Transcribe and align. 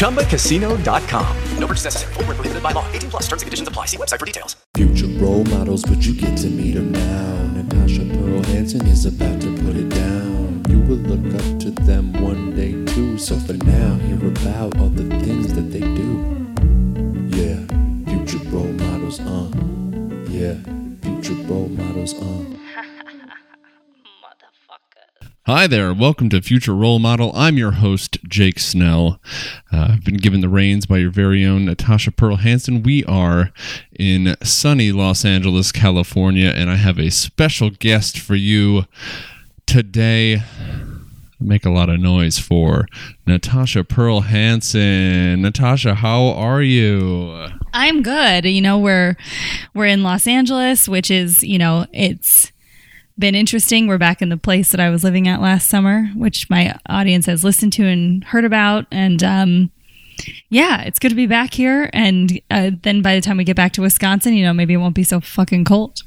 ChumbaCasino.com. 0.00 1.36
No 1.58 1.66
purchase 1.66 1.84
necessary. 1.84 2.14
Full 2.14 2.24
prohibited 2.24 2.62
by 2.62 2.72
law. 2.72 2.84
18 2.92 3.10
plus 3.10 3.22
terms 3.28 3.42
and 3.42 3.46
conditions 3.46 3.68
apply. 3.68 3.86
See 3.86 3.96
website 3.96 4.18
for 4.18 4.26
details. 4.26 4.56
Future 4.74 5.06
role 5.18 5.44
models, 5.44 5.84
but 5.84 6.04
you 6.04 6.14
get 6.14 6.36
to 6.38 6.48
meet 6.48 6.74
them 6.74 6.92
now. 6.92 7.46
Natasha 7.54 8.04
Pearl 8.04 8.42
Hansen 8.52 8.86
is 8.86 9.06
about 9.06 9.40
to 9.40 9.54
put 9.64 9.76
it 9.76 9.88
down. 9.88 10.62
You 10.68 10.80
will 10.80 10.96
look 10.96 11.34
up 11.34 11.60
to 11.60 11.70
them 11.70 12.12
one 12.22 12.54
day 12.54 12.72
too. 12.92 13.18
So 13.18 13.36
for 13.36 13.54
now, 13.54 13.94
hear 13.96 14.18
about 14.28 14.76
all 14.78 14.88
the 14.88 15.08
things 15.24 15.52
that 15.54 15.70
they 15.70 15.80
do. 15.80 16.20
Yeah, 17.36 17.64
future 18.06 18.44
role 18.50 18.72
models, 18.84 19.20
uh. 19.20 19.50
Yeah, 20.28 20.54
future 21.02 21.34
role 21.48 21.68
models 21.68 22.14
on. 22.14 22.59
Hi 25.46 25.66
there, 25.66 25.94
welcome 25.94 26.28
to 26.28 26.42
Future 26.42 26.74
Role 26.74 26.98
Model. 26.98 27.32
I'm 27.34 27.56
your 27.56 27.70
host, 27.72 28.18
Jake 28.28 28.58
Snell. 28.58 29.18
Uh, 29.72 29.92
I've 29.92 30.04
been 30.04 30.18
given 30.18 30.42
the 30.42 30.50
reins 30.50 30.84
by 30.84 30.98
your 30.98 31.10
very 31.10 31.46
own 31.46 31.64
Natasha 31.64 32.12
Pearl 32.12 32.36
Hansen. 32.36 32.82
We 32.82 33.04
are 33.06 33.50
in 33.98 34.36
sunny 34.42 34.92
Los 34.92 35.24
Angeles, 35.24 35.72
California, 35.72 36.52
and 36.54 36.68
I 36.68 36.76
have 36.76 36.98
a 36.98 37.10
special 37.10 37.70
guest 37.70 38.18
for 38.18 38.34
you 38.34 38.84
today. 39.64 40.42
Make 41.40 41.64
a 41.64 41.70
lot 41.70 41.88
of 41.88 41.98
noise 41.98 42.38
for 42.38 42.84
Natasha 43.26 43.82
Pearl 43.82 44.20
Hansen. 44.20 45.40
Natasha, 45.40 45.94
how 45.94 46.26
are 46.32 46.60
you? 46.60 47.48
I'm 47.72 48.02
good. 48.02 48.44
You 48.44 48.60
know, 48.60 48.78
we're 48.78 49.16
we're 49.74 49.86
in 49.86 50.02
Los 50.02 50.26
Angeles, 50.26 50.86
which 50.86 51.10
is, 51.10 51.42
you 51.42 51.56
know, 51.56 51.86
it's 51.94 52.49
been 53.20 53.34
interesting. 53.34 53.86
We're 53.86 53.98
back 53.98 54.22
in 54.22 54.30
the 54.30 54.36
place 54.36 54.70
that 54.70 54.80
I 54.80 54.90
was 54.90 55.04
living 55.04 55.28
at 55.28 55.40
last 55.40 55.68
summer, 55.68 56.06
which 56.16 56.48
my 56.50 56.76
audience 56.86 57.26
has 57.26 57.44
listened 57.44 57.72
to 57.74 57.84
and 57.84 58.24
heard 58.24 58.44
about. 58.44 58.86
And 58.90 59.22
um, 59.22 59.70
yeah, 60.48 60.82
it's 60.82 60.98
good 60.98 61.10
to 61.10 61.14
be 61.14 61.26
back 61.26 61.52
here. 61.52 61.90
And 61.92 62.40
uh, 62.50 62.70
then 62.82 63.02
by 63.02 63.14
the 63.14 63.20
time 63.20 63.36
we 63.36 63.44
get 63.44 63.56
back 63.56 63.72
to 63.74 63.82
Wisconsin, 63.82 64.34
you 64.34 64.44
know, 64.44 64.54
maybe 64.54 64.74
it 64.74 64.78
won't 64.78 64.94
be 64.94 65.04
so 65.04 65.20
fucking 65.20 65.66
cold. 65.66 66.02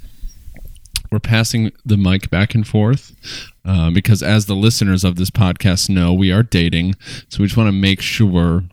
We're 1.12 1.20
passing 1.20 1.72
the 1.86 1.96
mic 1.96 2.32
back 2.32 2.56
and 2.56 2.68
forth 2.68 3.16
uh, 3.64 3.92
because, 3.92 4.24
as 4.24 4.48
the 4.48 4.56
listeners 4.56 5.04
of 5.04 5.16
this 5.16 5.30
podcast 5.30 5.88
know, 5.88 6.12
we 6.12 6.32
are 6.32 6.42
dating. 6.42 6.96
So 7.30 7.40
we 7.40 7.46
just 7.46 7.56
want 7.56 7.68
to 7.68 7.72
make 7.72 8.02
sure 8.02 8.64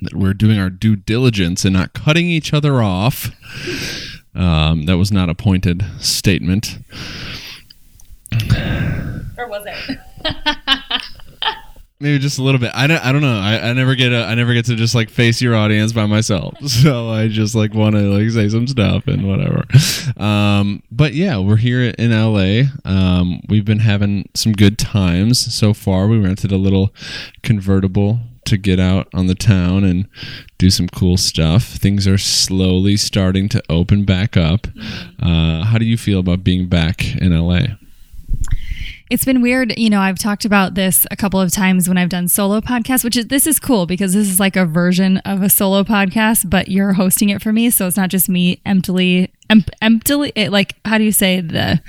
that 0.00 0.14
we're 0.14 0.34
doing 0.34 0.58
our 0.58 0.70
due 0.70 0.94
diligence 0.94 1.64
and 1.64 1.74
not 1.74 1.92
cutting 1.92 2.28
each 2.28 2.54
other 2.54 2.80
off. 2.80 3.30
Um, 4.36 4.86
that 4.86 4.98
was 4.98 5.10
not 5.10 5.28
a 5.28 5.34
pointed 5.34 5.84
statement. 5.98 6.78
Or 9.36 9.48
was 9.48 9.64
it? 9.66 9.98
Maybe 12.00 12.18
just 12.18 12.38
a 12.38 12.42
little 12.42 12.60
bit. 12.60 12.72
I 12.74 12.86
don't. 12.86 13.02
I 13.04 13.12
don't 13.12 13.22
know. 13.22 13.38
I, 13.38 13.70
I 13.70 13.72
never 13.72 13.94
get. 13.94 14.12
A, 14.12 14.24
I 14.24 14.34
never 14.34 14.52
get 14.52 14.66
to 14.66 14.74
just 14.74 14.94
like 14.94 15.08
face 15.08 15.40
your 15.40 15.54
audience 15.54 15.92
by 15.92 16.06
myself. 16.06 16.54
So 16.84 17.08
I 17.08 17.28
just 17.28 17.54
like 17.54 17.72
want 17.72 17.94
to 17.94 18.02
like 18.02 18.30
say 18.30 18.48
some 18.48 18.66
stuff 18.66 19.06
and 19.06 19.26
whatever. 19.26 19.64
Um, 20.22 20.82
but 20.90 21.14
yeah, 21.14 21.38
we're 21.38 21.56
here 21.56 21.94
in 21.96 22.10
LA. 22.10 22.64
Um, 22.84 23.40
we've 23.48 23.64
been 23.64 23.78
having 23.78 24.28
some 24.34 24.52
good 24.52 24.76
times 24.76 25.38
so 25.54 25.72
far. 25.72 26.08
We 26.08 26.18
rented 26.18 26.52
a 26.52 26.58
little 26.58 26.92
convertible 27.42 28.18
to 28.46 28.58
get 28.58 28.78
out 28.78 29.08
on 29.14 29.26
the 29.28 29.34
town 29.34 29.84
and 29.84 30.06
do 30.58 30.68
some 30.70 30.88
cool 30.88 31.16
stuff. 31.16 31.64
Things 31.64 32.06
are 32.06 32.18
slowly 32.18 32.96
starting 32.96 33.48
to 33.50 33.62
open 33.70 34.04
back 34.04 34.36
up. 34.36 34.66
Uh, 35.22 35.64
how 35.64 35.78
do 35.78 35.84
you 35.86 35.96
feel 35.96 36.18
about 36.18 36.44
being 36.44 36.66
back 36.68 37.14
in 37.16 37.32
LA? 37.38 37.76
It's 39.10 39.24
been 39.24 39.42
weird. 39.42 39.76
You 39.78 39.90
know, 39.90 40.00
I've 40.00 40.18
talked 40.18 40.46
about 40.46 40.74
this 40.74 41.06
a 41.10 41.16
couple 41.16 41.38
of 41.38 41.52
times 41.52 41.88
when 41.88 41.98
I've 41.98 42.08
done 42.08 42.26
solo 42.26 42.60
podcasts, 42.62 43.04
which 43.04 43.16
is 43.16 43.26
this 43.26 43.46
is 43.46 43.60
cool 43.60 43.84
because 43.84 44.14
this 44.14 44.28
is 44.28 44.40
like 44.40 44.56
a 44.56 44.64
version 44.64 45.18
of 45.18 45.42
a 45.42 45.50
solo 45.50 45.84
podcast, 45.84 46.48
but 46.48 46.68
you're 46.68 46.94
hosting 46.94 47.28
it 47.28 47.42
for 47.42 47.52
me, 47.52 47.68
so 47.68 47.86
it's 47.86 47.98
not 47.98 48.08
just 48.08 48.30
me 48.30 48.62
emptily, 48.64 49.30
em- 49.50 49.64
emptily. 49.82 50.32
It, 50.34 50.52
like, 50.52 50.76
how 50.86 50.96
do 50.96 51.04
you 51.04 51.12
say 51.12 51.40
the 51.40 51.82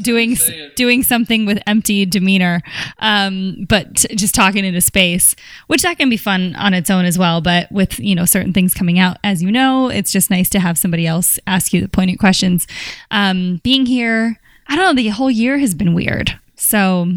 doing 0.00 0.36
doing 0.76 1.02
something 1.02 1.46
with 1.46 1.60
empty 1.66 2.06
demeanor 2.06 2.60
um, 3.00 3.66
but 3.68 3.96
t- 3.96 4.14
just 4.14 4.32
talking 4.32 4.64
into 4.64 4.80
space 4.80 5.34
which 5.66 5.82
that 5.82 5.98
can 5.98 6.08
be 6.08 6.16
fun 6.16 6.54
on 6.54 6.72
its 6.72 6.90
own 6.90 7.04
as 7.04 7.18
well 7.18 7.40
but 7.40 7.70
with 7.72 7.98
you 7.98 8.14
know 8.14 8.24
certain 8.24 8.52
things 8.52 8.72
coming 8.72 9.00
out 9.00 9.16
as 9.24 9.42
you 9.42 9.50
know 9.50 9.88
it's 9.88 10.12
just 10.12 10.30
nice 10.30 10.48
to 10.48 10.60
have 10.60 10.78
somebody 10.78 11.08
else 11.08 11.40
ask 11.48 11.72
you 11.72 11.80
the 11.80 11.88
poignant 11.88 12.20
questions 12.20 12.68
um, 13.10 13.60
being 13.64 13.84
here 13.84 14.38
i 14.68 14.76
don't 14.76 14.84
know 14.84 15.02
the 15.02 15.08
whole 15.08 15.30
year 15.30 15.58
has 15.58 15.74
been 15.74 15.94
weird 15.94 16.38
so 16.56 17.08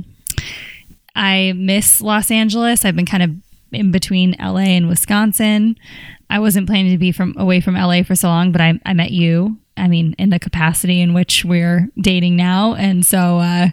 i 1.16 1.54
miss 1.56 2.02
los 2.02 2.32
angeles 2.32 2.86
i've 2.86 2.96
been 2.96 3.06
kind 3.06 3.24
of 3.24 3.32
in 3.72 3.92
between 3.92 4.36
la 4.40 4.58
and 4.58 4.88
wisconsin 4.88 5.76
i 6.30 6.40
wasn't 6.40 6.68
planning 6.68 6.92
to 6.92 6.98
be 6.98 7.12
from 7.12 7.36
away 7.38 7.60
from 7.60 7.76
la 7.76 8.02
for 8.04 8.16
so 8.16 8.28
long 8.28 8.52
but 8.52 8.62
i, 8.62 8.80
I 8.86 8.94
met 8.94 9.12
you 9.12 9.58
I 9.78 9.88
mean, 9.88 10.16
in 10.18 10.32
the 10.32 10.40
capacity 10.40 11.02
in 11.02 11.14
which 11.14 11.46
we're 11.46 11.90
dating 12.02 12.36
now. 12.36 12.74
And 12.74 13.06
so, 13.06 13.40
uh, 13.40 13.68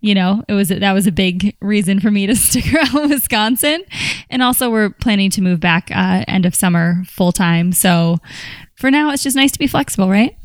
you 0.00 0.14
know, 0.14 0.44
it 0.48 0.54
was 0.54 0.68
that 0.68 0.92
was 0.92 1.06
a 1.06 1.12
big 1.12 1.56
reason 1.60 2.00
for 2.00 2.10
me 2.10 2.26
to 2.26 2.36
stick 2.36 2.72
around 2.72 3.10
Wisconsin. 3.10 3.84
And 4.30 4.42
also, 4.42 4.70
we're 4.70 4.90
planning 4.90 5.30
to 5.30 5.42
move 5.42 5.60
back 5.60 5.90
uh, 5.94 6.24
end 6.28 6.46
of 6.46 6.54
summer 6.54 7.02
full 7.06 7.32
time. 7.32 7.72
So, 7.72 8.18
for 8.76 8.90
now, 8.90 9.10
it's 9.10 9.22
just 9.22 9.36
nice 9.36 9.52
to 9.52 9.58
be 9.58 9.66
flexible, 9.66 10.08
right? 10.08 10.36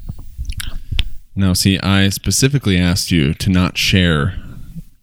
No, 1.37 1.53
see, 1.53 1.79
I 1.81 2.09
specifically 2.09 2.79
asked 2.79 3.11
you 3.11 3.35
to 3.35 3.49
not 3.51 3.77
share 3.77 4.33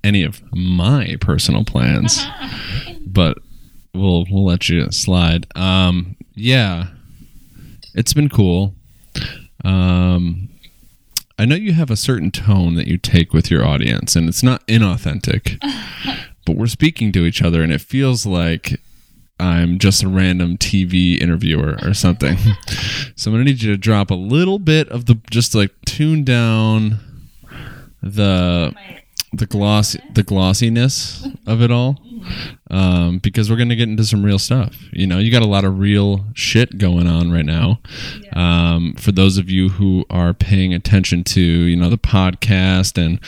any 0.02 0.24
of 0.24 0.42
my 0.52 1.16
personal 1.20 1.64
plans, 1.64 2.26
but 3.06 3.38
we'll 3.94 4.24
we'll 4.28 4.44
let 4.44 4.68
you 4.68 4.90
slide. 4.90 5.46
Um, 5.56 6.16
yeah, 6.34 6.88
it's 7.94 8.12
been 8.12 8.28
cool. 8.28 8.74
Um, 9.64 10.48
I 11.38 11.44
know 11.44 11.54
you 11.54 11.72
have 11.74 11.92
a 11.92 11.96
certain 11.96 12.32
tone 12.32 12.74
that 12.74 12.88
you 12.88 12.98
take 12.98 13.32
with 13.32 13.48
your 13.48 13.64
audience, 13.64 14.16
and 14.16 14.28
it's 14.28 14.42
not 14.42 14.66
inauthentic, 14.66 15.62
but 16.46 16.56
we're 16.56 16.66
speaking 16.66 17.12
to 17.12 17.26
each 17.26 17.42
other, 17.42 17.62
and 17.62 17.72
it 17.72 17.80
feels 17.80 18.26
like 18.26 18.80
I'm 19.40 19.78
just 19.78 20.02
a 20.02 20.08
random 20.08 20.56
TV 20.58 21.20
interviewer 21.20 21.76
or 21.82 21.94
something. 21.94 22.36
so 23.16 23.30
I'm 23.30 23.34
gonna 23.34 23.44
need 23.44 23.62
you 23.62 23.72
to 23.72 23.76
drop 23.76 24.10
a 24.10 24.14
little 24.14 24.58
bit 24.58 24.88
of 24.88 25.06
the 25.06 25.18
just 25.30 25.54
like 25.54 25.72
tune 25.84 26.24
down 26.24 27.00
the 28.02 28.74
the 29.32 29.46
gloss 29.46 29.96
the 30.12 30.22
glossiness 30.22 31.26
of 31.46 31.60
it 31.60 31.70
all 31.70 31.98
um, 32.70 33.18
because 33.18 33.50
we're 33.50 33.56
gonna 33.56 33.76
get 33.76 33.88
into 33.88 34.04
some 34.04 34.24
real 34.24 34.38
stuff. 34.38 34.76
You 34.92 35.06
know, 35.06 35.18
you 35.18 35.30
got 35.30 35.42
a 35.42 35.48
lot 35.48 35.64
of 35.64 35.78
real 35.78 36.24
shit 36.34 36.78
going 36.78 37.06
on 37.06 37.30
right 37.30 37.44
now. 37.44 37.80
Um, 38.32 38.94
for 38.94 39.12
those 39.12 39.38
of 39.38 39.50
you 39.50 39.68
who 39.68 40.04
are 40.10 40.32
paying 40.32 40.72
attention 40.72 41.24
to 41.24 41.40
you 41.40 41.76
know 41.76 41.90
the 41.90 41.98
podcast 41.98 43.02
and 43.02 43.20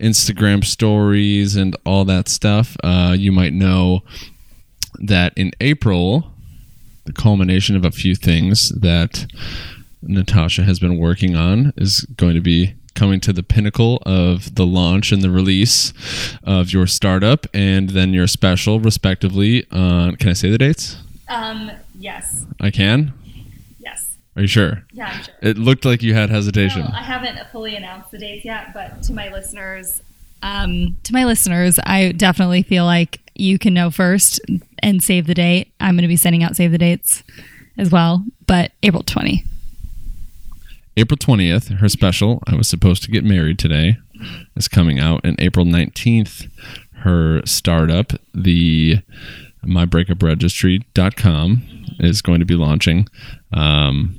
Instagram 0.00 0.64
stories 0.64 1.56
and 1.56 1.76
all 1.84 2.04
that 2.06 2.28
stuff, 2.28 2.76
uh, 2.82 3.14
you 3.18 3.32
might 3.32 3.52
know 3.52 4.02
that 4.98 5.32
in 5.36 5.52
April, 5.60 6.32
the 7.04 7.12
culmination 7.12 7.76
of 7.76 7.84
a 7.84 7.90
few 7.90 8.14
things 8.14 8.70
that 8.70 9.26
Natasha 10.02 10.62
has 10.62 10.78
been 10.78 10.98
working 10.98 11.36
on 11.36 11.72
is 11.76 12.02
going 12.16 12.34
to 12.34 12.40
be 12.40 12.74
coming 12.94 13.20
to 13.20 13.32
the 13.32 13.42
pinnacle 13.42 14.02
of 14.04 14.56
the 14.56 14.66
launch 14.66 15.12
and 15.12 15.22
the 15.22 15.30
release 15.30 15.92
of 16.42 16.72
your 16.72 16.86
startup 16.86 17.46
and 17.54 17.90
then 17.90 18.12
your 18.12 18.26
special, 18.26 18.80
respectively. 18.80 19.64
On 19.70 20.16
can 20.16 20.30
I 20.30 20.32
say 20.32 20.50
the 20.50 20.58
dates? 20.58 20.96
Um, 21.28 21.70
yes. 21.98 22.44
I 22.60 22.70
can. 22.70 23.12
Yes. 23.78 24.16
Are 24.34 24.42
you 24.42 24.48
sure? 24.48 24.84
Yeah, 24.92 25.12
I'm 25.14 25.22
sure. 25.22 25.34
It 25.42 25.58
looked 25.58 25.84
like 25.84 26.02
you 26.02 26.14
had 26.14 26.30
hesitation. 26.30 26.82
Well, 26.82 26.92
I 26.92 27.02
haven't 27.02 27.38
fully 27.52 27.76
announced 27.76 28.10
the 28.10 28.18
dates 28.18 28.44
yet, 28.44 28.74
but 28.74 29.02
to 29.04 29.12
my 29.12 29.28
listeners, 29.32 30.02
um, 30.42 30.96
to 31.04 31.12
my 31.12 31.24
listeners, 31.24 31.78
I 31.84 32.12
definitely 32.12 32.62
feel 32.62 32.84
like 32.84 33.20
you 33.34 33.58
can 33.58 33.74
know 33.74 33.90
first 33.90 34.40
and 34.82 35.02
save 35.02 35.26
the 35.26 35.34
date. 35.34 35.72
I'm 35.80 35.94
going 35.94 36.02
to 36.02 36.08
be 36.08 36.16
sending 36.16 36.42
out 36.42 36.56
save 36.56 36.72
the 36.72 36.78
dates 36.78 37.22
as 37.76 37.90
well, 37.90 38.24
but 38.46 38.72
April 38.82 39.02
20. 39.02 39.44
April 40.96 41.16
20th, 41.16 41.78
her 41.78 41.88
special, 41.88 42.42
I 42.48 42.56
was 42.56 42.68
supposed 42.68 43.04
to 43.04 43.10
get 43.10 43.24
married 43.24 43.58
today, 43.58 43.98
is 44.56 44.66
coming 44.66 44.98
out. 44.98 45.20
And 45.22 45.40
April 45.40 45.64
19th, 45.64 46.50
her 47.02 47.40
startup, 47.46 48.12
the 48.34 48.98
mybreakupregistry.com, 49.64 51.62
is 52.00 52.20
going 52.20 52.40
to 52.40 52.46
be 52.46 52.56
launching. 52.56 53.08
Um, 53.52 54.16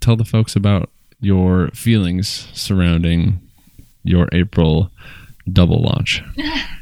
tell 0.00 0.16
the 0.16 0.24
folks 0.24 0.56
about 0.56 0.88
your 1.20 1.68
feelings 1.72 2.48
surrounding 2.54 3.40
your 4.02 4.26
April 4.32 4.90
double 5.52 5.82
launch. 5.82 6.22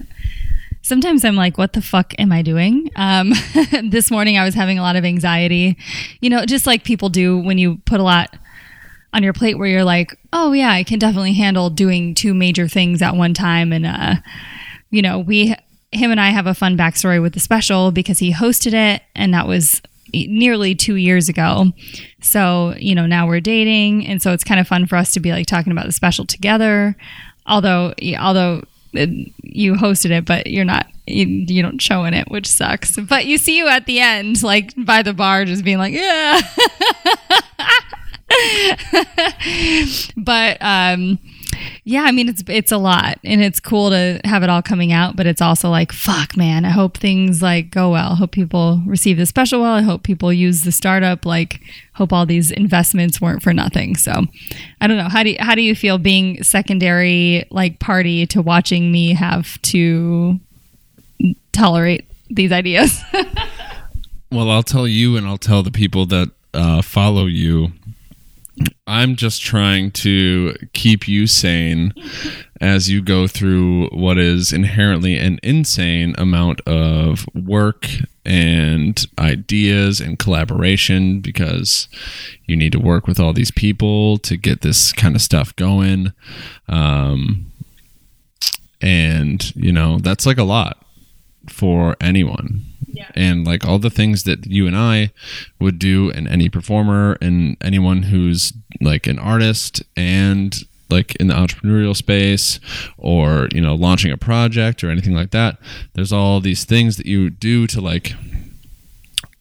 Sometimes 0.88 1.22
I'm 1.22 1.36
like, 1.36 1.58
what 1.58 1.74
the 1.74 1.82
fuck 1.82 2.14
am 2.18 2.32
I 2.32 2.40
doing? 2.40 2.90
Um, 2.96 3.34
this 3.90 4.10
morning 4.10 4.38
I 4.38 4.44
was 4.46 4.54
having 4.54 4.78
a 4.78 4.80
lot 4.80 4.96
of 4.96 5.04
anxiety, 5.04 5.76
you 6.22 6.30
know, 6.30 6.46
just 6.46 6.66
like 6.66 6.82
people 6.82 7.10
do 7.10 7.36
when 7.36 7.58
you 7.58 7.76
put 7.84 8.00
a 8.00 8.02
lot 8.02 8.34
on 9.12 9.22
your 9.22 9.34
plate 9.34 9.58
where 9.58 9.68
you're 9.68 9.84
like, 9.84 10.18
oh 10.32 10.52
yeah, 10.52 10.70
I 10.70 10.84
can 10.84 10.98
definitely 10.98 11.34
handle 11.34 11.68
doing 11.68 12.14
two 12.14 12.32
major 12.32 12.66
things 12.68 13.02
at 13.02 13.14
one 13.14 13.34
time. 13.34 13.70
And, 13.70 13.84
uh, 13.84 14.14
you 14.88 15.02
know, 15.02 15.18
we, 15.18 15.54
him 15.92 16.10
and 16.10 16.18
I 16.18 16.30
have 16.30 16.46
a 16.46 16.54
fun 16.54 16.78
backstory 16.78 17.20
with 17.20 17.34
the 17.34 17.40
special 17.40 17.90
because 17.90 18.18
he 18.18 18.32
hosted 18.32 18.72
it 18.72 19.02
and 19.14 19.34
that 19.34 19.46
was 19.46 19.82
nearly 20.14 20.74
two 20.74 20.94
years 20.94 21.28
ago. 21.28 21.66
So, 22.22 22.74
you 22.78 22.94
know, 22.94 23.04
now 23.04 23.26
we're 23.26 23.40
dating. 23.40 24.06
And 24.06 24.22
so 24.22 24.32
it's 24.32 24.42
kind 24.42 24.58
of 24.58 24.66
fun 24.66 24.86
for 24.86 24.96
us 24.96 25.12
to 25.12 25.20
be 25.20 25.32
like 25.32 25.46
talking 25.46 25.70
about 25.70 25.84
the 25.84 25.92
special 25.92 26.24
together. 26.24 26.96
Although, 27.46 27.92
although, 28.18 28.62
you 28.92 29.74
hosted 29.74 30.10
it, 30.10 30.24
but 30.24 30.48
you're 30.48 30.64
not, 30.64 30.86
you, 31.06 31.26
you 31.26 31.62
don't 31.62 31.80
show 31.80 32.04
in 32.04 32.14
it, 32.14 32.30
which 32.30 32.46
sucks. 32.46 32.96
But 32.96 33.26
you 33.26 33.38
see 33.38 33.56
you 33.56 33.68
at 33.68 33.86
the 33.86 34.00
end, 34.00 34.42
like 34.42 34.72
by 34.76 35.02
the 35.02 35.12
bar, 35.12 35.44
just 35.44 35.64
being 35.64 35.78
like, 35.78 35.92
yeah. 35.92 36.40
but 40.16 40.58
um 40.60 41.18
yeah 41.84 42.02
i 42.02 42.12
mean 42.12 42.28
it's 42.28 42.42
it's 42.48 42.72
a 42.72 42.78
lot 42.78 43.18
and 43.24 43.42
it's 43.42 43.60
cool 43.60 43.90
to 43.90 44.20
have 44.24 44.42
it 44.42 44.50
all 44.50 44.62
coming 44.62 44.92
out 44.92 45.16
but 45.16 45.26
it's 45.26 45.40
also 45.40 45.70
like 45.70 45.92
fuck 45.92 46.36
man 46.36 46.64
i 46.64 46.70
hope 46.70 46.96
things 46.96 47.42
like 47.42 47.70
go 47.70 47.90
well. 47.90 48.12
I 48.12 48.14
hope 48.14 48.32
people 48.32 48.82
receive 48.86 49.16
the 49.16 49.26
special 49.26 49.60
well. 49.60 49.72
I 49.72 49.82
hope 49.82 50.02
people 50.02 50.32
use 50.32 50.62
the 50.62 50.72
startup 50.72 51.24
like 51.24 51.60
hope 51.94 52.12
all 52.12 52.26
these 52.26 52.50
investments 52.50 53.20
weren't 53.20 53.42
for 53.42 53.52
nothing. 53.52 53.96
So 53.96 54.24
i 54.80 54.86
don't 54.86 54.96
know. 54.96 55.08
How 55.08 55.22
do 55.22 55.30
you, 55.30 55.36
how 55.40 55.54
do 55.54 55.62
you 55.62 55.74
feel 55.74 55.98
being 55.98 56.42
secondary 56.42 57.46
like 57.50 57.78
party 57.78 58.26
to 58.26 58.42
watching 58.42 58.90
me 58.92 59.14
have 59.14 59.60
to 59.62 60.38
tolerate 61.52 62.06
these 62.30 62.52
ideas? 62.52 63.00
Well, 64.30 64.50
I'll 64.50 64.62
tell 64.62 64.86
you 64.86 65.16
and 65.16 65.26
I'll 65.26 65.38
tell 65.38 65.62
the 65.62 65.70
people 65.70 66.04
that 66.04 66.30
uh, 66.52 66.82
follow 66.82 67.24
you. 67.24 67.72
I'm 68.86 69.16
just 69.16 69.42
trying 69.42 69.90
to 69.92 70.54
keep 70.72 71.06
you 71.06 71.26
sane 71.26 71.92
as 72.60 72.88
you 72.90 73.02
go 73.02 73.26
through 73.26 73.88
what 73.90 74.18
is 74.18 74.52
inherently 74.52 75.16
an 75.16 75.38
insane 75.42 76.14
amount 76.18 76.60
of 76.62 77.26
work 77.34 77.86
and 78.24 79.06
ideas 79.18 80.00
and 80.00 80.18
collaboration 80.18 81.20
because 81.20 81.88
you 82.46 82.56
need 82.56 82.72
to 82.72 82.80
work 82.80 83.06
with 83.06 83.20
all 83.20 83.32
these 83.32 83.50
people 83.50 84.18
to 84.18 84.36
get 84.36 84.62
this 84.62 84.92
kind 84.92 85.14
of 85.14 85.22
stuff 85.22 85.54
going. 85.56 86.12
Um, 86.68 87.52
and, 88.80 89.54
you 89.54 89.72
know, 89.72 89.98
that's 89.98 90.26
like 90.26 90.38
a 90.38 90.44
lot 90.44 90.84
for 91.48 91.96
anyone. 92.00 92.64
And 93.14 93.46
like 93.46 93.64
all 93.64 93.78
the 93.78 93.90
things 93.90 94.24
that 94.24 94.46
you 94.46 94.66
and 94.66 94.76
I 94.76 95.12
would 95.60 95.78
do, 95.78 96.10
and 96.10 96.26
any 96.28 96.48
performer, 96.48 97.18
and 97.20 97.56
anyone 97.62 98.04
who's 98.04 98.52
like 98.80 99.06
an 99.06 99.18
artist 99.18 99.82
and 99.96 100.56
like 100.90 101.14
in 101.16 101.26
the 101.26 101.34
entrepreneurial 101.34 101.94
space 101.94 102.60
or 102.96 103.48
you 103.52 103.60
know 103.60 103.74
launching 103.74 104.10
a 104.10 104.16
project 104.16 104.82
or 104.82 104.88
anything 104.88 105.14
like 105.14 105.32
that 105.32 105.58
there's 105.92 106.14
all 106.14 106.40
these 106.40 106.64
things 106.64 106.96
that 106.96 107.04
you 107.04 107.28
do 107.28 107.66
to 107.66 107.78
like 107.78 108.14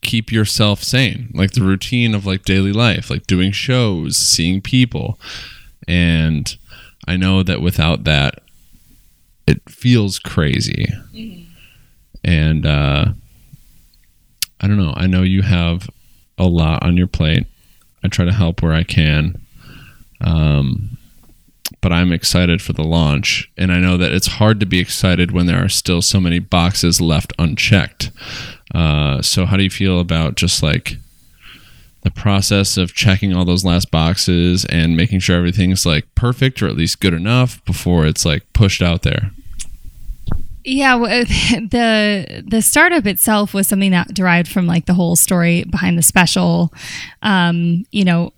keep 0.02 0.32
yourself 0.32 0.84
sane. 0.84 1.30
Like 1.34 1.52
the 1.52 1.64
routine 1.64 2.16
of 2.16 2.26
like 2.26 2.44
daily 2.44 2.72
life 2.72 3.10
like 3.10 3.28
doing 3.28 3.52
shows 3.52 4.16
seeing 4.18 4.62
people. 4.62 5.20
And 5.88 6.56
i 7.08 7.16
know 7.16 7.44
that 7.44 7.62
without 7.62 8.04
that 8.04 8.40
it 9.46 9.62
feels 9.70 10.20
crazy. 10.20 10.88
And 12.24 12.66
uh 12.66 13.06
i 14.62 14.68
don't 14.68 14.78
know. 14.78 14.94
I 14.96 15.08
know 15.08 15.24
you 15.24 15.42
have 15.44 15.90
a 16.38 16.46
lot 16.46 16.84
on 16.84 16.98
your 16.98 17.08
plate. 17.08 17.46
I 18.04 18.08
try 18.08 18.26
to 18.26 18.34
help 18.34 18.62
where 18.62 18.74
i 18.74 18.84
can. 18.84 19.42
Um 20.22 20.98
but 21.82 21.92
i'm 21.92 22.12
excited 22.12 22.62
for 22.62 22.74
the 22.74 22.84
launch. 22.84 23.52
And 23.58 23.72
i 23.72 23.80
know 23.80 23.98
that 23.98 24.12
it's 24.12 24.28
hard 24.28 24.60
to 24.60 24.66
be 24.66 24.80
excited 24.80 25.32
when 25.32 25.46
there 25.46 25.64
are 25.64 25.70
still 25.70 26.02
so 26.02 26.20
many 26.20 26.40
boxes 26.40 27.02
left 27.02 27.34
unchecked. 27.38 28.12
Uh 28.74 29.22
so 29.22 29.46
how 29.46 29.58
do 29.58 29.64
you 29.64 29.70
feel 29.70 30.00
about 30.00 30.36
just 30.36 30.64
like 30.64 30.98
the 32.04 32.12
process 32.12 32.78
of 32.78 32.94
checking 32.94 33.34
all 33.34 33.44
those 33.44 33.66
last 33.66 33.92
boxes 33.92 34.64
and 34.66 34.96
making 34.96 35.20
sure 35.20 35.36
everything's 35.36 35.86
like 35.86 36.06
perfect 36.16 36.62
or 36.62 36.68
at 36.68 36.78
least 36.78 37.02
good 37.02 37.14
enough 37.14 37.64
before 37.66 38.06
it's 38.06 38.24
like 38.24 38.44
pushed 38.54 38.82
out 38.82 39.02
there 39.02 39.32
Yeah, 40.70 40.96
well, 40.96 41.24
the 41.26 42.44
the 42.46 42.62
startup 42.62 43.06
itself 43.06 43.54
was 43.54 43.70
something 43.70 43.92
that 43.92 44.14
derived 44.14 44.50
from 44.50 44.68
like 44.68 44.86
the 44.86 44.94
whole 44.94 45.16
story 45.16 45.64
behind 45.64 45.98
the 45.98 46.02
special. 46.02 46.74
Um, 47.22 47.86
you 47.92 48.04
know, 48.04 48.34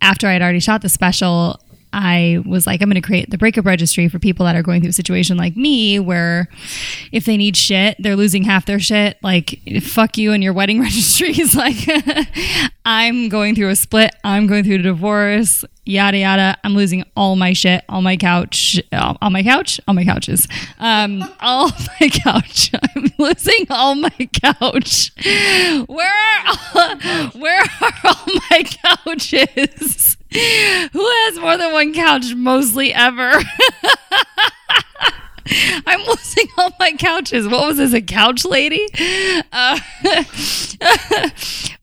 after 0.00 0.28
I 0.28 0.32
had 0.34 0.42
already 0.42 0.60
shot 0.60 0.82
the 0.82 0.88
special, 0.88 1.60
I 1.92 2.42
was 2.46 2.66
like, 2.66 2.80
I'm 2.82 2.88
going 2.88 3.00
to 3.00 3.06
create 3.06 3.30
the 3.30 3.38
breakup 3.38 3.66
registry 3.66 4.08
for 4.08 4.18
people 4.18 4.46
that 4.46 4.56
are 4.56 4.62
going 4.62 4.80
through 4.80 4.90
a 4.90 4.94
situation 4.94 5.36
like 5.36 5.56
me, 5.56 5.98
where 5.98 6.48
if 7.12 7.24
they 7.24 7.36
need 7.36 7.56
shit, 7.56 7.96
they're 7.98 8.16
losing 8.16 8.44
half 8.44 8.66
their 8.66 8.80
shit. 8.80 9.18
Like, 9.22 9.60
fuck 9.82 10.16
you 10.16 10.32
and 10.32 10.42
your 10.42 10.52
wedding 10.52 10.80
registries. 10.82 11.54
like, 11.54 11.76
I'm 12.84 13.28
going 13.28 13.54
through 13.54 13.68
a 13.68 13.76
split. 13.76 14.14
I'm 14.24 14.46
going 14.46 14.64
through 14.64 14.76
a 14.76 14.82
divorce. 14.82 15.64
Yada 15.84 16.18
yada. 16.18 16.56
I'm 16.62 16.74
losing 16.74 17.04
all 17.16 17.34
my 17.34 17.52
shit, 17.54 17.84
all 17.88 18.02
my 18.02 18.16
couch, 18.16 18.80
all 18.92 19.18
all 19.20 19.30
my 19.30 19.42
couch, 19.42 19.80
all 19.88 19.94
my 19.94 20.04
couches, 20.04 20.46
um, 20.78 21.24
all 21.40 21.70
my 22.00 22.08
couch. 22.08 22.70
I'm 22.94 23.10
losing 23.18 23.66
all 23.68 23.96
my 23.96 24.28
couch. 24.32 25.10
Where 25.86 26.12
are 26.46 26.96
where 27.32 27.62
are 27.80 27.92
all 28.04 28.26
my 28.50 28.62
couches? 28.62 30.11
Who 30.92 31.06
has 31.06 31.38
more 31.38 31.56
than 31.58 31.72
one 31.72 31.92
couch? 31.92 32.34
Mostly 32.34 32.94
ever. 32.94 33.32
I'm 35.86 36.00
losing 36.06 36.46
all 36.56 36.70
my 36.78 36.92
couches. 36.92 37.46
What 37.48 37.66
was 37.66 37.76
this, 37.76 37.92
a 37.92 38.00
couch 38.00 38.44
lady? 38.44 38.88
Uh, 39.52 39.78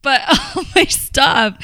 but 0.02 0.22
all 0.56 0.64
my 0.76 0.86
stuff. 0.86 1.58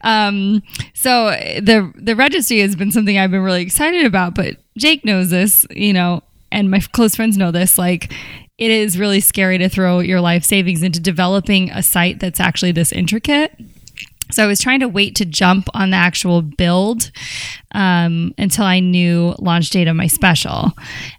Um, 0.00 0.62
so 0.94 1.30
the 1.60 1.92
the 1.96 2.16
registry 2.16 2.60
has 2.60 2.76
been 2.76 2.92
something 2.92 3.18
I've 3.18 3.30
been 3.30 3.42
really 3.42 3.62
excited 3.62 4.06
about. 4.06 4.34
But 4.34 4.56
Jake 4.78 5.04
knows 5.04 5.30
this, 5.30 5.66
you 5.70 5.92
know, 5.92 6.22
and 6.50 6.70
my 6.70 6.80
close 6.80 7.14
friends 7.14 7.36
know 7.36 7.50
this. 7.50 7.76
Like, 7.76 8.10
it 8.56 8.70
is 8.70 8.98
really 8.98 9.20
scary 9.20 9.58
to 9.58 9.68
throw 9.68 9.98
your 9.98 10.20
life 10.20 10.44
savings 10.44 10.82
into 10.82 11.00
developing 11.00 11.70
a 11.70 11.82
site 11.82 12.20
that's 12.20 12.40
actually 12.40 12.72
this 12.72 12.92
intricate. 12.92 13.54
So 14.30 14.42
I 14.42 14.46
was 14.46 14.60
trying 14.60 14.80
to 14.80 14.88
wait 14.88 15.14
to 15.16 15.26
jump 15.26 15.68
on 15.74 15.90
the 15.90 15.96
actual 15.96 16.40
build 16.40 17.10
um, 17.72 18.34
until 18.38 18.64
I 18.64 18.80
knew 18.80 19.34
launch 19.38 19.70
date 19.70 19.88
of 19.88 19.96
my 19.96 20.06
special. 20.06 20.72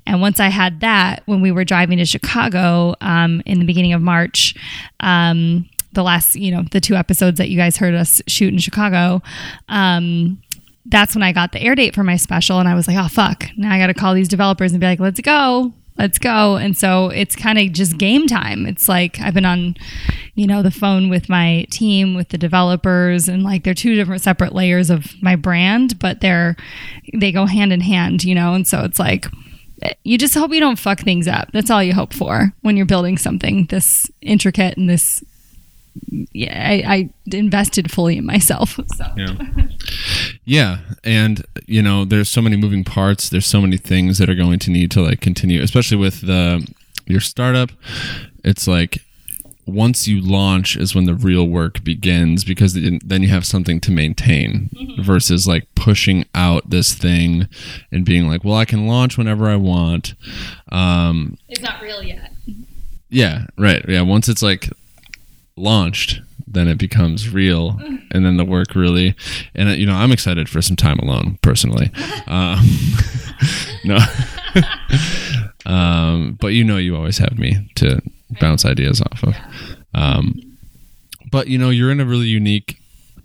And 0.08 0.20
once 0.20 0.40
I 0.40 0.48
had 0.48 0.80
that, 0.80 1.22
when 1.26 1.42
we 1.42 1.52
were 1.52 1.64
driving 1.64 2.00
to 2.00 2.06
Chicago 2.06 2.96
um, 3.02 3.44
in 3.46 3.60
the 3.60 3.66
beginning 3.66 3.94
of 3.94 4.02
March, 4.02 4.56
um, 5.00 5.70
the 5.92 6.04
last, 6.04 6.36
you 6.36 6.52
know, 6.52 6.64
the 6.72 6.82
two 6.82 6.96
episodes 6.96 7.38
that 7.38 7.50
you 7.50 7.58
guys 7.58 7.78
heard 7.78 7.94
us 7.94 8.22
shoot 8.28 8.52
in 8.52 8.58
Chicago, 8.60 9.22
um, 9.70 10.42
that's 10.86 11.16
when 11.16 11.24
I 11.24 11.32
got 11.32 11.52
the 11.52 11.62
air 11.62 11.76
date 11.76 11.94
for 11.94 12.04
my 12.04 12.18
special. 12.18 12.60
And 12.60 12.68
I 12.68 12.74
was 12.74 12.88
like, 12.88 12.98
oh, 12.98 13.08
fuck. 13.08 13.46
Now 13.58 13.74
I 13.74 13.78
got 13.78 13.88
to 13.88 13.94
call 13.94 14.16
these 14.16 14.28
developers 14.28 14.72
and 14.72 14.82
be 14.82 14.88
like, 14.88 15.00
let's 15.00 15.20
go. 15.22 15.72
Let's 15.98 16.18
go. 16.18 16.56
And 16.56 16.78
so 16.78 17.10
it's 17.10 17.36
kind 17.36 17.60
of 17.60 17.72
just 17.72 17.98
game 17.98 18.28
time. 18.28 18.66
It's 18.66 18.90
like 18.90 19.20
I've 19.20 19.34
been 19.34 19.46
on, 19.46 19.76
you 20.36 20.48
know, 20.48 20.64
the 20.64 20.72
phone 20.72 21.10
with 21.10 21.30
my 21.30 21.68
team, 21.70 22.16
with 22.16 22.30
the 22.30 22.38
developers, 22.38 23.28
and 23.28 23.44
like 23.44 23.64
they're 23.64 23.74
two 23.74 23.96
different 23.96 24.24
separate 24.24 24.54
layers 24.54 24.90
of 24.90 25.22
my 25.22 25.36
brand, 25.36 26.00
but 26.00 26.22
they're, 26.22 26.56
they 27.14 27.32
go 27.32 27.46
hand 27.46 27.72
in 27.72 27.82
hand, 27.82 28.24
you 28.24 28.34
know? 28.34 28.54
And 28.54 28.68
so 28.68 28.84
it's 28.84 29.00
like, 29.00 29.28
you 30.04 30.18
just 30.18 30.34
hope 30.34 30.54
you 30.54 30.60
don't 30.60 30.80
fuck 30.80 31.00
things 31.02 31.28
up. 31.28 31.52
That's 31.52 31.70
all 31.70 31.84
you 31.84 31.94
hope 31.94 32.14
for 32.14 32.54
when 32.62 32.78
you're 32.78 32.86
building 32.86 33.18
something 33.18 33.66
this 33.68 34.10
intricate 34.22 34.78
and 34.78 34.90
this 34.90 35.24
I, 36.36 36.84
I 36.86 37.10
invested 37.32 37.92
fully 37.92 38.18
in 38.18 38.26
myself. 38.26 38.80
So. 38.96 39.06
Yeah. 39.18 39.36
Yeah, 40.46 40.78
and 41.04 41.44
you 41.68 41.82
know, 41.82 42.06
there's 42.06 42.30
so 42.30 42.42
many 42.42 42.56
moving 42.58 42.84
parts. 42.84 43.30
There's 43.30 43.46
so 43.46 43.62
many 43.62 43.78
things 43.78 44.18
that 44.18 44.30
are 44.30 44.36
going 44.36 44.60
to 44.60 44.72
need 44.72 44.92
to 44.92 45.02
like 45.02 45.22
continue, 45.22 45.62
especially 45.62 45.98
with 45.98 46.22
the 46.22 46.68
your 47.06 47.20
startup. 47.22 47.70
It's 48.44 48.68
like 48.68 49.00
once 49.66 50.08
you 50.08 50.20
launch 50.22 50.76
is 50.76 50.94
when 50.94 51.06
the 51.06 51.14
real 51.14 51.48
work 51.48 51.84
begins 51.84 52.44
because 52.44 52.74
then 52.74 53.00
then 53.06 53.24
you 53.24 53.30
have 53.30 53.46
something 53.46 53.80
to 53.82 53.92
maintain 53.92 54.70
versus 55.00 55.48
like 55.48 55.66
pushing 55.76 56.26
out 56.36 56.70
this 56.70 56.94
thing 56.94 57.48
and 57.92 58.06
being 58.06 58.28
like, 58.28 58.44
well, 58.44 58.56
I 58.58 58.66
can 58.66 58.86
launch 58.88 59.18
whenever 59.18 59.50
I 59.50 59.56
want. 59.56 60.14
Um, 60.72 61.38
It's 61.48 61.62
not 61.62 61.82
real 61.82 62.04
yet. 62.04 62.32
yeah, 63.10 63.46
right. 63.58 63.84
Yeah, 63.88 64.02
once 64.02 64.28
it's 64.28 64.44
like 64.44 64.70
launched, 65.56 66.22
then 66.48 66.68
it 66.68 66.78
becomes 66.78 67.30
real, 67.30 67.78
and 68.12 68.26
then 68.26 68.38
the 68.38 68.46
work 68.46 68.76
really. 68.76 69.16
And 69.56 69.70
you 69.78 69.86
know, 69.86 69.96
I'm 69.96 70.12
excited 70.12 70.50
for 70.50 70.62
some 70.62 70.76
time 70.76 71.00
alone, 71.00 71.38
personally. 71.42 71.92
Um, 72.26 72.66
no, 73.84 73.98
um, 75.66 76.38
but 76.40 76.48
you 76.48 76.64
know, 76.64 76.78
you 76.78 76.96
always 76.96 77.18
have 77.18 77.38
me 77.38 77.70
to 77.76 78.02
bounce 78.40 78.66
ideas 78.66 79.02
off 79.02 79.24
of. 79.24 79.36
Um, 79.94 80.40
but 81.32 81.48
you 81.48 81.58
know, 81.58 81.70
you're 81.70 81.92
in 81.92 82.00
a 82.00 82.06
really 82.06 82.28
unique 82.28 82.78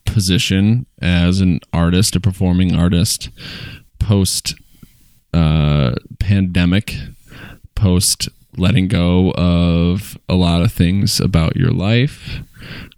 position 0.04 0.86
as 1.00 1.40
an 1.40 1.60
artist, 1.72 2.16
a 2.16 2.20
performing 2.20 2.74
artist, 2.74 3.30
post 4.00 4.54
uh, 5.32 5.94
pandemic, 6.18 6.96
post 7.74 8.28
letting 8.58 8.88
go 8.88 9.32
of 9.32 10.18
a 10.28 10.34
lot 10.34 10.62
of 10.62 10.72
things 10.72 11.20
about 11.20 11.56
your 11.56 11.70
life 11.70 12.40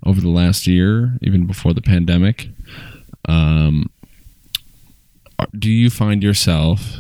over 0.05 0.21
the 0.21 0.29
last 0.29 0.67
year, 0.67 1.19
even 1.23 1.47
before 1.47 1.75
the 1.75 1.83
pandemic. 1.83 2.49
Um, 3.29 3.91
do 5.59 5.71
you 5.71 5.91
find 5.91 6.23
yourself 6.23 6.99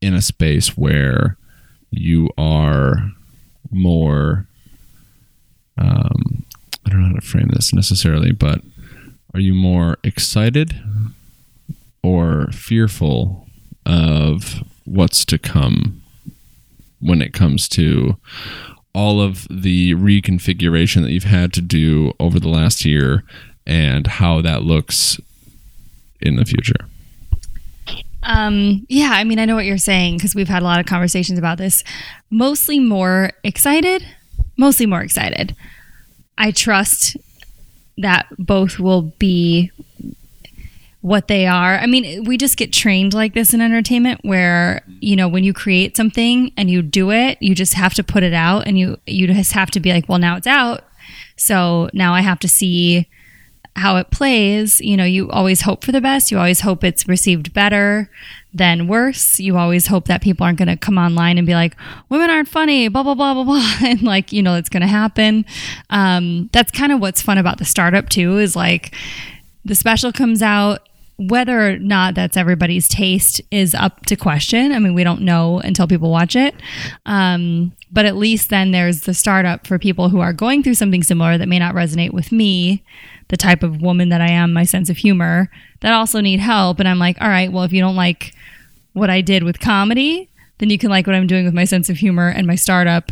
in 0.00 0.14
a 0.14 0.22
space 0.22 0.76
where 0.76 1.36
you 1.90 2.30
are 2.36 3.12
more 3.70 4.46
um, 5.78 6.44
I 6.84 6.90
don't 6.90 7.02
know 7.02 7.08
how 7.08 7.14
to 7.14 7.20
frame 7.20 7.50
this 7.52 7.72
necessarily, 7.72 8.32
but 8.32 8.62
are 9.34 9.40
you 9.40 9.54
more 9.54 9.98
excited 10.04 10.74
or 12.02 12.46
fearful 12.52 13.46
of 13.84 14.62
what's 14.84 15.24
to 15.26 15.38
come 15.38 16.02
when 17.00 17.22
it 17.22 17.32
comes 17.32 17.68
to 17.70 18.16
all 18.94 19.20
of 19.20 19.46
the 19.50 19.94
reconfiguration 19.94 21.02
that 21.02 21.10
you've 21.10 21.24
had 21.24 21.52
to 21.52 21.60
do 21.60 22.12
over 22.18 22.40
the 22.40 22.48
last 22.48 22.84
year 22.84 23.24
and 23.66 24.06
how 24.06 24.40
that 24.40 24.62
looks 24.62 25.20
in 26.20 26.36
the 26.36 26.44
future? 26.44 26.86
Um, 28.22 28.86
yeah, 28.88 29.10
I 29.12 29.24
mean, 29.24 29.38
I 29.38 29.44
know 29.44 29.54
what 29.54 29.66
you're 29.66 29.78
saying 29.78 30.16
because 30.16 30.34
we've 30.34 30.48
had 30.48 30.62
a 30.62 30.64
lot 30.64 30.80
of 30.80 30.86
conversations 30.86 31.38
about 31.38 31.58
this. 31.58 31.84
Mostly 32.30 32.80
more 32.80 33.32
excited, 33.44 34.04
mostly 34.56 34.86
more 34.86 35.02
excited. 35.02 35.54
I 36.38 36.50
trust 36.50 37.16
that 37.98 38.26
both 38.38 38.78
will 38.78 39.02
be 39.18 39.70
what 41.00 41.28
they 41.28 41.46
are. 41.46 41.78
I 41.78 41.86
mean, 41.86 42.24
we 42.24 42.36
just 42.36 42.56
get 42.56 42.72
trained 42.72 43.14
like 43.14 43.34
this 43.34 43.54
in 43.54 43.60
entertainment 43.60 44.20
where, 44.22 44.82
you 45.00 45.14
know, 45.14 45.28
when 45.28 45.44
you 45.44 45.52
create 45.52 45.96
something 45.96 46.52
and 46.56 46.70
you 46.70 46.82
do 46.82 47.10
it, 47.10 47.38
you 47.40 47.54
just 47.54 47.74
have 47.74 47.94
to 47.94 48.02
put 48.02 48.22
it 48.22 48.32
out 48.32 48.66
and 48.66 48.78
you 48.78 48.98
you 49.06 49.26
just 49.26 49.52
have 49.52 49.70
to 49.72 49.80
be 49.80 49.92
like, 49.92 50.08
well, 50.08 50.18
now 50.18 50.36
it's 50.36 50.46
out. 50.46 50.84
So 51.36 51.90
now 51.92 52.14
I 52.14 52.22
have 52.22 52.40
to 52.40 52.48
see 52.48 53.08
how 53.76 53.96
it 53.98 54.10
plays. 54.10 54.80
You 54.80 54.96
know, 54.96 55.04
you 55.04 55.30
always 55.30 55.60
hope 55.60 55.84
for 55.84 55.92
the 55.92 56.00
best. 56.00 56.30
You 56.30 56.38
always 56.38 56.60
hope 56.60 56.82
it's 56.82 57.06
received 57.06 57.52
better 57.52 58.10
than 58.52 58.88
worse. 58.88 59.38
You 59.38 59.58
always 59.58 59.86
hope 59.86 60.06
that 60.06 60.22
people 60.22 60.44
aren't 60.44 60.58
going 60.58 60.68
to 60.68 60.76
come 60.76 60.96
online 60.96 61.36
and 61.36 61.46
be 61.46 61.54
like, 61.54 61.76
women 62.08 62.30
aren't 62.30 62.48
funny, 62.48 62.88
blah, 62.88 63.02
blah, 63.02 63.14
blah, 63.14 63.34
blah, 63.34 63.44
blah. 63.44 63.72
And 63.86 64.02
like, 64.02 64.32
you 64.32 64.42
know, 64.42 64.54
it's 64.54 64.70
going 64.70 64.80
to 64.80 64.86
happen. 64.86 65.44
Um, 65.90 66.48
that's 66.52 66.72
kind 66.72 66.90
of 66.90 67.00
what's 67.00 67.20
fun 67.20 67.36
about 67.38 67.58
the 67.58 67.66
startup 67.66 68.08
too, 68.08 68.38
is 68.38 68.56
like 68.56 68.94
the 69.66 69.74
special 69.74 70.12
comes 70.12 70.42
out. 70.42 70.88
Whether 71.18 71.70
or 71.70 71.78
not 71.78 72.14
that's 72.14 72.36
everybody's 72.36 72.88
taste 72.88 73.40
is 73.50 73.74
up 73.74 74.04
to 74.04 74.16
question. 74.16 74.70
I 74.72 74.78
mean, 74.78 74.92
we 74.92 75.02
don't 75.02 75.22
know 75.22 75.60
until 75.60 75.88
people 75.88 76.10
watch 76.10 76.36
it. 76.36 76.54
Um, 77.06 77.72
but 77.90 78.04
at 78.04 78.16
least 78.16 78.50
then 78.50 78.70
there's 78.70 79.02
the 79.02 79.14
startup 79.14 79.66
for 79.66 79.78
people 79.78 80.10
who 80.10 80.20
are 80.20 80.34
going 80.34 80.62
through 80.62 80.74
something 80.74 81.02
similar 81.02 81.38
that 81.38 81.48
may 81.48 81.58
not 81.58 81.74
resonate 81.74 82.12
with 82.12 82.32
me, 82.32 82.84
the 83.28 83.38
type 83.38 83.62
of 83.62 83.80
woman 83.80 84.10
that 84.10 84.20
I 84.20 84.28
am, 84.28 84.52
my 84.52 84.64
sense 84.64 84.90
of 84.90 84.98
humor, 84.98 85.48
that 85.80 85.94
also 85.94 86.20
need 86.20 86.40
help. 86.40 86.80
And 86.80 86.88
I'm 86.88 86.98
like, 86.98 87.16
all 87.22 87.28
right, 87.28 87.50
well, 87.50 87.64
if 87.64 87.72
you 87.72 87.80
don't 87.80 87.96
like 87.96 88.34
what 88.92 89.08
I 89.08 89.22
did 89.22 89.42
with 89.42 89.58
comedy, 89.58 90.28
then 90.58 90.68
you 90.68 90.76
can 90.76 90.90
like 90.90 91.06
what 91.06 91.16
I'm 91.16 91.26
doing 91.26 91.46
with 91.46 91.54
my 91.54 91.64
sense 91.64 91.88
of 91.88 91.96
humor 91.96 92.28
and 92.28 92.46
my 92.46 92.56
startup 92.56 93.10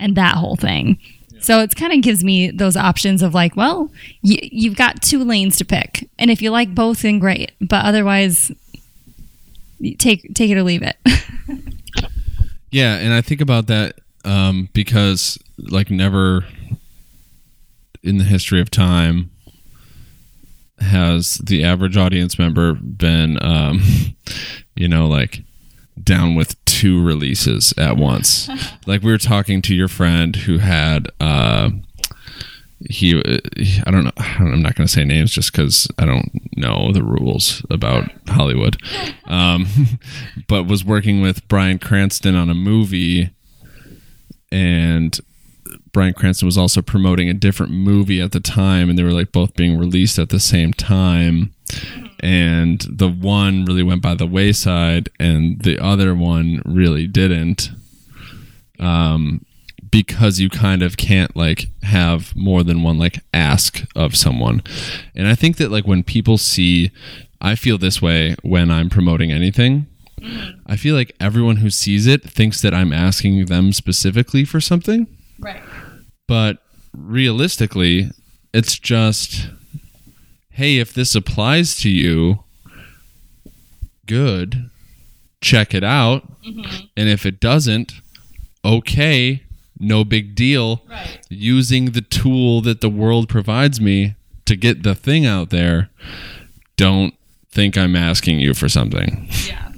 and 0.00 0.16
that 0.16 0.34
whole 0.34 0.56
thing. 0.56 0.98
So 1.44 1.60
it's 1.60 1.74
kind 1.74 1.92
of 1.92 2.00
gives 2.00 2.24
me 2.24 2.50
those 2.50 2.76
options 2.76 3.22
of 3.22 3.34
like, 3.34 3.54
well, 3.54 3.90
y- 4.22 4.48
you've 4.50 4.76
got 4.76 5.02
two 5.02 5.22
lanes 5.22 5.56
to 5.58 5.64
pick, 5.64 6.08
and 6.18 6.30
if 6.30 6.40
you 6.40 6.50
like 6.50 6.74
both, 6.74 7.02
then 7.02 7.18
great. 7.18 7.52
But 7.60 7.84
otherwise, 7.84 8.50
take 9.98 10.32
take 10.34 10.50
it 10.50 10.56
or 10.56 10.62
leave 10.62 10.82
it. 10.82 10.96
Yeah, 12.70 12.96
and 12.96 13.12
I 13.12 13.20
think 13.20 13.40
about 13.40 13.68
that 13.68 14.00
um, 14.24 14.68
because, 14.72 15.38
like, 15.58 15.90
never 15.92 16.44
in 18.02 18.18
the 18.18 18.24
history 18.24 18.60
of 18.60 18.68
time 18.68 19.30
has 20.80 21.34
the 21.36 21.62
average 21.62 21.96
audience 21.96 22.36
member 22.36 22.74
been, 22.74 23.38
um, 23.40 23.80
you 24.74 24.88
know, 24.88 25.06
like 25.06 25.44
down 26.02 26.34
with 26.34 26.62
two 26.64 27.02
releases 27.02 27.72
at 27.78 27.96
once. 27.96 28.48
like 28.86 29.02
we 29.02 29.10
were 29.10 29.18
talking 29.18 29.62
to 29.62 29.74
your 29.74 29.88
friend 29.88 30.36
who 30.36 30.58
had. 30.58 31.08
Uh, 31.20 31.70
he, 32.90 33.18
I 33.86 33.90
don't 33.90 34.04
know. 34.04 34.12
I'm 34.16 34.62
not 34.62 34.74
going 34.74 34.86
to 34.86 34.92
say 34.92 35.04
names 35.04 35.32
just 35.32 35.52
because 35.52 35.88
I 35.98 36.04
don't 36.04 36.30
know 36.56 36.92
the 36.92 37.02
rules 37.02 37.64
about 37.70 38.10
Hollywood. 38.28 38.76
Um, 39.26 39.66
but 40.48 40.64
was 40.64 40.84
working 40.84 41.22
with 41.22 41.48
Bryan 41.48 41.78
Cranston 41.78 42.36
on 42.36 42.50
a 42.50 42.54
movie, 42.54 43.30
and 44.52 45.18
Bryan 45.92 46.12
Cranston 46.12 46.44
was 46.44 46.58
also 46.58 46.82
promoting 46.82 47.30
a 47.30 47.34
different 47.34 47.72
movie 47.72 48.20
at 48.20 48.32
the 48.32 48.38
time, 48.38 48.90
and 48.90 48.98
they 48.98 49.02
were 49.02 49.12
like 49.14 49.32
both 49.32 49.54
being 49.54 49.78
released 49.78 50.18
at 50.18 50.28
the 50.28 50.38
same 50.38 50.74
time. 50.74 51.53
And 52.20 52.80
the 52.88 53.08
one 53.08 53.64
really 53.64 53.82
went 53.82 54.02
by 54.02 54.14
the 54.14 54.26
wayside, 54.26 55.10
and 55.18 55.60
the 55.62 55.78
other 55.78 56.14
one 56.14 56.62
really 56.64 57.06
didn't. 57.06 57.70
Um, 58.80 59.44
because 59.90 60.40
you 60.40 60.50
kind 60.50 60.82
of 60.82 60.96
can't 60.96 61.36
like 61.36 61.68
have 61.84 62.34
more 62.34 62.64
than 62.64 62.82
one 62.82 62.98
like 62.98 63.20
ask 63.32 63.84
of 63.94 64.16
someone. 64.16 64.60
And 65.14 65.28
I 65.28 65.36
think 65.36 65.56
that 65.58 65.70
like 65.70 65.86
when 65.86 66.02
people 66.02 66.36
see 66.36 66.90
I 67.44 67.56
feel 67.56 67.76
this 67.76 68.00
way 68.00 68.36
when 68.42 68.70
I'm 68.70 68.88
promoting 68.88 69.30
anything. 69.30 69.86
I 70.66 70.76
feel 70.76 70.94
like 70.94 71.14
everyone 71.20 71.56
who 71.56 71.68
sees 71.68 72.06
it 72.06 72.22
thinks 72.22 72.62
that 72.62 72.72
I'm 72.72 72.90
asking 72.90 73.44
them 73.46 73.74
specifically 73.74 74.46
for 74.46 74.62
something. 74.62 75.06
Right. 75.38 75.62
But 76.26 76.58
realistically, 76.96 78.10
it's 78.54 78.78
just 78.78 79.50
hey, 80.54 80.78
if 80.78 80.94
this 80.94 81.16
applies 81.16 81.76
to 81.76 81.90
you, 81.90 82.44
good. 84.06 84.70
Check 85.40 85.74
it 85.74 85.82
out. 85.82 86.22
Mm-hmm. 86.42 86.86
And 86.96 87.08
if 87.08 87.26
it 87.26 87.40
doesn't, 87.40 87.94
okay, 88.64 89.42
no 89.80 90.04
big 90.04 90.36
deal. 90.36 90.82
Using 91.28 91.86
the 91.86 92.00
tool 92.00 92.60
that 92.62 92.80
the 92.80 92.88
world 92.88 93.28
provides 93.28 93.80
me 93.80 94.14
to 94.44 94.54
get 94.54 94.84
the 94.84 94.94
thing 94.94 95.26
out 95.26 95.50
there, 95.50 95.90
don't 96.76 97.14
think 97.50 97.76
I'm 97.76 97.96
asking 97.96 98.38
you 98.38 98.54
for 98.54 98.68
something. 98.68 99.28
Yeah. 99.48 99.72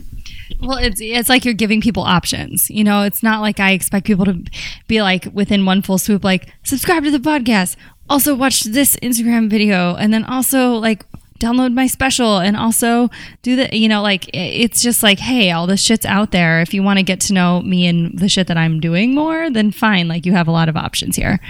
Well, 0.61 0.79
it's 0.79 1.01
it's 1.01 1.29
like 1.29 1.45
you're 1.45 1.55
giving 1.55 1.81
people 1.81 2.03
options. 2.03 2.71
You 2.71 2.85
know, 2.85 3.03
it's 3.03 3.23
not 3.23 3.41
like 3.41 3.61
I 3.61 3.73
expect 3.73 4.07
people 4.07 4.25
to 4.27 4.43
be 4.89 5.03
like 5.03 5.29
within 5.33 5.65
one 5.65 5.83
full 5.83 5.99
swoop, 5.99 6.25
like 6.25 6.49
subscribe 6.65 7.05
to 7.05 7.11
the 7.11 7.19
podcast, 7.19 7.77
also 8.09 8.35
watch 8.35 8.63
this 8.65 8.97
Instagram 8.97 9.49
video, 9.51 9.95
and 9.97 10.13
then 10.13 10.25
also 10.25 10.75
like 10.75 11.05
download 11.39 11.75
my 11.75 11.87
special, 11.87 12.39
and 12.39 12.57
also 12.57 13.11
do 13.43 13.57
the. 13.57 13.77
You 13.77 13.89
know, 13.89 14.03
like 14.03 14.29
it's 14.33 14.83
just 14.83 15.03
like, 15.03 15.19
hey, 15.19 15.51
all 15.51 15.67
this 15.67 15.83
shit's 15.83 16.07
out 16.07 16.31
there. 16.31 16.61
If 16.61 16.75
you 16.75 16.83
want 16.83 16.99
to 16.99 17.03
get 17.03 17.21
to 17.23 17.33
know 17.33 17.63
me 17.63 17.87
and 17.87 18.19
the 18.19 18.29
shit 18.29 18.47
that 18.49 18.57
I'm 18.57 18.81
doing 18.81 19.15
more, 19.15 19.51
then 19.51 19.71
fine. 19.71 20.09
Like 20.09 20.27
you 20.27 20.33
have 20.33 20.49
a 20.49 20.53
lot 20.53 20.69
of 20.69 20.77
options 20.77 21.17
here. 21.17 21.41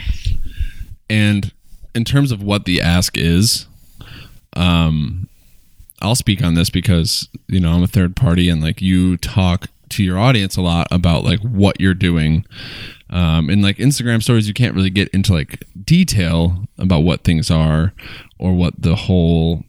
And 1.09 1.53
in 1.95 2.05
terms 2.05 2.33
of 2.33 2.43
what 2.43 2.65
the 2.65 2.81
ask 2.81 3.17
is, 3.17 3.67
um, 4.55 5.29
I'll 6.01 6.15
speak 6.15 6.43
on 6.43 6.55
this 6.55 6.71
because 6.71 7.29
you 7.49 7.61
know 7.61 7.73
I'm 7.73 7.83
a 7.83 7.89
third 7.89 8.17
party, 8.17 8.49
and 8.49 8.63
like 8.63 8.83
you 8.83 9.17
talk 9.17 9.69
to 9.89 10.03
your 10.03 10.19
audience 10.19 10.57
a 10.57 10.63
lot 10.63 10.89
about 10.91 11.25
like 11.25 11.41
what 11.41 11.81
you're 11.81 11.95
doing 11.95 12.45
Um, 13.17 13.49
in 13.49 13.63
like 13.63 13.79
Instagram 13.79 14.23
stories, 14.23 14.47
you 14.47 14.53
can't 14.53 14.75
really 14.75 14.91
get 14.91 15.09
into 15.09 15.33
like 15.33 15.65
detail 15.83 16.67
about 16.77 17.01
what 17.01 17.25
things 17.25 17.51
are 17.51 17.95
or 18.39 18.53
what 18.53 18.75
the 18.77 18.95
whole 18.95 19.65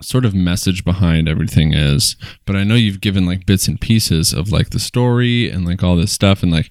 sort 0.00 0.24
of 0.24 0.34
message 0.34 0.82
behind 0.82 1.28
everything 1.28 1.74
is. 1.74 2.16
But 2.46 2.56
I 2.56 2.64
know 2.64 2.74
you've 2.74 3.02
given 3.02 3.26
like 3.26 3.44
bits 3.44 3.68
and 3.68 3.78
pieces 3.78 4.32
of 4.32 4.52
like 4.52 4.70
the 4.70 4.78
story 4.78 5.50
and 5.50 5.66
like 5.66 5.82
all 5.82 5.96
this 5.96 6.12
stuff 6.12 6.42
and 6.42 6.50
like 6.50 6.70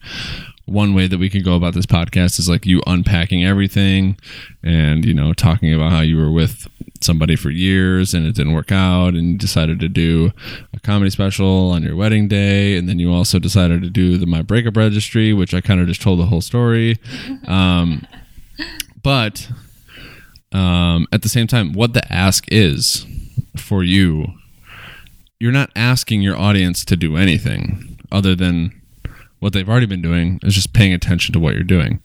one 0.65 0.95
way 0.95 1.07
that 1.07 1.19
we 1.19 1.29
could 1.29 1.43
go 1.43 1.55
about 1.55 1.74
this 1.74 1.86
podcast 1.86 2.39
is 2.39 2.50
like 2.50 2.65
you 2.65 2.81
unpacking 2.88 3.45
everything 3.45 4.17
and 4.63 5.05
you 5.05 5.13
know 5.13 5.31
talking 5.31 5.74
about 5.74 5.91
how 5.91 6.01
you 6.01 6.17
were 6.17 6.31
with 6.31 6.67
somebody 7.01 7.36
for 7.36 7.50
years 7.50 8.13
and 8.13 8.25
it 8.25 8.36
didn't 8.36 8.53
work 8.53 8.72
out 8.72 9.13
and 9.13 9.31
you 9.31 9.38
decided 9.38 9.79
to 9.79 9.88
do 9.88 10.31
a 10.74 10.79
comedy 10.79 11.10
special 11.10 11.72
on 11.72 11.84
your 11.84 11.95
wedding 11.95 12.27
day. 12.27 12.77
And 12.77 12.89
then 12.89 13.00
you 13.00 13.13
also 13.13 13.39
decided 13.39 13.81
to 13.84 13.89
do 13.89 14.17
the 14.17 14.25
my 14.25 14.41
breakup 14.41 14.75
registry 14.75 15.34
which 15.34 15.53
i 15.53 15.62
kind 15.62 15.79
of 15.79 15.88
just 15.88 16.01
told 16.01 16.19
the 16.19 16.25
whole 16.25 16.41
story. 16.41 16.98
Um, 17.45 18.07
but 19.03 19.50
um, 20.51 21.07
at 21.12 21.22
the 21.22 21.29
same 21.29 21.48
time 21.48 21.74
what 21.74 21.93
the 21.93 22.12
ask 22.12 22.45
is 22.51 23.05
for 23.55 23.84
you 23.84 24.27
you're 25.39 25.51
not 25.51 25.69
asking 25.75 26.22
your 26.22 26.38
audience 26.38 26.84
to 26.86 26.95
do 26.95 27.15
anything 27.15 28.00
other 28.12 28.36
than 28.36 28.72
what 29.39 29.54
they've 29.54 29.70
already 29.70 29.86
been 29.86 30.01
doing 30.01 30.39
is 30.44 30.56
just 30.56 30.74
paying 30.74 30.94
attention 30.94 31.34
to 31.34 31.39
what 31.39 31.54
you're 31.54 31.63
doing. 31.63 32.00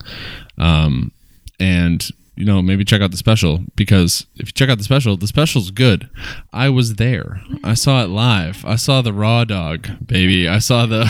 Um, 0.57 1.11
and 1.59 2.09
you 2.35 2.45
know 2.45 2.61
maybe 2.61 2.83
check 2.83 3.01
out 3.01 3.11
the 3.11 3.17
special 3.17 3.59
because 3.75 4.25
if 4.37 4.47
you 4.47 4.51
check 4.53 4.69
out 4.69 4.77
the 4.77 4.83
special 4.83 5.17
the 5.17 5.27
special's 5.27 5.69
good. 5.69 6.09
I 6.51 6.69
was 6.69 6.95
there. 6.95 7.41
I 7.63 7.73
saw 7.73 8.03
it 8.03 8.07
live. 8.07 8.65
I 8.65 8.77
saw 8.77 9.01
the 9.01 9.13
raw 9.13 9.43
dog 9.43 9.87
baby. 10.05 10.47
I 10.47 10.59
saw 10.59 10.85
the 10.85 11.03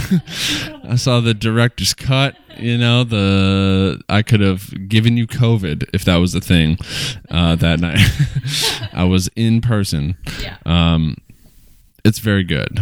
i 0.90 0.96
saw 0.96 1.20
the 1.22 1.34
director's 1.34 1.94
cut 1.94 2.36
you 2.58 2.78
know 2.78 3.04
the 3.06 4.01
i 4.10 4.22
could 4.22 4.42
have 4.42 4.90
given 4.90 5.16
you 5.16 5.25
covid 5.25 5.90
if 5.94 6.04
that 6.04 6.18
was 6.18 6.34
the 6.34 6.42
thing 6.42 6.78
uh, 7.30 7.56
that 7.56 7.80
night. 7.80 8.00
I 8.94 9.06
was 9.06 9.30
in 9.36 9.62
person. 9.62 10.18
Yeah. 10.42 10.58
um, 10.66 11.16
it's 12.04 12.20
very 12.20 12.44
good. 12.44 12.80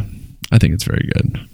I 0.52 0.58
think 0.58 0.74
it's 0.74 0.86
very 0.86 1.08
good 1.14 1.49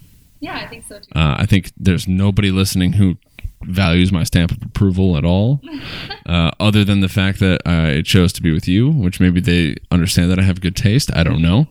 Yeah, 0.46 0.58
I 0.64 0.68
think 0.68 0.84
so 0.88 1.00
too. 1.00 1.12
uh, 1.16 1.36
I 1.40 1.46
think 1.46 1.72
there's 1.78 2.08
nobody 2.08 2.52
listening 2.52 2.94
who 2.94 3.18
values 3.64 4.12
my 4.12 4.24
stamp 4.24 4.52
of 4.52 4.62
approval 4.62 5.18
at 5.18 5.26
all, 5.26 5.60
uh, 6.28 6.52
other 6.60 6.84
than 6.86 7.00
the 7.02 7.10
fact 7.10 7.40
that 7.40 7.62
I 7.66 8.02
chose 8.04 8.32
to 8.34 8.42
be 8.44 8.52
with 8.54 8.68
you, 8.68 8.92
which 8.92 9.20
maybe 9.20 9.42
they 9.42 9.76
understand 9.92 10.30
that 10.32 10.40
I 10.40 10.44
have 10.44 10.62
good 10.62 10.76
taste. 10.76 11.10
I 11.16 11.24
don't 11.24 11.42
know. 11.42 11.68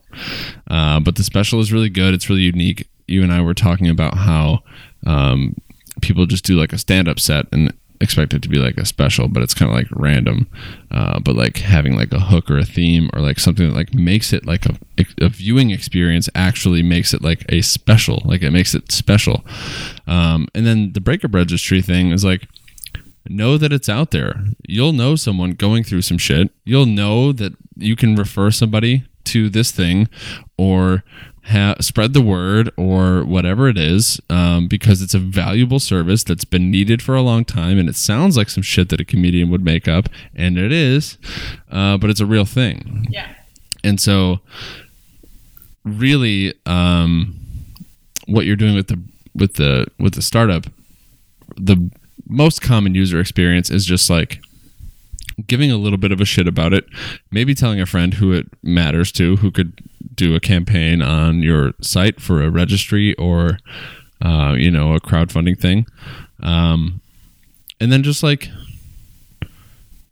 Uh, 0.69 0.99
but 1.01 1.15
the 1.17 1.23
special 1.23 1.61
is 1.61 1.73
really 1.73 1.91
good. 1.91 2.13
It's 2.15 2.29
really 2.29 2.43
unique. 2.43 2.89
You 3.07 3.23
and 3.23 3.33
I 3.33 3.41
were 3.43 3.55
talking 3.55 3.89
about 3.89 4.15
how 4.17 4.65
um, 5.07 5.55
people 6.01 6.27
just 6.27 6.45
do 6.45 6.59
like 6.59 6.73
a 6.73 6.79
stand 6.79 7.07
up 7.09 7.21
set 7.21 7.47
and 7.53 7.73
expect 8.05 8.35
it 8.35 8.43
to 8.43 8.49
be 8.49 8.59
like 8.59 8.77
a 8.77 8.85
special, 8.85 9.27
but 9.27 9.43
it's 9.43 9.55
kind 9.55 9.71
of 9.71 9.77
like 9.77 9.89
random. 9.91 10.47
Uh, 10.91 11.19
but 11.19 11.35
like 11.35 11.57
having 11.57 11.97
like 11.97 12.13
a 12.13 12.21
hook 12.21 12.51
or 12.51 12.59
a 12.59 12.65
theme 12.65 13.11
or 13.13 13.21
like 13.21 13.41
something 13.41 13.69
that 13.69 13.75
like 13.75 13.93
makes 13.95 14.33
it 14.33 14.47
like 14.47 14.67
a, 14.67 14.77
a 15.21 15.29
viewing 15.29 15.71
experience 15.71 16.29
actually 16.35 16.83
makes 16.83 17.13
it 17.13 17.23
like 17.23 17.45
a 17.49 17.63
special, 17.63 18.23
like 18.25 18.43
it 18.43 18.53
makes 18.53 18.75
it 18.75 18.93
special. 18.93 19.45
Um, 20.07 20.47
and 20.55 20.65
then 20.65 20.93
the 20.93 21.01
breakup 21.01 21.35
registry 21.35 21.83
thing 21.83 22.13
is 22.13 22.25
like, 22.25 22.47
know 23.29 23.59
that 23.59 23.73
it's 23.73 23.89
out 23.89 24.11
there. 24.11 24.45
You'll 24.69 24.93
know 24.93 25.17
someone 25.17 25.53
going 25.53 25.83
through 25.83 26.03
some 26.03 26.19
shit. 26.19 26.51
You'll 26.65 26.87
know 26.87 27.33
that 27.33 27.55
you 27.77 27.97
can 27.97 28.15
refer 28.15 28.51
somebody 28.51 29.05
to 29.25 29.49
this 29.49 29.71
thing 29.71 30.09
or 30.59 31.03
ha- 31.47 31.77
spread 31.81 32.13
the 32.15 32.21
word 32.23 32.71
or 32.77 33.25
whatever 33.25 33.69
it 33.69 33.77
is 33.79 34.21
um, 34.31 34.67
because 34.69 35.03
it's 35.03 35.15
a 35.15 35.19
valuable 35.19 35.79
service 35.79 36.25
that's 36.25 36.45
been 36.45 36.71
needed 36.71 37.03
for 37.03 37.15
a 37.15 37.23
long 37.23 37.45
time 37.45 37.79
and 37.79 37.89
it 37.89 37.97
sounds 37.97 38.37
like 38.37 38.49
some 38.51 38.63
shit 38.63 38.89
that 38.89 39.01
a 39.01 39.05
comedian 39.05 39.51
would 39.51 39.65
make 39.65 39.87
up 39.89 40.09
and 40.35 40.57
it 40.59 40.73
is 40.73 41.19
uh, 41.71 41.97
but 41.99 42.11
it's 42.11 42.21
a 42.21 42.27
real 42.27 42.45
thing 42.45 43.07
Yeah. 43.11 43.29
and 43.83 44.01
so 44.01 44.41
really 45.85 46.55
um, 46.67 47.39
what 48.27 48.47
you're 48.47 48.57
doing 48.57 48.75
with 48.75 48.89
the 48.89 49.01
with 49.35 49.55
the 49.55 49.87
with 49.99 50.15
the 50.15 50.23
startup 50.23 50.67
the 51.57 51.91
most 52.27 52.63
common 52.63 52.95
user 52.95 53.21
experience 53.21 53.71
is 53.71 53.85
just 53.85 54.09
like 54.09 54.41
giving 55.47 55.71
a 55.71 55.77
little 55.77 55.99
bit 55.99 56.13
of 56.13 56.21
a 56.21 56.25
shit 56.25 56.47
about 56.49 56.73
it 56.73 56.87
maybe 57.31 57.55
telling 57.55 57.81
a 57.81 57.87
friend 57.87 58.15
who 58.15 58.33
it 58.33 58.47
matters 58.63 59.11
to 59.13 59.37
who 59.37 59.51
could 59.51 59.79
do 60.15 60.35
a 60.35 60.41
campaign 60.41 61.03
on 61.03 61.43
your 61.43 61.73
site 61.81 62.21
for 62.21 62.43
a 62.43 62.51
registry 62.51 63.15
or 63.15 63.59
uh, 64.23 64.55
you 64.57 64.71
know 64.71 64.95
a 64.95 65.01
crowdfunding 65.01 65.59
thing. 65.59 65.87
Um, 66.43 67.01
and 67.81 67.93
then 67.93 68.03
just 68.03 68.23
like 68.23 68.49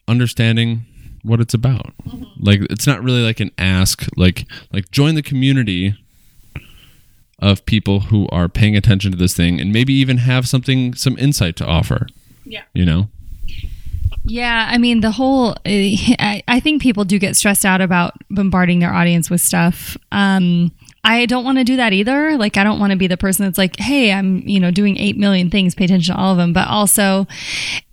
understanding 0.08 0.84
what 1.22 1.40
it's 1.40 1.54
about. 1.54 1.92
Like 2.38 2.60
it's 2.70 2.86
not 2.86 3.02
really 3.02 3.22
like 3.22 3.40
an 3.40 3.50
ask. 3.58 4.06
Like 4.16 4.46
like 4.72 4.90
join 4.90 5.14
the 5.14 5.22
community 5.22 5.96
of 7.38 7.64
people 7.66 8.00
who 8.00 8.28
are 8.30 8.48
paying 8.48 8.76
attention 8.76 9.10
to 9.10 9.18
this 9.18 9.34
thing 9.34 9.60
and 9.60 9.72
maybe 9.72 9.92
even 9.92 10.18
have 10.18 10.46
something 10.48 10.94
some 10.94 11.18
insight 11.18 11.56
to 11.56 11.66
offer. 11.66 12.06
Yeah. 12.44 12.62
you 12.74 12.84
know 12.84 13.08
Yeah, 14.24 14.68
I 14.70 14.78
mean, 14.78 15.00
the 15.00 15.10
whole, 15.10 15.56
I, 15.66 16.42
I 16.46 16.60
think 16.60 16.82
people 16.82 17.04
do 17.04 17.18
get 17.18 17.36
stressed 17.36 17.64
out 17.64 17.80
about 17.80 18.14
bombarding 18.30 18.78
their 18.78 18.92
audience 18.92 19.30
with 19.30 19.40
stuff. 19.40 19.96
Um, 20.12 20.72
I 21.04 21.26
don't 21.26 21.44
want 21.44 21.58
to 21.58 21.64
do 21.64 21.76
that 21.76 21.92
either. 21.92 22.36
Like, 22.36 22.56
I 22.56 22.62
don't 22.62 22.78
want 22.78 22.92
to 22.92 22.96
be 22.96 23.08
the 23.08 23.16
person 23.16 23.44
that's 23.44 23.58
like, 23.58 23.76
hey, 23.76 24.12
I'm, 24.12 24.38
you 24.46 24.60
know, 24.60 24.70
doing 24.70 24.96
8 24.96 25.18
million 25.18 25.50
things, 25.50 25.74
pay 25.74 25.86
attention 25.86 26.14
to 26.14 26.20
all 26.20 26.30
of 26.30 26.38
them. 26.38 26.52
But 26.52 26.68
also, 26.68 27.26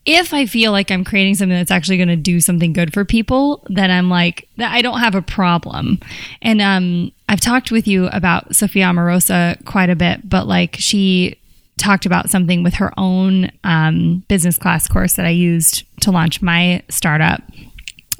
if 0.05 0.31
I 0.31 0.45
feel 0.45 0.71
like 0.71 0.91
I'm 0.91 1.03
creating 1.03 1.35
something 1.35 1.57
that's 1.57 1.71
actually 1.71 1.97
going 1.97 2.09
to 2.09 2.15
do 2.15 2.39
something 2.39 2.71
good 2.71 2.93
for 2.93 3.05
people, 3.05 3.65
then 3.67 3.89
I'm 3.89 4.09
like, 4.09 4.47
that 4.57 4.71
I 4.71 4.83
don't 4.83 4.99
have 4.99 5.15
a 5.15 5.23
problem. 5.23 5.99
And 6.43 6.61
um, 6.61 7.11
I've 7.27 7.41
talked 7.41 7.71
with 7.71 7.87
you 7.87 8.07
about 8.09 8.55
Sophia 8.55 8.85
Amoruso 8.85 9.65
quite 9.65 9.89
a 9.89 9.95
bit, 9.95 10.29
but 10.29 10.45
like, 10.45 10.75
she 10.77 11.39
talked 11.79 12.05
about 12.05 12.29
something 12.29 12.61
with 12.61 12.75
her 12.75 12.93
own 12.97 13.51
um, 13.63 14.23
business 14.27 14.57
class 14.57 14.87
course 14.87 15.13
that 15.13 15.25
I 15.25 15.29
used 15.29 15.83
to 16.01 16.11
launch 16.11 16.41
my 16.41 16.83
startup 16.89 17.41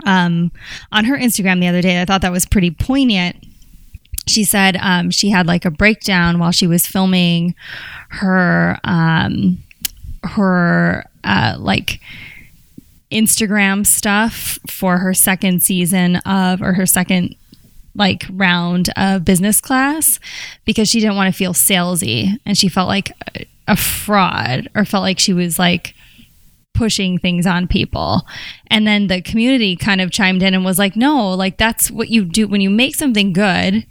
um, 0.06 0.52
on 0.92 1.06
her 1.06 1.18
Instagram 1.18 1.60
the 1.60 1.68
other 1.68 1.82
day. 1.82 2.02
I 2.02 2.06
thought 2.06 2.22
that 2.22 2.32
was 2.32 2.46
pretty 2.46 2.72
poignant. 2.72 3.36
She 4.28 4.44
said 4.44 4.78
um, 4.78 5.12
she 5.12 5.30
had 5.30 5.48
like 5.48 5.66
a 5.66 5.72
breakdown 5.72 6.40
while 6.40 6.52
she 6.52 6.68
was 6.68 6.88
filming 6.88 7.56
her 8.10 8.80
um, 8.84 9.64
her 10.24 11.06
uh, 11.24 11.56
like 11.58 12.00
Instagram 13.12 13.86
stuff 13.86 14.60
for 14.68 15.00
her 15.00 15.14
second 15.14 15.62
season 15.64 16.18
of 16.18 16.62
or 16.62 16.74
her 16.74 16.86
second 16.86 17.36
like 18.00 18.26
round 18.32 18.90
of 18.96 19.26
business 19.26 19.62
class 19.62 20.20
because 20.66 20.90
she 20.90 21.00
didn't 21.00 21.18
want 21.18 21.32
to 21.32 21.38
feel 21.38 21.54
salesy 21.54 22.38
and 22.46 22.58
she 22.58 22.70
felt 22.70 22.88
like 22.88 23.12
a, 23.68 23.76
fraud 23.76 24.68
or 24.74 24.84
felt 24.84 25.04
like 25.04 25.20
she 25.20 25.34
was 25.34 25.60
like 25.60 25.94
pushing 26.74 27.20
things 27.20 27.46
on 27.46 27.68
people. 27.68 28.26
And 28.68 28.88
then 28.88 29.08
the 29.08 29.22
community 29.22 29.76
kind 29.76 30.02
of 30.02 30.10
chimed 30.10 30.42
in 30.42 30.56
and 30.56 30.66
was 30.66 30.80
like, 30.80 30.96
no, 30.96 31.32
like 31.36 31.58
that's 31.58 31.92
what 31.92 32.10
you 32.10 32.26
do 32.26 32.48
when 32.48 32.62
you 32.62 32.70
make 32.72 32.96
something 32.96 33.32
good, 33.32 33.86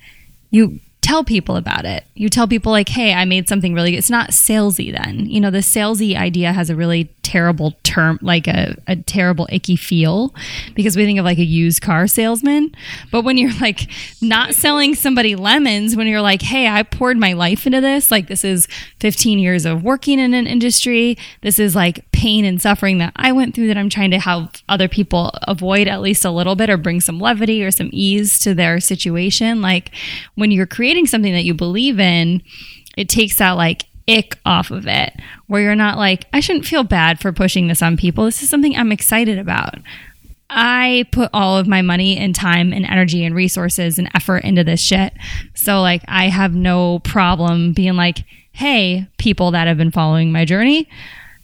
you 0.50 0.80
tell 1.08 1.24
people 1.24 1.56
about 1.56 1.86
it. 1.86 2.04
You 2.14 2.28
tell 2.28 2.46
people 2.46 2.70
like, 2.70 2.90
"Hey, 2.90 3.14
I 3.14 3.24
made 3.24 3.48
something 3.48 3.72
really 3.72 3.92
good." 3.92 3.96
It's 3.96 4.10
not 4.10 4.30
salesy 4.30 4.92
then. 4.92 5.24
You 5.30 5.40
know, 5.40 5.50
the 5.50 5.58
salesy 5.58 6.14
idea 6.14 6.52
has 6.52 6.68
a 6.68 6.76
really 6.76 7.04
terrible 7.22 7.72
term, 7.82 8.18
like 8.20 8.46
a, 8.46 8.76
a 8.86 8.96
terrible 8.96 9.48
icky 9.50 9.74
feel 9.74 10.34
because 10.74 10.96
we 10.96 11.06
think 11.06 11.18
of 11.18 11.24
like 11.24 11.38
a 11.38 11.44
used 11.44 11.80
car 11.80 12.06
salesman. 12.06 12.74
But 13.10 13.22
when 13.22 13.38
you're 13.38 13.58
like 13.58 13.90
not 14.20 14.54
selling 14.54 14.94
somebody 14.94 15.34
lemons, 15.34 15.96
when 15.96 16.06
you're 16.06 16.20
like, 16.20 16.42
"Hey, 16.42 16.68
I 16.68 16.82
poured 16.82 17.16
my 17.16 17.32
life 17.32 17.66
into 17.66 17.80
this. 17.80 18.10
Like 18.10 18.28
this 18.28 18.44
is 18.44 18.68
15 19.00 19.38
years 19.38 19.64
of 19.64 19.82
working 19.82 20.18
in 20.18 20.34
an 20.34 20.46
industry. 20.46 21.16
This 21.40 21.58
is 21.58 21.74
like 21.74 22.07
pain 22.18 22.44
and 22.44 22.60
suffering 22.60 22.98
that 22.98 23.12
I 23.14 23.30
went 23.30 23.54
through 23.54 23.68
that 23.68 23.78
I'm 23.78 23.88
trying 23.88 24.10
to 24.10 24.18
help 24.18 24.56
other 24.68 24.88
people 24.88 25.30
avoid 25.42 25.86
at 25.86 26.00
least 26.00 26.24
a 26.24 26.30
little 26.30 26.56
bit 26.56 26.68
or 26.68 26.76
bring 26.76 27.00
some 27.00 27.20
levity 27.20 27.62
or 27.62 27.70
some 27.70 27.90
ease 27.92 28.38
to 28.40 28.54
their 28.54 28.80
situation." 28.80 29.62
Like 29.62 29.92
when 30.34 30.50
you're 30.50 30.66
creating 30.66 31.06
something 31.06 31.32
that 31.32 31.44
you 31.44 31.54
believe 31.54 32.00
in, 32.00 32.42
it 32.96 33.08
takes 33.08 33.36
that 33.36 33.52
like 33.52 33.84
ick 34.08 34.38
off 34.44 34.70
of 34.70 34.86
it 34.86 35.12
where 35.46 35.62
you're 35.62 35.74
not 35.74 35.98
like, 35.98 36.24
I 36.32 36.40
shouldn't 36.40 36.66
feel 36.66 36.82
bad 36.82 37.20
for 37.20 37.32
pushing 37.32 37.68
this 37.68 37.82
on 37.82 37.96
people. 37.96 38.24
This 38.24 38.42
is 38.42 38.48
something 38.48 38.74
I'm 38.74 38.90
excited 38.90 39.38
about. 39.38 39.76
I 40.50 41.06
put 41.12 41.30
all 41.34 41.58
of 41.58 41.68
my 41.68 41.82
money 41.82 42.16
and 42.16 42.34
time 42.34 42.72
and 42.72 42.86
energy 42.86 43.24
and 43.24 43.34
resources 43.34 43.98
and 43.98 44.10
effort 44.14 44.44
into 44.44 44.64
this 44.64 44.80
shit. 44.80 45.12
So, 45.54 45.82
like, 45.82 46.02
I 46.08 46.28
have 46.28 46.54
no 46.54 47.00
problem 47.00 47.74
being 47.74 47.96
like, 47.96 48.24
hey, 48.52 49.06
people 49.18 49.50
that 49.50 49.68
have 49.68 49.76
been 49.76 49.90
following 49.90 50.32
my 50.32 50.46
journey, 50.46 50.88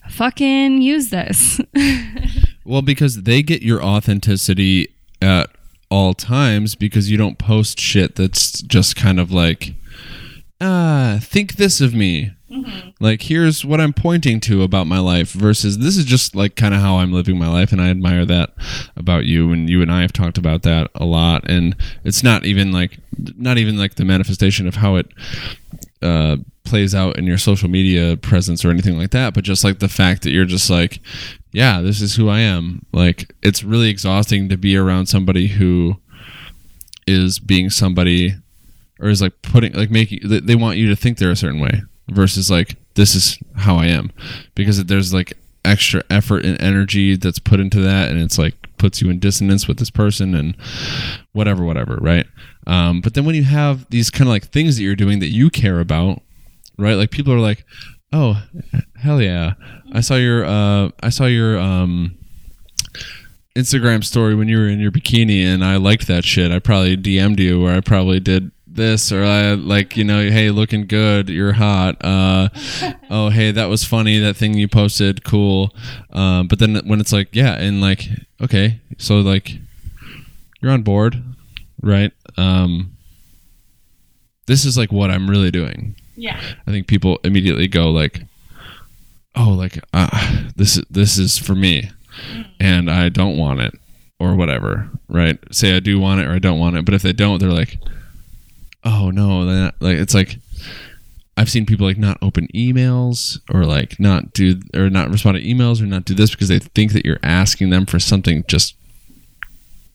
fucking 0.09 0.81
use 0.81 1.09
this. 1.09 1.59
Well, 2.67 2.81
because 2.81 3.21
they 3.21 3.43
get 3.43 3.61
your 3.61 3.83
authenticity 3.83 4.87
at 5.21 5.51
all 5.91 6.15
times 6.15 6.73
because 6.73 7.11
you 7.11 7.15
don't 7.15 7.37
post 7.37 7.79
shit 7.79 8.15
that's 8.15 8.59
just 8.63 8.95
kind 8.95 9.19
of 9.19 9.31
like 9.31 9.75
ah, 10.61 11.19
think 11.21 11.55
this 11.55 11.81
of 11.81 11.93
me. 11.93 12.31
Like, 13.01 13.23
here's 13.23 13.65
what 13.65 13.81
I'm 13.81 13.91
pointing 13.91 14.39
to 14.41 14.63
about 14.63 14.87
my 14.87 14.99
life 14.99 15.31
versus 15.31 15.79
this 15.79 15.97
is 15.97 16.05
just 16.05 16.35
like 16.35 16.55
kind 16.55 16.73
of 16.73 16.79
how 16.79 16.97
I'm 16.97 17.11
living 17.11 17.37
my 17.37 17.49
life. 17.49 17.71
And 17.73 17.81
I 17.81 17.89
admire 17.89 18.25
that 18.25 18.53
about 18.95 19.25
you. 19.25 19.51
And 19.51 19.69
you 19.69 19.81
and 19.81 19.91
I 19.91 20.01
have 20.01 20.13
talked 20.13 20.37
about 20.37 20.63
that 20.63 20.89
a 20.95 21.05
lot. 21.05 21.43
And 21.49 21.75
it's 22.05 22.23
not 22.23 22.45
even 22.45 22.71
like, 22.71 22.97
not 23.17 23.57
even 23.57 23.77
like 23.77 23.95
the 23.95 24.05
manifestation 24.05 24.67
of 24.67 24.75
how 24.75 24.95
it, 24.95 25.07
uh, 26.01 26.37
plays 26.65 26.93
out 26.93 27.17
in 27.17 27.25
your 27.25 27.37
social 27.37 27.69
media 27.69 28.17
presence 28.17 28.65
or 28.65 28.69
anything 28.69 28.97
like 28.97 29.11
that, 29.11 29.33
but 29.33 29.43
just 29.43 29.63
like 29.63 29.79
the 29.79 29.87
fact 29.87 30.23
that 30.23 30.31
you're 30.31 30.45
just 30.45 30.69
like, 30.69 30.99
yeah, 31.51 31.81
this 31.81 32.01
is 32.01 32.15
who 32.15 32.27
I 32.27 32.39
am. 32.39 32.85
Like, 32.91 33.33
it's 33.41 33.63
really 33.63 33.89
exhausting 33.89 34.49
to 34.49 34.57
be 34.57 34.75
around 34.75 35.05
somebody 35.05 35.47
who 35.47 35.97
is 37.07 37.39
being 37.39 37.69
somebody 37.69 38.35
or 38.99 39.09
is 39.09 39.21
like 39.21 39.41
putting, 39.41 39.73
like 39.73 39.91
making, 39.91 40.19
they 40.23 40.55
want 40.55 40.77
you 40.77 40.89
to 40.89 40.95
think 40.95 41.17
they're 41.17 41.31
a 41.31 41.35
certain 41.35 41.59
way 41.59 41.83
versus 42.09 42.51
like, 42.51 42.75
this 42.95 43.15
is 43.15 43.37
how 43.55 43.77
I 43.77 43.85
am. 43.87 44.11
Because 44.55 44.83
there's 44.85 45.13
like 45.13 45.37
extra 45.63 46.03
effort 46.09 46.45
and 46.45 46.61
energy 46.61 47.15
that's 47.15 47.39
put 47.39 47.59
into 47.59 47.79
that. 47.81 48.09
And 48.09 48.19
it's 48.19 48.37
like, 48.37 48.55
puts 48.77 49.01
you 49.01 49.09
in 49.09 49.19
dissonance 49.19 49.69
with 49.69 49.77
this 49.77 49.89
person 49.89 50.35
and 50.35 50.55
whatever, 51.31 51.63
whatever, 51.63 51.97
right? 52.01 52.27
Um, 52.67 52.99
but 52.99 53.13
then 53.13 53.23
when 53.23 53.35
you 53.35 53.43
have 53.43 53.89
these 53.89 54.09
kind 54.09 54.27
of 54.27 54.33
like 54.33 54.47
things 54.47 54.75
that 54.75 54.83
you're 54.83 54.97
doing 54.97 55.19
that 55.19 55.29
you 55.29 55.49
care 55.49 55.79
about, 55.79 56.21
right? 56.77 56.93
Like 56.93 57.11
people 57.11 57.33
are 57.33 57.39
like, 57.39 57.65
"Oh, 58.11 58.41
hell 58.95 59.21
yeah! 59.21 59.53
I 59.91 60.01
saw 60.01 60.15
your 60.15 60.45
uh, 60.45 60.89
I 61.01 61.09
saw 61.09 61.25
your 61.25 61.57
um, 61.57 62.17
Instagram 63.55 64.03
story 64.03 64.35
when 64.35 64.47
you 64.47 64.57
were 64.57 64.67
in 64.67 64.79
your 64.79 64.91
bikini, 64.91 65.43
and 65.43 65.63
I 65.63 65.77
liked 65.77 66.07
that 66.07 66.25
shit. 66.25 66.51
I 66.51 66.59
probably 66.59 66.97
DM'd 66.97 67.39
you, 67.39 67.65
or 67.65 67.71
I 67.71 67.81
probably 67.81 68.19
did." 68.19 68.51
this 68.75 69.11
or 69.11 69.23
I 69.23 69.53
like 69.53 69.95
you 69.95 70.03
know 70.03 70.19
hey 70.29 70.51
looking 70.51 70.85
good 70.85 71.29
you're 71.29 71.53
hot 71.53 71.95
uh 72.03 72.49
oh 73.09 73.29
hey 73.29 73.51
that 73.51 73.67
was 73.67 73.85
funny 73.85 74.19
that 74.19 74.35
thing 74.35 74.53
you 74.53 74.67
posted 74.67 75.23
cool 75.23 75.73
um 76.11 76.47
but 76.47 76.59
then 76.59 76.81
when 76.85 76.99
it's 76.99 77.13
like 77.13 77.29
yeah 77.31 77.53
and 77.53 77.79
like 77.79 78.05
okay 78.41 78.81
so 78.97 79.19
like 79.21 79.57
you're 80.61 80.73
on 80.73 80.81
board 80.83 81.23
right 81.81 82.11
um 82.37 82.95
this 84.47 84.65
is 84.65 84.77
like 84.77 84.91
what 84.91 85.09
I'm 85.09 85.29
really 85.29 85.51
doing 85.51 85.95
Yeah. 86.15 86.39
I 86.65 86.71
think 86.71 86.87
people 86.87 87.19
immediately 87.23 87.67
go 87.67 87.91
like, 87.91 88.21
"Oh, 89.35 89.49
like 89.49 89.79
uh, 89.93 90.47
this 90.55 90.81
this 90.89 91.17
is 91.17 91.37
for 91.37 91.55
me, 91.55 91.89
and 92.59 92.89
I 92.89 93.09
don't 93.09 93.37
want 93.37 93.61
it, 93.61 93.73
or 94.19 94.35
whatever." 94.35 94.89
Right? 95.07 95.37
Say 95.51 95.75
I 95.75 95.79
do 95.79 95.99
want 95.99 96.21
it 96.21 96.27
or 96.27 96.31
I 96.31 96.39
don't 96.39 96.59
want 96.59 96.77
it, 96.77 96.85
but 96.85 96.93
if 96.93 97.01
they 97.01 97.13
don't, 97.13 97.39
they're 97.39 97.49
like, 97.51 97.77
"Oh 98.83 99.11
no!" 99.11 99.45
Then 99.45 99.71
like 99.79 99.97
it's 99.97 100.13
like 100.13 100.37
I've 101.37 101.49
seen 101.49 101.65
people 101.65 101.85
like 101.85 101.97
not 101.97 102.17
open 102.21 102.47
emails 102.55 103.39
or 103.53 103.65
like 103.65 103.99
not 103.99 104.33
do 104.33 104.59
or 104.73 104.89
not 104.89 105.09
respond 105.09 105.37
to 105.37 105.43
emails 105.43 105.81
or 105.81 105.85
not 105.85 106.05
do 106.05 106.13
this 106.13 106.31
because 106.31 106.47
they 106.47 106.59
think 106.59 106.93
that 106.93 107.05
you're 107.05 107.19
asking 107.23 107.71
them 107.71 107.85
for 107.85 107.99
something 107.99 108.43
just 108.47 108.75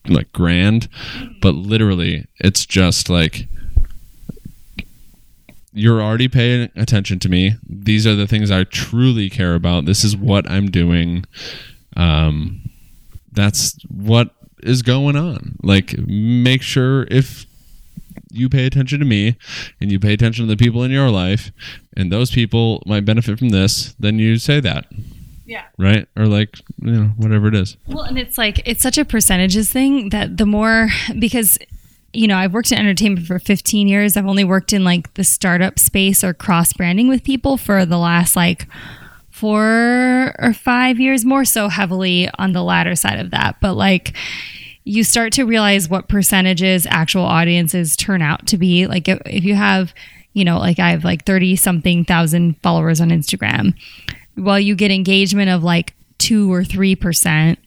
like 0.06 0.30
grand, 0.33 0.88
but 1.40 1.54
literally 1.54 2.26
it's 2.40 2.66
just 2.66 3.09
like 3.09 3.46
you're 5.72 6.02
already 6.02 6.28
paying 6.28 6.70
attention 6.76 7.18
to 7.20 7.28
me. 7.28 7.54
These 7.68 8.06
are 8.06 8.14
the 8.14 8.26
things 8.26 8.50
I 8.50 8.64
truly 8.64 9.30
care 9.30 9.54
about. 9.54 9.85
This 9.85 10.04
is 10.04 10.16
what 10.16 10.50
I'm 10.50 10.70
doing. 10.70 11.24
Um, 11.96 12.70
that's 13.33 13.76
what 13.88 14.30
is 14.62 14.83
going 14.83 15.16
on. 15.16 15.56
Like, 15.62 15.96
make 15.98 16.62
sure 16.62 17.04
if 17.11 17.46
you 18.33 18.48
pay 18.48 18.66
attention 18.66 18.98
to 19.00 19.04
me 19.04 19.37
and 19.80 19.90
you 19.90 19.98
pay 19.98 20.12
attention 20.12 20.46
to 20.46 20.54
the 20.54 20.56
people 20.56 20.83
in 20.83 20.90
your 20.90 21.11
life, 21.11 21.50
and 21.96 22.12
those 22.12 22.30
people 22.30 22.83
might 22.87 23.04
benefit 23.04 23.38
from 23.38 23.50
this, 23.50 23.94
then 23.98 24.18
you 24.18 24.38
say 24.38 24.61
that. 24.61 24.87
Yeah. 25.46 25.64
Right? 25.78 26.06
Or 26.16 26.26
like, 26.26 26.59
you 26.80 26.92
know, 26.92 27.04
whatever 27.16 27.48
it 27.48 27.54
is. 27.56 27.76
Well, 27.87 28.04
and 28.04 28.18
it's 28.18 28.38
like 28.38 28.62
it's 28.66 28.83
such 28.83 28.98
a 28.98 29.04
percentages 29.04 29.70
thing 29.70 30.11
that 30.11 30.37
the 30.37 30.46
more 30.46 30.88
because 31.18 31.59
you 32.12 32.26
know, 32.26 32.36
I've 32.36 32.52
worked 32.52 32.72
in 32.72 32.78
entertainment 32.78 33.26
for 33.26 33.38
15 33.38 33.86
years. 33.86 34.16
I've 34.16 34.26
only 34.26 34.44
worked 34.44 34.72
in 34.72 34.84
like 34.84 35.14
the 35.14 35.24
startup 35.24 35.78
space 35.78 36.24
or 36.24 36.34
cross 36.34 36.72
branding 36.72 37.08
with 37.08 37.22
people 37.22 37.56
for 37.56 37.86
the 37.86 37.98
last 37.98 38.34
like 38.34 38.66
four 39.30 40.34
or 40.38 40.52
five 40.52 40.98
years, 40.98 41.24
more 41.24 41.44
so 41.44 41.68
heavily 41.68 42.28
on 42.38 42.52
the 42.52 42.62
latter 42.62 42.96
side 42.96 43.18
of 43.18 43.30
that. 43.30 43.56
But 43.60 43.74
like, 43.74 44.14
you 44.84 45.04
start 45.04 45.32
to 45.34 45.44
realize 45.44 45.88
what 45.88 46.08
percentages 46.08 46.86
actual 46.86 47.22
audiences 47.22 47.96
turn 47.96 48.22
out 48.22 48.46
to 48.48 48.58
be. 48.58 48.86
Like, 48.86 49.08
if, 49.08 49.20
if 49.26 49.44
you 49.44 49.54
have, 49.54 49.94
you 50.32 50.44
know, 50.44 50.58
like 50.58 50.78
I 50.78 50.90
have 50.90 51.04
like 51.04 51.24
30 51.24 51.56
something 51.56 52.04
thousand 52.04 52.60
followers 52.62 53.00
on 53.00 53.10
Instagram, 53.10 53.74
well, 54.36 54.58
you 54.58 54.74
get 54.74 54.90
engagement 54.90 55.50
of 55.50 55.62
like 55.62 55.94
two 56.18 56.52
or 56.52 56.64
three 56.64 56.96
percent 56.96 57.58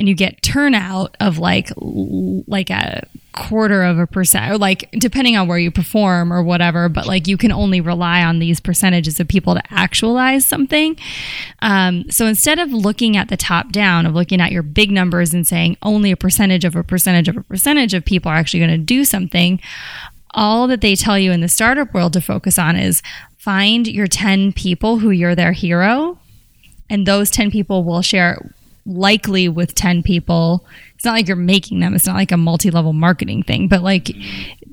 and 0.00 0.08
you 0.08 0.14
get 0.14 0.42
turnout 0.42 1.14
of 1.20 1.38
like 1.38 1.70
like 1.76 2.70
a 2.70 3.06
quarter 3.34 3.82
of 3.82 3.98
a 3.98 4.06
percent 4.06 4.50
or 4.50 4.56
like 4.58 4.90
depending 4.92 5.36
on 5.36 5.46
where 5.46 5.58
you 5.58 5.70
perform 5.70 6.32
or 6.32 6.42
whatever 6.42 6.88
but 6.88 7.06
like 7.06 7.28
you 7.28 7.36
can 7.36 7.52
only 7.52 7.80
rely 7.80 8.24
on 8.24 8.38
these 8.38 8.60
percentages 8.60 9.20
of 9.20 9.28
people 9.28 9.54
to 9.54 9.62
actualize 9.70 10.48
something. 10.48 10.96
Um, 11.60 12.10
so 12.10 12.26
instead 12.26 12.58
of 12.58 12.72
looking 12.72 13.16
at 13.16 13.28
the 13.28 13.36
top 13.36 13.72
down 13.72 14.06
of 14.06 14.14
looking 14.14 14.40
at 14.40 14.52
your 14.52 14.62
big 14.62 14.90
numbers 14.90 15.34
and 15.34 15.46
saying 15.46 15.76
only 15.82 16.10
a 16.10 16.16
percentage 16.16 16.64
of 16.64 16.74
a 16.74 16.82
percentage 16.82 17.28
of 17.28 17.36
a 17.36 17.42
percentage 17.42 17.92
of 17.92 18.04
people 18.04 18.32
are 18.32 18.36
actually 18.36 18.60
going 18.60 18.70
to 18.70 18.78
do 18.78 19.04
something 19.04 19.60
all 20.32 20.66
that 20.66 20.80
they 20.80 20.94
tell 20.94 21.18
you 21.18 21.30
in 21.30 21.42
the 21.42 21.48
startup 21.48 21.92
world 21.92 22.14
to 22.14 22.20
focus 22.22 22.58
on 22.58 22.74
is 22.74 23.02
find 23.36 23.86
your 23.86 24.06
10 24.06 24.54
people 24.54 25.00
who 25.00 25.10
you're 25.10 25.34
their 25.34 25.52
hero 25.52 26.18
and 26.88 27.06
those 27.06 27.30
10 27.30 27.50
people 27.50 27.84
will 27.84 28.02
share 28.02 28.50
likely 28.86 29.48
with 29.48 29.74
10 29.74 30.02
people. 30.02 30.66
It's 30.94 31.04
not 31.04 31.12
like 31.12 31.28
you're 31.28 31.36
making 31.36 31.80
them. 31.80 31.94
It's 31.94 32.06
not 32.06 32.16
like 32.16 32.32
a 32.32 32.36
multi-level 32.36 32.92
marketing 32.92 33.42
thing 33.42 33.68
but 33.68 33.82
like 33.82 34.06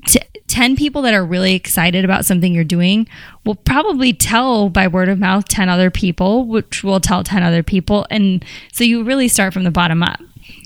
t- 0.06 0.20
10 0.48 0.76
people 0.76 1.02
that 1.02 1.14
are 1.14 1.24
really 1.24 1.54
excited 1.54 2.04
about 2.04 2.24
something 2.24 2.54
you're 2.54 2.64
doing 2.64 3.06
will 3.44 3.54
probably 3.54 4.12
tell 4.12 4.68
by 4.68 4.88
word 4.88 5.08
of 5.08 5.18
mouth 5.18 5.46
10 5.46 5.68
other 5.68 5.90
people 5.90 6.46
which 6.46 6.82
will 6.82 7.00
tell 7.00 7.22
10 7.22 7.42
other 7.42 7.62
people. 7.62 8.06
And 8.10 8.44
so 8.72 8.84
you 8.84 9.02
really 9.04 9.28
start 9.28 9.52
from 9.52 9.64
the 9.64 9.70
bottom 9.70 10.02
up. 10.02 10.20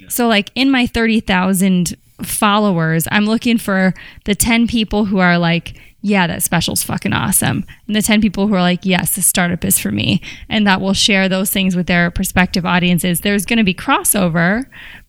So 0.09 0.29
like 0.29 0.51
in 0.55 0.71
my 0.71 0.87
30,000 0.87 1.97
followers 2.25 3.09
i'm 3.11 3.27
looking 3.27 3.59
for 3.59 3.95
the 4.27 4.35
10 4.35 4.67
people 4.67 5.05
who 5.07 5.19
are 5.19 5.39
like 5.39 5.75
yeah, 6.03 6.27
that 6.27 6.43
special's 6.43 6.83
fucking 6.83 7.13
awesome. 7.13 7.65
And 7.87 7.97
the 7.97 8.03
10 8.03 8.21
people 8.21 8.49
who 8.49 8.55
are 8.55 8.61
like, 8.61 8.85
yes, 8.85 9.15
this 9.15 9.27
startup 9.27 9.65
is 9.65 9.79
for 9.79 9.91
me. 9.91 10.21
And 10.49 10.67
that 10.67 10.81
will 10.81 10.95
share 10.95 11.29
those 11.29 11.51
things 11.51 11.75
with 11.75 11.87
their 11.87 12.11
prospective 12.11 12.67
audiences. 12.67 13.21
There's 13.21 13.47
going 13.47 13.59
to 13.59 13.65
be 13.65 13.75
crossover, 13.75 14.67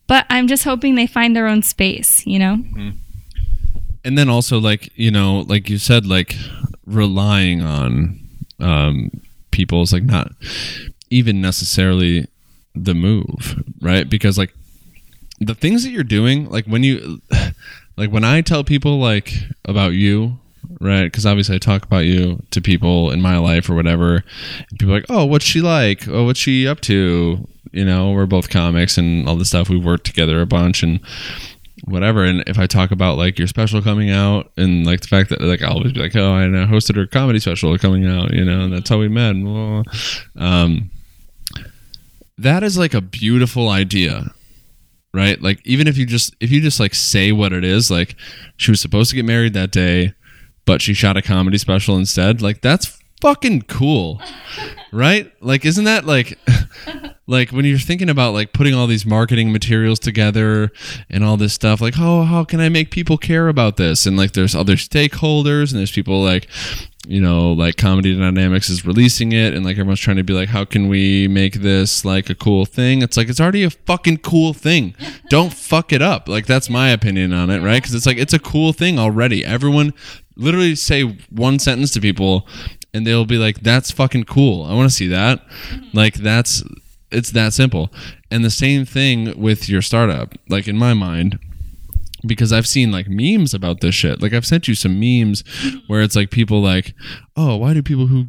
but 0.08 0.26
I'm 0.30 0.48
just 0.48 0.64
hoping 0.64 0.96
they 0.96 1.08
find 1.08 1.36
their 1.36 1.48
own 1.48 1.64
space, 1.64 2.26
you 2.26 2.40
know? 2.40 2.64
and 4.04 4.18
then 4.18 4.30
also 4.30 4.60
like 4.60 4.90
you 4.96 5.12
know 5.12 5.46
like 5.48 5.70
you 5.70 5.78
said 5.78 6.06
like 6.06 6.36
relying 6.86 7.62
on 7.62 8.20
um 8.60 9.10
is 9.56 9.94
like 9.94 10.04
not 10.04 10.32
even 11.12 11.40
necessarily 11.42 12.28
the 12.74 12.94
move 12.96 13.64
right 13.82 14.10
because 14.10 14.38
like 14.38 14.52
the 15.40 15.54
things 15.54 15.84
that 15.84 15.92
you're 15.92 16.04
doing 16.04 16.50
like 16.50 16.66
when 16.66 16.84
you 16.84 17.22
like 17.98 18.10
when 18.10 18.24
i 18.24 18.42
tell 18.42 18.64
people 18.64 19.00
like 19.00 19.32
about 19.66 19.94
you 19.94 20.40
right? 20.80 21.04
Because 21.04 21.26
obviously 21.26 21.56
i 21.56 21.60
talk 21.60 21.84
about 21.84 22.06
you 22.06 22.42
to 22.52 22.62
people 22.62 23.12
in 23.12 23.22
my 23.22 23.38
life 23.38 23.70
or 23.70 23.76
whatever. 23.76 24.24
And 24.70 24.80
people 24.80 24.94
are 24.94 24.98
like 24.98 25.10
oh 25.10 25.26
what's 25.26 25.46
she 25.46 25.62
like? 25.62 26.08
Oh 26.08 26.26
what's 26.26 26.40
she 26.40 26.68
up 26.68 26.82
to? 26.82 27.48
You 27.72 27.86
know 27.86 28.12
we're 28.12 28.26
both 28.26 28.50
comics 28.50 28.98
and 28.98 29.28
all 29.28 29.36
this 29.36 29.50
stuff. 29.50 29.70
We've 29.70 29.84
worked 29.84 30.06
together 30.06 30.42
a 30.42 30.46
bunch 30.46 30.84
and 30.84 31.00
whatever. 31.86 32.24
And 32.24 32.44
if 32.48 32.58
i 32.60 32.68
talk 32.68 32.92
about 32.92 33.18
like 33.18 33.38
your 33.38 33.48
special 33.48 33.82
coming 33.82 34.10
out 34.10 34.52
and 34.58 34.86
like 34.86 35.02
the 35.02 35.08
fact 35.08 35.30
that 35.30 35.42
like 35.42 35.62
i'll 35.62 35.78
always 35.78 35.94
be 35.94 36.02
like 36.02 36.16
oh 36.16 36.34
i 36.34 36.44
hosted 36.44 36.96
her 36.96 37.06
comedy 37.06 37.40
special 37.40 37.78
coming 37.78 38.06
out 38.06 38.34
you 38.34 38.46
know 38.46 38.62
and 38.62 38.74
that's 38.74 38.90
how 38.90 39.00
we 39.00 39.08
met. 39.08 39.36
Um 40.38 40.92
that 42.38 42.64
is 42.64 42.78
like 42.78 42.94
a 42.94 43.02
beautiful 43.02 43.70
idea 43.70 44.34
right? 45.14 45.42
Like 45.42 45.60
even 45.66 45.88
if 45.88 45.98
you 45.98 46.06
just 46.06 46.36
if 46.40 46.52
you 46.52 46.62
just 46.62 46.80
like 46.80 46.96
say 46.96 47.32
what 47.32 47.54
it 47.54 47.64
is 47.64 47.92
like 47.92 48.16
she 48.58 48.72
was 48.72 48.82
supposed 48.82 49.10
to 49.12 49.16
get 49.16 49.26
married 49.26 49.54
that 49.54 49.72
day 49.72 50.14
but 50.66 50.82
she 50.82 50.94
shot 50.94 51.18
a 51.18 51.22
comedy 51.22 51.58
special 51.58 51.98
instead. 51.98 52.42
Like 52.42 52.62
that's 52.62 53.00
fucking 53.22 53.62
cool 53.64 54.22
right? 54.92 55.32
Like 55.42 55.66
isn't 55.66 55.86
that 55.86 56.06
like 56.06 56.38
like 57.28 57.52
when 57.52 57.66
you're 57.66 57.80
thinking 57.80 58.10
about 58.10 58.34
like 58.34 58.54
putting 58.54 58.74
all 58.74 58.86
these 58.86 59.06
marketing 59.06 59.52
materials 59.52 59.98
together 59.98 60.72
and 61.10 61.24
all 61.24 61.38
this 61.38 61.54
stuff 61.54 61.80
like 61.80 61.96
oh 61.98 62.24
how 62.24 62.44
can 62.44 62.60
i 62.60 62.68
make 62.68 62.92
people 62.92 63.18
care 63.18 63.48
about 63.48 63.78
this? 63.78 64.06
And 64.06 64.18
like 64.18 64.34
there's 64.34 64.56
other 64.56 64.76
stakeholders 64.76 65.72
and 65.72 65.80
there's 65.80 65.92
people 65.92 66.22
like 66.22 66.48
you 67.08 67.20
know, 67.20 67.52
like 67.52 67.76
Comedy 67.76 68.18
Dynamics 68.18 68.70
is 68.70 68.86
releasing 68.86 69.34
it, 69.34 69.54
and 69.54 69.66
like 69.66 69.74
everyone's 69.74 70.00
trying 70.00 70.18
to 70.18 70.24
be 70.24 70.34
like, 70.34 70.50
how 70.50 70.64
can 70.64 70.88
we 70.88 71.28
make 71.28 71.56
this 71.56 72.06
like 72.06 72.30
a 72.30 72.36
cool 72.36 72.66
thing? 72.66 73.02
It's 73.02 73.18
like 73.18 73.30
it's 73.30 73.42
already 73.42 73.64
a 73.64 73.70
fucking 73.70 74.18
cool 74.18 74.54
thing. 74.54 74.96
Don't 75.30 75.52
fuck 75.52 75.92
it 75.92 76.02
up. 76.02 76.30
Like 76.30 76.46
that's 76.46 76.70
my 76.70 76.90
opinion 76.90 77.34
on 77.34 77.50
it, 77.50 77.62
right? 77.62 77.82
Because 77.82 77.94
it's 77.94 78.06
like 78.06 78.18
it's 78.18 78.34
a 78.34 78.40
cool 78.40 78.72
thing 78.72 79.00
already. 79.00 79.44
Everyone 79.44 79.94
literally 80.36 80.76
say 80.76 81.04
one 81.30 81.60
sentence 81.60 81.92
to 81.92 82.02
people, 82.02 82.48
and 82.94 83.06
they'll 83.06 83.26
be 83.26 83.38
like, 83.38 83.62
"That's 83.62 83.92
fucking 83.92 84.26
cool. 84.26 84.66
I 84.66 84.74
want 84.74 84.90
to 84.90 84.96
see 84.96 85.08
that." 85.08 85.46
Mm-hmm. 85.48 85.98
Like 85.98 86.16
that's 86.16 86.64
it's 87.12 87.32
that 87.32 87.54
simple. 87.54 87.92
And 88.32 88.44
the 88.44 88.50
same 88.50 88.86
thing 88.86 89.40
with 89.40 89.70
your 89.70 89.82
startup. 89.82 90.34
Like 90.50 90.68
in 90.68 90.78
my 90.78 90.94
mind, 90.94 91.38
because 92.26 92.54
I've 92.54 92.68
seen 92.68 92.92
like 92.92 93.08
memes 93.08 93.54
about 93.54 93.82
this 93.82 93.96
shit. 93.96 94.22
Like 94.22 94.34
I've 94.34 94.46
sent 94.46 94.68
you 94.68 94.76
some 94.76 95.00
memes 95.00 95.44
where 95.88 96.02
it's 96.02 96.16
like 96.16 96.32
people 96.32 96.62
like, 96.62 96.94
"Oh, 97.36 97.58
why 97.58 97.74
do 97.74 97.84
people 97.84 98.08
who 98.08 98.28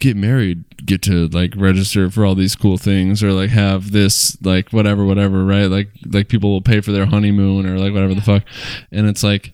get 0.00 0.16
married 0.16 0.64
get 0.84 1.02
to 1.02 1.28
like 1.28 1.54
register 1.56 2.10
for 2.10 2.24
all 2.24 2.34
these 2.34 2.54
cool 2.54 2.78
things 2.78 3.22
or 3.22 3.32
like 3.32 3.50
have 3.50 3.92
this 3.92 4.40
like 4.42 4.72
whatever 4.72 5.04
whatever, 5.04 5.44
right? 5.44 5.66
Like 5.66 5.88
like 6.06 6.28
people 6.28 6.50
will 6.50 6.62
pay 6.62 6.80
for 6.80 6.92
their 6.92 7.06
honeymoon 7.06 7.66
or 7.66 7.78
like 7.78 7.92
whatever 7.92 8.14
the 8.14 8.20
fuck." 8.20 8.44
And 8.92 9.08
it's 9.08 9.22
like 9.22 9.52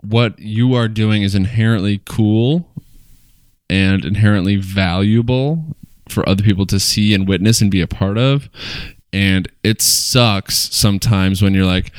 what 0.00 0.38
you 0.38 0.74
are 0.74 0.88
doing 0.88 1.22
is 1.22 1.34
inherently 1.34 2.02
cool 2.04 2.68
and 3.70 4.04
inherently 4.04 4.56
valuable 4.56 5.76
for 6.08 6.28
other 6.28 6.42
people 6.42 6.66
to 6.66 6.78
see 6.78 7.14
and 7.14 7.26
witness 7.26 7.60
and 7.60 7.70
be 7.70 7.80
a 7.80 7.86
part 7.86 8.18
of. 8.18 8.48
And 9.12 9.50
it 9.62 9.82
sucks 9.82 10.74
sometimes 10.74 11.42
when 11.42 11.54
you're 11.54 11.66
like, 11.66 11.92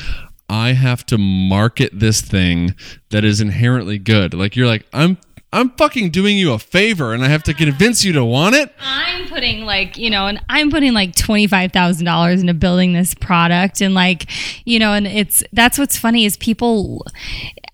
I 0.53 0.73
have 0.73 1.03
to 1.07 1.17
market 1.17 1.99
this 1.99 2.21
thing 2.21 2.75
that 3.09 3.25
is 3.25 3.41
inherently 3.41 3.97
good. 3.97 4.35
Like 4.35 4.55
you're 4.55 4.67
like, 4.67 4.85
I'm 4.93 5.17
I'm 5.51 5.71
fucking 5.71 6.11
doing 6.11 6.37
you 6.37 6.53
a 6.53 6.59
favor 6.59 7.11
and 7.11 7.23
I 7.23 7.27
have 7.29 7.41
to 7.43 7.55
convince 7.55 8.05
you 8.05 8.13
to 8.13 8.23
want 8.23 8.53
it. 8.53 8.71
I'm 8.79 9.27
putting 9.27 9.65
like, 9.65 9.97
you 9.97 10.11
know, 10.11 10.27
and 10.27 10.39
I'm 10.49 10.69
putting 10.69 10.93
like 10.93 11.15
$25,000 11.15 12.41
into 12.41 12.53
building 12.53 12.93
this 12.93 13.15
product 13.15 13.81
and 13.81 13.95
like, 13.95 14.29
you 14.65 14.77
know, 14.77 14.93
and 14.93 15.07
it's 15.07 15.41
that's 15.53 15.79
what's 15.79 15.97
funny 15.97 16.23
is 16.23 16.37
people 16.37 17.03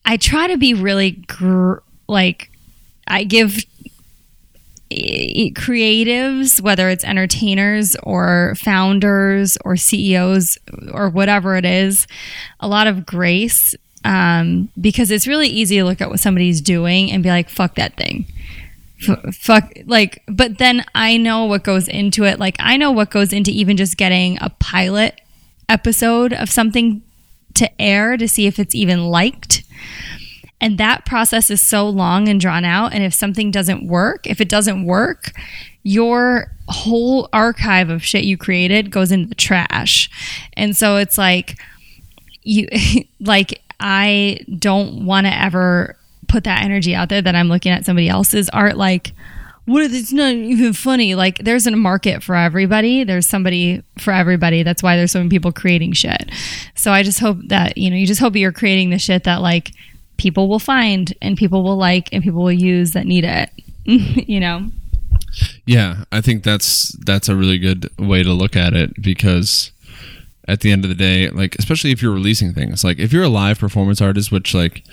I 0.06 0.16
try 0.16 0.48
to 0.48 0.58
be 0.58 0.74
really 0.74 1.12
gr- 1.28 1.80
like 2.08 2.50
I 3.08 3.26
give 3.26 3.62
creatives, 4.92 6.62
whether 6.62 6.90
it's 6.90 7.04
entertainers 7.04 7.96
or 8.04 8.56
founders 8.56 9.58
or 9.64 9.78
CEOs 9.78 10.58
or 10.92 11.10
whatever 11.10 11.56
it 11.56 11.66
is, 11.66 12.08
a 12.60 12.68
lot 12.68 12.88
of 12.88 13.06
grace 13.06 13.76
um, 14.06 14.70
because 14.80 15.12
it's 15.12 15.28
really 15.28 15.48
easy 15.48 15.78
to 15.78 15.84
look 15.84 16.02
at 16.02 16.10
what 16.10 16.20
somebody's 16.20 16.62
doing 16.62 17.12
and 17.12 17.24
be 17.24 17.30
like, 17.30 17.50
fuck 17.50 17.76
that 17.76 17.98
thing. 17.98 18.26
F- 19.08 19.36
fuck, 19.36 19.72
like, 19.86 20.24
but 20.28 20.58
then 20.58 20.84
I 20.96 21.18
know 21.18 21.46
what 21.46 21.64
goes 21.64 21.88
into 21.88 22.24
it. 22.24 22.40
Like, 22.40 22.56
I 22.60 22.78
know 22.78 22.92
what 22.92 23.12
goes 23.12 23.34
into 23.34 23.52
even 23.52 23.78
just 23.78 23.98
getting 23.98 24.38
a 24.42 24.50
pilot 24.60 25.20
episode 25.68 26.34
of 26.34 26.50
something 26.50 27.02
to 27.56 27.82
air 27.82 28.18
to 28.18 28.28
see 28.28 28.48
if 28.48 28.60
it's 28.60 28.76
even 28.76 29.08
liked. 29.08 29.64
And 30.62 30.78
that 30.78 31.06
process 31.06 31.50
is 31.50 31.62
so 31.62 31.88
long 31.88 32.28
and 32.28 32.40
drawn 32.40 32.66
out. 32.66 32.94
And 32.94 33.04
if 33.04 33.14
something 33.14 33.52
doesn't 33.52 33.88
work, 33.88 34.28
if 34.28 34.42
it 34.42 34.50
doesn't 34.50 34.86
work, 34.86 35.32
your 35.84 36.52
whole 36.68 37.30
archive 37.32 37.90
of 37.90 38.04
shit 38.04 38.26
you 38.26 38.38
created 38.38 38.92
goes 38.92 39.12
into 39.12 39.30
the 39.30 39.36
trash. 39.36 40.10
And 40.54 40.76
so 40.76 40.98
it's 40.98 41.18
like, 41.18 41.58
you, 42.44 42.68
like, 43.20 43.62
I 43.80 44.42
don't 44.58 45.06
want 45.06 45.28
to 45.28 45.34
ever 45.34 45.96
put 46.28 46.44
that 46.44 46.64
energy 46.64 46.94
out 46.94 47.10
there 47.10 47.22
that 47.22 47.36
I'm 47.36 47.48
looking 47.48 47.72
at 47.72 47.86
somebody 47.86 48.10
else's 48.10 48.50
art 48.50 48.78
like, 48.78 49.14
what 49.66 49.84
if 49.84 49.94
it's 49.94 50.12
not 50.12 50.34
even 50.34 50.74
funny? 50.74 51.14
Like, 51.14 51.38
there's 51.40 51.68
a 51.68 51.72
market 51.72 52.24
for 52.24 52.36
everybody. 52.36 53.04
There's 53.04 53.28
somebody 53.28 53.84
for 54.00 54.12
everybody. 54.12 54.64
That's 54.64 54.82
why 54.82 54.96
there's 54.96 55.12
so 55.12 55.20
many 55.20 55.30
people 55.30 55.52
creating 55.52 55.94
shit. 55.94 56.32
So 56.74 56.92
I 56.92 57.04
just 57.04 57.20
hope 57.20 57.38
that, 57.50 57.78
you 57.78 57.92
know, 57.92 57.96
you 57.96 58.08
just 58.08 58.20
hope 58.20 58.36
you're 58.36 58.52
creating 58.52 58.90
the 58.90 58.98
shit 58.98 59.26
that, 59.26 59.42
like, 59.42 59.72
people 60.20 60.48
will 60.48 60.60
find 60.60 61.14
and 61.22 61.38
people 61.38 61.64
will 61.64 61.78
like 61.78 62.10
and 62.14 62.24
people 62.24 62.44
will 62.44 62.52
use 62.52 62.92
that 62.92 63.06
need 63.06 63.24
it 63.24 63.50
you 63.86 64.40
know? 64.40 64.68
Yeah 65.66 66.04
i 66.12 66.22
think 66.22 66.44
that's 66.44 66.90
that's 67.06 67.30
a 67.30 67.36
really 67.36 67.58
good 67.58 67.90
way 67.98 68.24
to 68.24 68.34
look 68.34 68.56
at 68.56 68.74
it 68.74 69.02
because 69.02 69.72
at 70.48 70.62
the 70.62 70.72
end 70.72 70.84
of 70.84 70.90
the 70.90 70.96
day 70.96 71.30
like 71.30 71.56
especially 71.56 71.92
if 71.92 72.02
you're 72.02 72.14
releasing 72.14 72.54
things 72.54 72.84
like 72.84 73.00
if 73.00 73.14
you're 73.14 73.24
a 73.24 73.30
live 73.30 73.60
performance 73.60 74.02
artist 74.02 74.32
which 74.32 74.54
like 74.54 74.84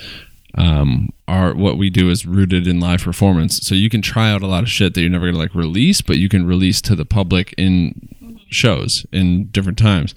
um 0.56 1.10
are 1.28 1.54
what 1.54 1.76
we 1.76 1.90
do 1.90 2.08
is 2.10 2.24
rooted 2.24 2.66
in 2.66 2.80
live 2.80 3.02
performance. 3.02 3.58
So 3.58 3.74
you 3.74 3.90
can 3.90 4.02
try 4.02 4.30
out 4.30 4.42
a 4.42 4.46
lot 4.46 4.62
of 4.62 4.70
shit 4.70 4.94
that 4.94 5.00
you're 5.00 5.10
never 5.10 5.26
gonna 5.26 5.38
like 5.38 5.54
release 5.54 6.00
but 6.00 6.18
you 6.18 6.28
can 6.28 6.46
release 6.46 6.80
to 6.82 6.94
the 6.94 7.04
public 7.04 7.54
in 7.56 8.08
shows 8.48 9.04
in 9.12 9.46
different 9.48 9.78
times 9.78 10.14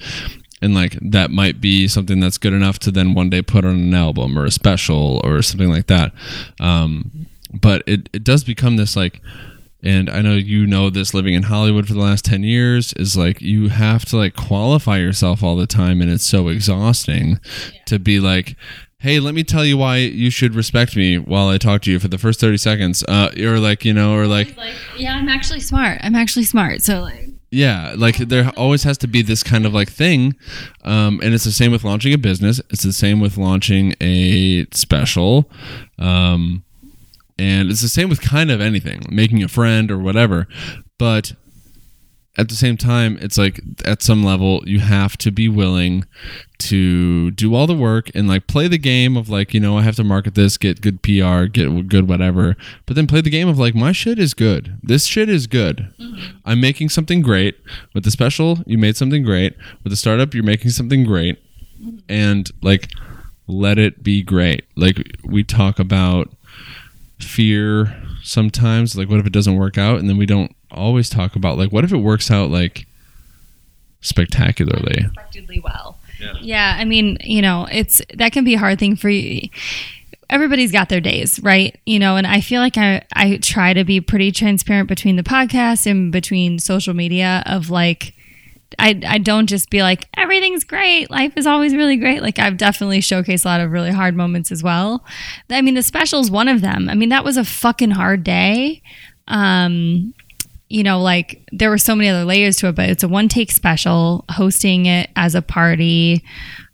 and 0.61 0.73
like 0.75 0.97
that 1.01 1.31
might 1.31 1.61
be 1.61 1.87
something 1.87 2.19
that's 2.19 2.37
good 2.37 2.53
enough 2.53 2.79
to 2.79 2.91
then 2.91 3.13
one 3.13 3.29
day 3.29 3.41
put 3.41 3.65
on 3.65 3.75
an 3.75 3.93
album 3.93 4.37
or 4.37 4.45
a 4.45 4.51
special 4.51 5.21
or 5.23 5.41
something 5.41 5.69
like 5.69 5.87
that. 5.87 6.11
Um, 6.59 7.27
but 7.53 7.83
it, 7.87 8.09
it 8.13 8.23
does 8.23 8.43
become 8.43 8.77
this 8.77 8.95
like 8.95 9.21
and 9.81 10.09
i 10.09 10.21
know 10.21 10.33
you 10.33 10.67
know 10.67 10.89
this 10.89 11.13
living 11.13 11.33
in 11.33 11.43
hollywood 11.43 11.87
for 11.87 11.93
the 11.93 11.99
last 11.99 12.25
10 12.25 12.43
years 12.43 12.91
is 12.93 13.15
like 13.15 13.41
you 13.41 13.69
have 13.69 14.03
to 14.03 14.17
like 14.17 14.35
qualify 14.35 14.97
yourself 14.97 15.41
all 15.41 15.55
the 15.55 15.65
time 15.65 16.01
and 16.01 16.11
it's 16.11 16.25
so 16.25 16.49
exhausting 16.49 17.39
to 17.85 17.97
be 17.97 18.19
like 18.19 18.55
hey 18.99 19.19
let 19.19 19.33
me 19.33 19.43
tell 19.43 19.65
you 19.65 19.77
why 19.77 19.95
you 19.97 20.29
should 20.29 20.53
respect 20.53 20.95
me 20.95 21.17
while 21.17 21.47
i 21.47 21.57
talk 21.57 21.81
to 21.81 21.91
you 21.91 21.99
for 21.99 22.09
the 22.09 22.17
first 22.17 22.39
30 22.41 22.57
seconds. 22.57 23.03
Uh, 23.03 23.31
or 23.39 23.57
like 23.57 23.85
you 23.85 23.93
know 23.93 24.13
or 24.13 24.27
like 24.27 24.55
yeah 24.97 25.15
i'm 25.15 25.29
actually 25.29 25.61
smart. 25.61 25.99
I'm 26.03 26.15
actually 26.15 26.43
smart. 26.43 26.81
So 26.81 27.01
like 27.01 27.28
yeah 27.51 27.93
like 27.97 28.17
there 28.17 28.51
always 28.55 28.83
has 28.83 28.97
to 28.97 29.07
be 29.07 29.21
this 29.21 29.43
kind 29.43 29.65
of 29.65 29.73
like 29.73 29.89
thing 29.89 30.35
um, 30.83 31.19
and 31.23 31.33
it's 31.33 31.43
the 31.43 31.51
same 31.51 31.71
with 31.71 31.83
launching 31.83 32.13
a 32.13 32.17
business. 32.17 32.59
It's 32.69 32.83
the 32.83 32.93
same 32.93 33.19
with 33.19 33.37
launching 33.37 33.93
a 34.01 34.65
special 34.71 35.49
um, 35.97 36.63
and 37.37 37.69
it's 37.69 37.81
the 37.81 37.89
same 37.89 38.09
with 38.09 38.21
kind 38.21 38.51
of 38.51 38.59
anything 38.61 39.03
making 39.09 39.43
a 39.43 39.47
friend 39.47 39.91
or 39.91 39.97
whatever. 39.97 40.47
But 40.97 41.33
at 42.39 42.49
the 42.49 42.55
same 42.55 42.77
time 42.77 43.17
it's 43.21 43.37
like 43.37 43.59
at 43.85 44.01
some 44.01 44.23
level 44.23 44.63
you 44.65 44.79
have 44.79 45.17
to 45.17 45.31
be 45.31 45.49
willing 45.49 46.05
to 46.57 47.31
do 47.31 47.53
all 47.53 47.67
the 47.67 47.75
work 47.75 48.09
and 48.15 48.27
like 48.27 48.47
play 48.47 48.67
the 48.67 48.77
game 48.77 49.15
of 49.15 49.29
like 49.29 49.53
you 49.53 49.59
know 49.59 49.77
i 49.77 49.81
have 49.81 49.95
to 49.95 50.03
market 50.03 50.35
this 50.35 50.57
get 50.57 50.81
good 50.81 51.01
pr 51.01 51.45
get 51.45 51.87
good 51.87 52.07
whatever 52.07 52.55
but 52.85 52.95
then 52.95 53.07
play 53.07 53.21
the 53.21 53.29
game 53.29 53.47
of 53.47 53.59
like 53.59 53.75
my 53.75 53.91
shit 53.91 54.19
is 54.19 54.33
good. 54.33 54.77
This 54.81 55.05
shit 55.05 55.29
is 55.29 55.47
good. 55.47 55.93
Mm-hmm. 55.99 56.37
i'm 56.45 56.61
making 56.61 56.89
something 56.89 57.21
great. 57.21 57.57
With 57.93 58.03
the 58.03 58.11
special 58.11 58.59
you 58.65 58.77
made 58.77 58.97
something 58.97 59.23
great. 59.23 59.55
With 59.83 59.91
the 59.91 59.97
startup 59.97 60.33
you're 60.33 60.43
making 60.43 60.71
something 60.71 61.03
great. 61.03 61.39
And 62.07 62.49
like 62.61 62.89
let 63.47 63.77
it 63.77 64.03
be 64.03 64.21
great. 64.23 64.65
Like 64.75 65.17
we 65.23 65.43
talk 65.43 65.79
about 65.79 66.31
fear 67.19 67.95
sometimes. 68.23 68.95
Like 68.95 69.09
what 69.09 69.19
if 69.19 69.25
it 69.25 69.33
doesn't 69.33 69.57
work 69.57 69.77
out 69.77 69.99
and 69.99 70.09
then 70.09 70.17
we 70.17 70.25
don't 70.25 70.55
always 70.71 71.09
talk 71.09 71.35
about 71.35 71.57
like 71.57 71.71
what 71.71 71.83
if 71.83 71.91
it 71.91 71.97
works 71.97 72.29
out 72.31 72.49
like 72.49 72.85
spectacularly? 74.01 74.99
Unexpectedly 74.99 75.59
well. 75.59 75.97
Yeah. 76.19 76.33
yeah 76.41 76.75
i 76.77 76.83
mean 76.83 77.17
you 77.21 77.41
know 77.41 77.65
it's 77.71 78.01
that 78.15 78.33
can 78.33 78.43
be 78.43 78.55
a 78.55 78.59
hard 78.59 78.77
thing 78.79 78.95
for 78.97 79.09
you. 79.09 79.47
Everybody's 80.29 80.71
got 80.71 80.89
their 80.89 80.99
days 81.01 81.39
right? 81.41 81.79
You 81.85 81.97
know 81.99 82.17
and 82.17 82.27
i 82.27 82.41
feel 82.41 82.61
like 82.61 82.77
i 82.77 83.03
i 83.13 83.37
try 83.37 83.73
to 83.73 83.83
be 83.83 84.01
pretty 84.01 84.31
transparent 84.31 84.89
between 84.89 85.15
the 85.15 85.23
podcast 85.23 85.89
and 85.89 86.11
between 86.11 86.59
social 86.59 86.93
media 86.93 87.41
of 87.45 87.69
like 87.69 88.13
I, 88.77 89.01
I 89.07 89.17
don't 89.17 89.47
just 89.47 89.71
be 89.71 89.81
like 89.81 90.07
everything's 90.15 90.63
great. 90.63 91.09
Life 91.09 91.33
is 91.35 91.47
always 91.47 91.73
really 91.73 91.95
great. 91.97 92.21
Like 92.21 92.37
i've 92.37 92.57
definitely 92.57 92.99
showcased 92.99 93.45
a 93.45 93.47
lot 93.47 93.61
of 93.61 93.71
really 93.71 93.91
hard 93.91 94.15
moments 94.15 94.51
as 94.51 94.61
well. 94.61 95.03
I 95.49 95.61
mean 95.61 95.73
the 95.73 95.81
special 95.81 96.19
is 96.19 96.29
one 96.29 96.47
of 96.47 96.61
them. 96.61 96.89
I 96.89 96.95
mean 96.95 97.09
that 97.09 97.23
was 97.23 97.37
a 97.37 97.45
fucking 97.45 97.91
hard 97.91 98.23
day. 98.23 98.81
Um 99.27 100.13
you 100.69 100.83
know, 100.83 101.01
like 101.01 101.41
there 101.51 101.69
were 101.69 101.79
so 101.79 101.95
many 101.95 102.09
other 102.09 102.25
layers 102.25 102.57
to 102.57 102.67
it, 102.67 102.75
but 102.75 102.89
it's 102.89 103.03
a 103.03 103.07
one 103.07 103.27
take 103.27 103.51
special, 103.51 104.23
hosting 104.29 104.85
it 104.85 105.09
as 105.15 105.33
a 105.35 105.41
party, 105.41 106.23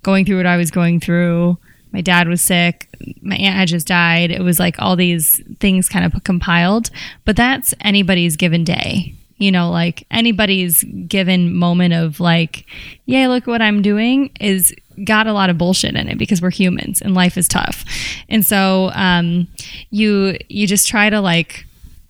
going 0.04 0.26
through 0.26 0.38
what 0.38 0.46
I 0.46 0.58
was 0.58 0.70
going 0.70 1.00
through. 1.00 1.58
My 1.92 2.02
dad 2.02 2.28
was 2.28 2.42
sick. 2.42 2.90
My 3.22 3.38
aunt 3.38 3.56
had 3.56 3.70
just 3.70 3.88
died. 3.88 4.30
It 4.30 4.42
was 4.42 4.60
like 4.60 4.76
all 4.80 4.98
these 4.98 5.42
things 5.62 5.88
kind 5.88 6.06
of 6.06 6.24
compiled, 6.26 6.90
but 7.24 7.38
that's 7.38 7.74
anybody's 7.80 8.36
given 8.36 8.66
day. 8.66 9.16
You 9.38 9.52
know, 9.52 9.70
like 9.70 10.06
anybody's 10.12 10.84
given 11.08 11.56
moment 11.56 11.94
of 11.94 12.20
like, 12.20 12.66
yeah, 13.06 13.28
look 13.28 13.48
what 13.48 13.62
I'm 13.62 13.82
doing 13.82 14.30
is 14.42 14.74
got 15.06 15.28
a 15.28 15.34
lot 15.34 15.50
of 15.50 15.58
bullshit 15.58 15.96
in 15.96 16.08
it 16.08 16.18
because 16.18 16.42
we're 16.42 16.52
humans 16.52 17.02
and 17.02 17.14
life 17.14 17.38
is 17.38 17.48
tough. 17.48 17.86
And 18.30 18.46
so 18.46 18.92
um, 18.94 19.48
you 19.90 20.38
you 20.50 20.68
just 20.68 20.88
try 20.88 21.10
to 21.10 21.22
like 21.22 21.66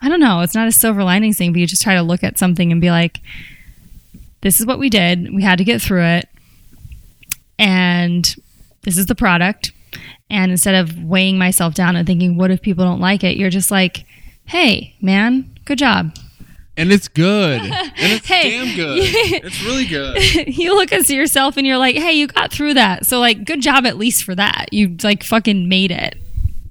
I 0.06 0.10
don't 0.10 0.20
know, 0.20 0.42
it's 0.42 0.54
not 0.54 0.68
a 0.68 0.72
silver 0.72 1.04
lining 1.04 1.34
thing, 1.34 1.52
but 1.52 1.60
you 1.60 1.66
just 1.66 1.82
try 1.82 1.96
to 1.96 2.04
look 2.04 2.24
at 2.24 2.38
something 2.38 2.72
and 2.72 2.80
be 2.80 2.92
like, 2.92 3.22
this 4.42 4.60
is 4.60 4.66
what 4.68 4.78
we 4.78 4.88
did. 4.90 5.34
We 5.34 5.42
had 5.42 5.58
to 5.58 5.64
get 5.64 5.82
through 5.82 6.04
it. 6.06 6.30
And 7.58 8.36
this 8.84 8.98
is 8.98 9.08
the 9.08 9.16
product. 9.16 9.72
And 10.30 10.52
instead 10.52 10.76
of 10.76 11.02
weighing 11.04 11.38
myself 11.40 11.74
down 11.74 11.96
and 11.96 12.06
thinking, 12.06 12.38
what 12.38 12.52
if 12.52 12.62
people 12.62 12.86
don't 12.86 13.00
like 13.00 13.24
it? 13.24 13.38
You're 13.38 13.50
just 13.50 13.72
like, 13.72 14.06
hey, 14.46 14.96
man, 15.02 15.50
good 15.66 15.80
job. 15.80 16.16
And 16.78 16.92
it's 16.92 17.08
good. 17.08 17.62
And 17.62 17.72
it's 17.98 18.28
Hey. 18.28 18.52
damn 18.52 18.76
good. 18.76 19.00
It's 19.46 19.64
really 19.64 19.88
good. 19.88 20.48
you 20.56 20.76
look 20.76 20.92
at 20.92 21.10
yourself 21.10 21.58
and 21.58 21.66
you're 21.66 21.78
like, 21.78 21.96
hey, 21.96 22.14
you 22.14 22.28
got 22.28 22.52
through 22.52 22.74
that. 22.76 23.06
So, 23.06 23.20
like, 23.20 23.46
good 23.46 23.62
job 23.62 23.86
at 23.86 23.98
least 23.98 24.24
for 24.24 24.36
that. 24.36 24.68
You, 24.72 24.96
like, 25.04 25.24
fucking 25.24 25.70
made 25.70 25.92
it. 25.92 26.16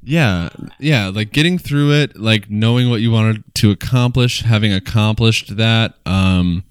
Yeah, 0.05 0.51
yeah, 0.79 1.09
like 1.09 1.33
getting 1.33 1.59
through 1.59 1.93
it, 1.93 2.17
like 2.17 2.51
knowing 2.51 2.91
what 2.91 3.01
you 3.01 3.11
wanted 3.11 3.43
to 3.55 3.71
accomplish, 3.71 4.43
having 4.43 4.73
accomplished 4.73 5.57
that, 5.57 5.95
um, 6.05 6.65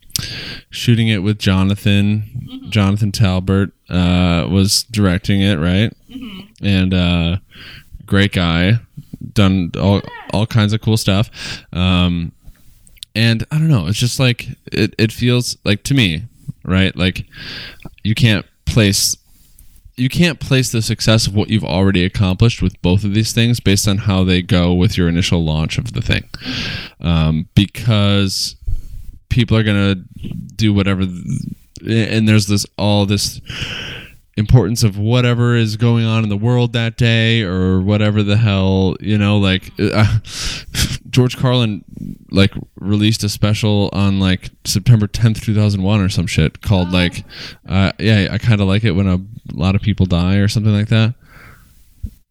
shooting 0.69 1.07
it 1.07 1.19
with 1.19 1.39
Jonathan, 1.39 2.67
Jonathan 2.69 3.11
Talbert 3.11 3.71
uh, 3.89 4.47
was 4.49 4.83
directing 4.83 5.41
it, 5.41 5.55
right? 5.55 5.91
And 6.61 6.93
uh, 6.93 7.37
great 8.05 8.33
guy, 8.33 8.79
done 9.33 9.71
all 9.79 10.01
all 10.31 10.45
kinds 10.45 10.73
of 10.73 10.81
cool 10.81 10.97
stuff. 10.97 11.29
Um, 11.73 12.33
and 13.15 13.43
I 13.51 13.57
don't 13.57 13.67
know, 13.67 13.87
it's 13.87 13.99
just 13.99 14.19
like 14.19 14.47
it, 14.71 14.93
it 14.99 15.11
feels 15.11 15.57
like 15.63 15.83
to 15.83 15.95
me, 15.95 16.23
right? 16.63 16.95
Like 16.95 17.25
you 18.03 18.13
can't 18.13 18.45
place 18.65 19.17
you 19.95 20.09
can't 20.09 20.39
place 20.39 20.71
the 20.71 20.81
success 20.81 21.27
of 21.27 21.35
what 21.35 21.49
you've 21.49 21.63
already 21.63 22.03
accomplished 22.03 22.61
with 22.61 22.81
both 22.81 23.03
of 23.03 23.13
these 23.13 23.31
things 23.31 23.59
based 23.59 23.87
on 23.87 23.99
how 23.99 24.23
they 24.23 24.41
go 24.41 24.73
with 24.73 24.97
your 24.97 25.07
initial 25.07 25.43
launch 25.43 25.77
of 25.77 25.93
the 25.93 26.01
thing. 26.01 26.27
Um, 26.99 27.47
because 27.53 28.55
people 29.29 29.57
are 29.57 29.63
going 29.63 29.95
to 29.95 30.29
do 30.55 30.73
whatever 30.73 31.05
th- 31.05 32.09
and 32.09 32.27
there's 32.27 32.47
this 32.47 32.65
all 32.77 33.05
this 33.05 33.41
importance 34.35 34.83
of 34.83 34.97
whatever 34.97 35.55
is 35.55 35.77
going 35.77 36.05
on 36.05 36.23
in 36.23 36.29
the 36.29 36.37
world 36.37 36.73
that 36.73 36.97
day 36.97 37.43
or 37.43 37.79
whatever 37.79 38.23
the 38.23 38.37
hell 38.37 38.95
you 38.99 39.15
know 39.15 39.37
like 39.37 39.71
uh, 39.79 40.17
george 41.09 41.37
carlin 41.37 41.85
like 42.31 42.51
released 42.79 43.23
a 43.23 43.29
special 43.29 43.91
on 43.93 44.19
like 44.19 44.49
september 44.65 45.05
10th 45.05 45.43
2001 45.43 46.01
or 46.01 46.09
some 46.09 46.25
shit 46.25 46.63
called 46.63 46.91
like 46.91 47.23
uh, 47.69 47.91
yeah 47.99 48.27
i 48.31 48.39
kind 48.39 48.59
of 48.59 48.67
like 48.67 48.83
it 48.83 48.93
when 48.93 49.07
a 49.07 49.19
lot 49.51 49.75
of 49.75 49.81
people 49.81 50.05
die 50.05 50.35
or 50.35 50.47
something 50.47 50.73
like 50.73 50.87
that. 50.89 51.15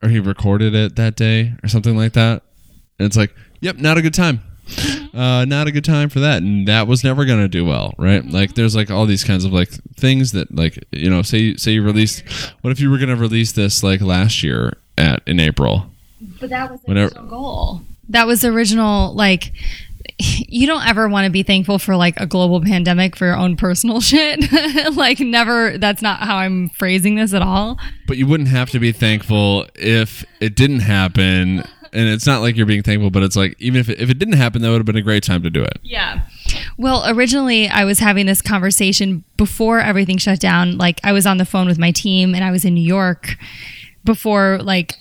Or 0.03 0.09
he 0.09 0.19
recorded 0.19 0.75
it 0.75 0.97
that 0.97 1.17
day 1.17 1.55
or 1.63 1.69
something 1.69 1.97
like 1.97 2.15
that. 2.15 2.43
And 2.99 3.07
it's 3.07 3.17
like 3.17 3.35
yep 3.61 3.77
not 3.77 3.99
a 3.99 4.03
good 4.03 4.15
time 4.15 4.41
uh, 5.15 5.45
not 5.45 5.67
a 5.67 5.73
good 5.73 5.85
time 5.85 6.09
for 6.09 6.21
that 6.21 6.43
and 6.43 6.67
that 6.69 6.87
was 6.87 7.05
never 7.05 7.25
gonna 7.25 7.49
do 7.49 7.65
well 7.65 7.93
right 7.99 8.25
like 8.31 8.55
there's 8.55 8.75
like 8.75 8.91
all 8.91 9.05
these 9.07 9.25
kinds 9.25 9.45
of 9.45 9.53
like 9.53 9.69
things 9.97 10.33
that 10.33 10.55
like 10.55 10.79
you 10.91 11.11
know 11.11 11.23
say 11.23 11.55
say 11.57 11.73
you 11.73 11.83
released 11.83 12.23
what 12.63 12.71
if 12.71 12.81
you 12.81 12.91
were 12.91 12.99
gonna 12.99 13.17
release 13.17 13.53
this 13.53 13.83
like 13.83 14.01
last 14.01 14.43
year 14.43 14.73
at 14.97 15.23
in 15.27 15.39
april 15.41 15.87
But 16.41 16.51
that 16.51 16.71
was 16.71 16.81
the 16.81 16.87
Whenever- 16.87 17.09
original 17.15 17.27
goal. 17.29 17.81
That 18.09 18.27
was 18.27 18.43
the 18.43 18.49
original, 18.49 19.15
like, 19.15 19.53
you 20.19 20.67
don't 20.67 20.87
ever 20.87 21.09
want 21.09 21.25
to 21.25 21.31
be 21.31 21.43
thankful 21.43 21.79
for 21.79 21.97
like 21.97 22.19
a 22.21 22.27
global 22.27 22.61
pandemic 22.61 23.17
for 23.17 23.25
your 23.27 23.37
own 23.37 23.57
personal 23.57 24.01
shit. 24.11 24.41
like, 24.97 25.19
never, 25.21 25.79
that's 25.79 26.03
not 26.03 26.19
how 26.21 26.37
I'm 26.37 26.69
phrasing 26.71 27.15
this 27.15 27.33
at 27.33 27.41
all. 27.43 27.79
but 28.07 28.19
you 28.19 28.27
wouldn't 28.27 28.51
have 28.51 28.71
to 28.71 28.79
be 28.81 28.93
thankful 28.93 29.67
if 29.77 30.25
it 30.41 30.55
didn't 30.57 30.81
happen 30.81 31.65
and 31.93 32.09
it's 32.09 32.27
not 32.27 32.41
like 32.41 32.57
you're 32.57 32.67
being 32.67 32.83
thankful 32.83 33.11
but 33.11 33.23
it's 33.23 33.37
like 33.37 33.55
even 33.59 33.81
if 33.81 33.89
it, 33.89 34.01
if 34.01 34.09
it 34.11 34.19
didn't 34.19 34.35
happen 34.35 34.63
that 34.63 34.71
would 34.71 34.79
have 34.79 34.87
been 34.87 34.97
a 34.97 35.03
great 35.03 35.23
time 35.23 35.43
to 35.43 35.51
do 35.51 35.63
it 35.63 35.79
Yeah. 35.83 36.23
Well, 36.79 37.05
originally 37.07 37.69
I 37.69 37.85
was 37.85 37.99
having 37.99 38.27
this 38.27 38.43
conversation 38.43 39.25
before 39.37 39.81
everything 39.81 40.19
shut 40.19 40.41
down. 40.41 40.79
Like 40.79 41.01
I 41.05 41.13
was 41.13 41.27
on 41.27 41.37
the 41.39 41.45
phone 41.45 41.67
with 41.67 41.79
my 41.79 41.91
team 41.93 42.35
and 42.35 42.43
I 42.45 42.51
was 42.51 42.65
in 42.65 42.75
New 42.75 42.81
York 42.83 43.37
before 44.05 44.59
like 44.63 44.97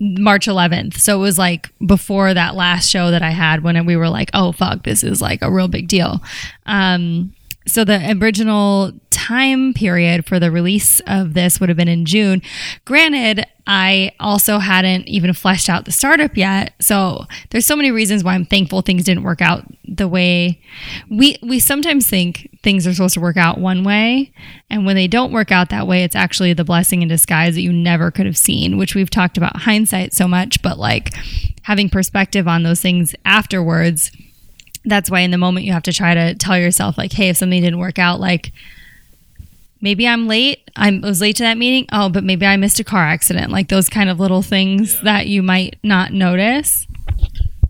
March 0.00 0.46
11th. 0.46 0.96
So 0.96 1.16
it 1.18 1.22
was 1.22 1.38
like 1.38 1.70
before 1.86 2.32
that 2.34 2.54
last 2.54 2.88
show 2.88 3.10
that 3.10 3.22
I 3.22 3.30
had 3.30 3.62
when 3.62 3.84
we 3.86 3.96
were 3.96 4.08
like, 4.08 4.30
oh 4.34 4.52
fuck, 4.52 4.82
this 4.84 5.04
is 5.04 5.20
like 5.20 5.42
a 5.42 5.50
real 5.50 5.68
big 5.68 5.88
deal. 5.88 6.22
Um 6.66 7.34
so 7.70 7.84
the 7.84 8.16
original 8.20 8.92
time 9.10 9.74
period 9.74 10.26
for 10.26 10.40
the 10.40 10.50
release 10.50 11.00
of 11.06 11.34
this 11.34 11.60
would 11.60 11.68
have 11.68 11.76
been 11.76 11.88
in 11.88 12.04
June. 12.04 12.42
Granted, 12.84 13.44
I 13.66 14.12
also 14.18 14.58
hadn't 14.58 15.06
even 15.08 15.32
fleshed 15.34 15.68
out 15.68 15.84
the 15.84 15.92
startup 15.92 16.36
yet. 16.36 16.72
So 16.80 17.26
there's 17.50 17.66
so 17.66 17.76
many 17.76 17.90
reasons 17.90 18.24
why 18.24 18.34
I'm 18.34 18.44
thankful 18.44 18.82
things 18.82 19.04
didn't 19.04 19.22
work 19.22 19.40
out 19.40 19.64
the 19.84 20.08
way 20.08 20.60
we 21.10 21.36
we 21.42 21.60
sometimes 21.60 22.08
think 22.08 22.48
things 22.62 22.86
are 22.86 22.94
supposed 22.94 23.14
to 23.14 23.20
work 23.20 23.36
out 23.36 23.58
one 23.58 23.84
way 23.84 24.32
and 24.70 24.86
when 24.86 24.96
they 24.96 25.08
don't 25.08 25.32
work 25.32 25.52
out 25.52 25.68
that 25.70 25.86
way 25.86 26.04
it's 26.04 26.16
actually 26.16 26.52
the 26.52 26.64
blessing 26.64 27.02
in 27.02 27.08
disguise 27.08 27.54
that 27.54 27.62
you 27.62 27.72
never 27.72 28.10
could 28.10 28.26
have 28.26 28.38
seen, 28.38 28.78
which 28.78 28.94
we've 28.94 29.10
talked 29.10 29.36
about 29.36 29.56
hindsight 29.56 30.12
so 30.12 30.26
much, 30.26 30.62
but 30.62 30.78
like 30.78 31.14
having 31.62 31.88
perspective 31.88 32.48
on 32.48 32.62
those 32.62 32.80
things 32.80 33.14
afterwards 33.24 34.10
that's 34.84 35.10
why 35.10 35.20
in 35.20 35.30
the 35.30 35.38
moment 35.38 35.66
you 35.66 35.72
have 35.72 35.82
to 35.82 35.92
try 35.92 36.14
to 36.14 36.34
tell 36.34 36.58
yourself 36.58 36.96
like 36.96 37.12
hey 37.12 37.28
if 37.28 37.36
something 37.36 37.62
didn't 37.62 37.78
work 37.78 37.98
out 37.98 38.20
like 38.20 38.52
maybe 39.80 40.06
i'm 40.06 40.26
late. 40.26 40.70
I'm, 40.76 41.00
was 41.00 41.20
late 41.20 41.36
to 41.36 41.42
that 41.42 41.58
meeting. 41.58 41.86
Oh 41.92 42.08
but 42.08 42.24
maybe 42.24 42.46
i 42.46 42.56
missed 42.56 42.80
a 42.80 42.84
car 42.84 43.04
accident. 43.04 43.50
Like 43.50 43.68
those 43.68 43.88
kind 43.88 44.08
of 44.08 44.20
little 44.20 44.42
things 44.42 45.00
that 45.02 45.26
you 45.26 45.42
might 45.42 45.78
not 45.82 46.12
notice. 46.12 46.86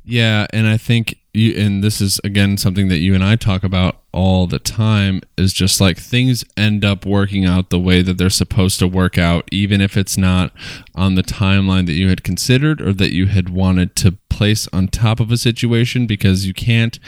Yeah, 0.05 0.47
and 0.53 0.67
I 0.67 0.77
think 0.77 1.17
you 1.33 1.57
and 1.57 1.85
this 1.85 2.01
is 2.01 2.21
again 2.25 2.57
something 2.57 2.89
that 2.89 2.99
you 2.99 3.15
and 3.15 3.23
I 3.23 3.37
talk 3.37 3.63
about 3.63 4.00
all 4.13 4.47
the 4.47 4.59
time 4.59 5.21
is 5.37 5.53
just 5.53 5.81
like 5.81 5.99
things 5.99 6.45
end 6.57 6.85
up 6.85 7.07
working 7.07 7.45
out 7.45 7.71
the 7.71 7.79
way 7.79 8.03
that 8.03 8.19
they're 8.19 8.31
supposed 8.31 8.79
to 8.79 8.89
work 8.89 9.17
out 9.17 9.49
even 9.53 9.81
if 9.81 9.97
it's 9.97 10.17
not 10.17 10.53
on 10.95 11.15
the 11.15 11.23
timeline 11.23 11.87
that 11.87 11.93
you 11.93 12.09
had 12.09 12.25
considered 12.25 12.81
or 12.81 12.93
that 12.93 13.13
you 13.13 13.27
had 13.27 13.49
wanted 13.49 13.95
to 13.95 14.13
place 14.29 14.69
on 14.73 14.89
top 14.89 15.21
of 15.21 15.31
a 15.31 15.37
situation 15.37 16.07
because 16.07 16.47
you 16.47 16.55
can't 16.55 16.99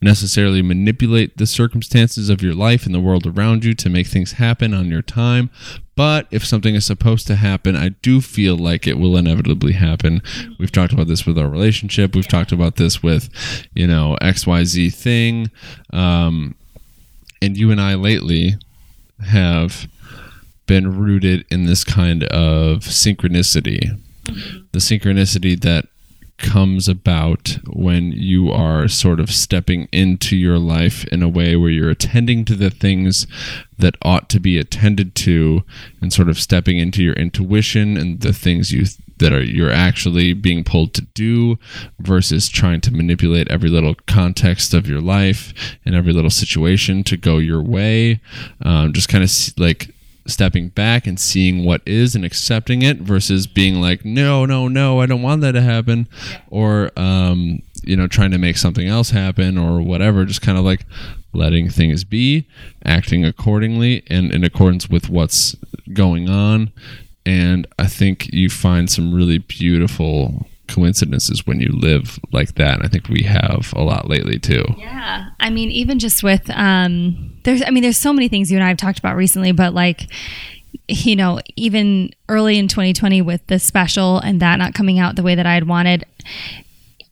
necessarily 0.00 0.62
manipulate 0.62 1.36
the 1.38 1.46
circumstances 1.46 2.28
of 2.28 2.42
your 2.42 2.54
life 2.54 2.86
and 2.86 2.94
the 2.94 3.00
world 3.00 3.26
around 3.26 3.64
you 3.64 3.74
to 3.74 3.88
make 3.88 4.06
things 4.06 4.32
happen 4.32 4.74
on 4.74 4.86
your 4.86 5.02
time 5.02 5.50
but 5.96 6.26
if 6.30 6.44
something 6.44 6.74
is 6.74 6.84
supposed 6.84 7.26
to 7.28 7.36
happen, 7.36 7.76
I 7.76 7.90
do 7.90 8.20
feel 8.20 8.56
like 8.56 8.86
it 8.86 8.98
will 8.98 9.16
inevitably 9.16 9.74
happen. 9.74 10.22
We've 10.58 10.72
talked 10.72 10.92
about 10.92 11.06
this 11.06 11.24
with 11.24 11.38
our 11.38 11.48
relationship. 11.48 12.14
We've 12.14 12.26
talked 12.26 12.52
about 12.52 12.76
this 12.76 13.02
with, 13.02 13.28
you 13.74 13.86
know, 13.86 14.16
XYZ 14.20 14.92
thing. 14.92 15.50
Um, 15.92 16.43
and 17.44 17.56
you 17.56 17.70
and 17.70 17.80
I 17.80 17.94
lately 17.94 18.56
have 19.26 19.86
been 20.66 20.96
rooted 20.96 21.44
in 21.50 21.66
this 21.66 21.84
kind 21.84 22.24
of 22.24 22.80
synchronicity. 22.80 24.00
Mm-hmm. 24.24 24.58
The 24.72 24.78
synchronicity 24.78 25.60
that 25.60 25.86
comes 26.38 26.88
about 26.88 27.58
when 27.66 28.12
you 28.12 28.50
are 28.50 28.88
sort 28.88 29.20
of 29.20 29.30
stepping 29.30 29.88
into 29.92 30.36
your 30.36 30.58
life 30.58 31.04
in 31.06 31.22
a 31.22 31.28
way 31.28 31.56
where 31.56 31.70
you're 31.70 31.90
attending 31.90 32.44
to 32.44 32.54
the 32.54 32.70
things 32.70 33.26
that 33.78 33.96
ought 34.02 34.28
to 34.28 34.40
be 34.40 34.58
attended 34.58 35.14
to 35.14 35.62
and 36.00 36.12
sort 36.12 36.28
of 36.28 36.38
stepping 36.38 36.78
into 36.78 37.02
your 37.02 37.14
intuition 37.14 37.96
and 37.96 38.20
the 38.20 38.32
things 38.32 38.72
you 38.72 38.84
that 39.18 39.32
are 39.32 39.42
you're 39.42 39.70
actually 39.70 40.32
being 40.32 40.64
pulled 40.64 40.92
to 40.92 41.02
do 41.14 41.56
versus 42.00 42.48
trying 42.48 42.80
to 42.80 42.92
manipulate 42.92 43.48
every 43.48 43.70
little 43.70 43.94
context 44.06 44.74
of 44.74 44.88
your 44.88 45.00
life 45.00 45.78
and 45.84 45.94
every 45.94 46.12
little 46.12 46.30
situation 46.30 47.04
to 47.04 47.16
go 47.16 47.38
your 47.38 47.62
way. 47.62 48.20
Um, 48.62 48.92
just 48.92 49.08
kind 49.08 49.22
of 49.22 49.30
like 49.56 49.93
stepping 50.26 50.68
back 50.68 51.06
and 51.06 51.20
seeing 51.20 51.64
what 51.64 51.82
is 51.86 52.14
and 52.14 52.24
accepting 52.24 52.82
it 52.82 52.98
versus 52.98 53.46
being 53.46 53.80
like 53.80 54.04
no 54.04 54.46
no 54.46 54.68
no 54.68 55.00
i 55.00 55.06
don't 55.06 55.22
want 55.22 55.40
that 55.42 55.52
to 55.52 55.60
happen. 55.60 56.08
Or 56.48 56.90
um, 56.96 57.62
you 57.82 57.96
know 57.96 58.06
trying 58.06 58.30
to 58.30 58.38
make 58.38 58.56
something 58.56 58.88
else 58.88 59.10
happen 59.10 59.58
or 59.58 59.82
whatever 59.82 60.24
just 60.24 60.42
kind 60.42 60.58
of 60.58 60.64
like 60.64 60.86
letting 61.32 61.68
things 61.68 62.04
be 62.04 62.46
acting 62.84 63.24
accordingly 63.24 64.02
and 64.06 64.32
in 64.32 64.44
accordance 64.44 64.88
with 64.88 65.08
what's 65.08 65.54
going 65.92 66.28
on. 66.28 66.72
And 67.26 67.66
i 67.78 67.86
think 67.86 68.32
you 68.32 68.48
find 68.50 68.90
some 68.90 69.14
really 69.14 69.38
beautiful 69.38 70.46
coincidences 70.68 71.46
when 71.46 71.60
you 71.60 71.68
live 71.72 72.18
like 72.32 72.54
that 72.54 72.74
and 72.74 72.84
i 72.84 72.88
think 72.88 73.08
we 73.08 73.22
have 73.22 73.72
a 73.76 73.82
lot 73.82 74.08
lately 74.08 74.38
too 74.38 74.64
Yeah. 74.78 75.30
I 75.40 75.50
mean, 75.50 75.70
even 75.70 75.98
just 75.98 76.22
with 76.22 76.48
um 76.50 77.32
there's 77.44 77.62
I 77.62 77.70
mean, 77.70 77.82
there's 77.82 77.98
so 77.98 78.12
many 78.12 78.28
things 78.28 78.50
you 78.50 78.56
and 78.56 78.64
I 78.64 78.68
have 78.68 78.78
talked 78.78 78.98
about 78.98 79.16
recently, 79.16 79.52
but 79.52 79.74
like 79.74 80.08
you 80.88 81.14
know, 81.16 81.40
even 81.56 82.10
early 82.28 82.58
in 82.58 82.68
2020 82.68 83.22
with 83.22 83.46
the 83.46 83.58
special 83.58 84.18
and 84.18 84.40
that 84.40 84.56
not 84.58 84.74
coming 84.74 84.98
out 84.98 85.16
the 85.16 85.22
way 85.22 85.34
that 85.34 85.46
I 85.46 85.54
had 85.54 85.68
wanted. 85.68 86.04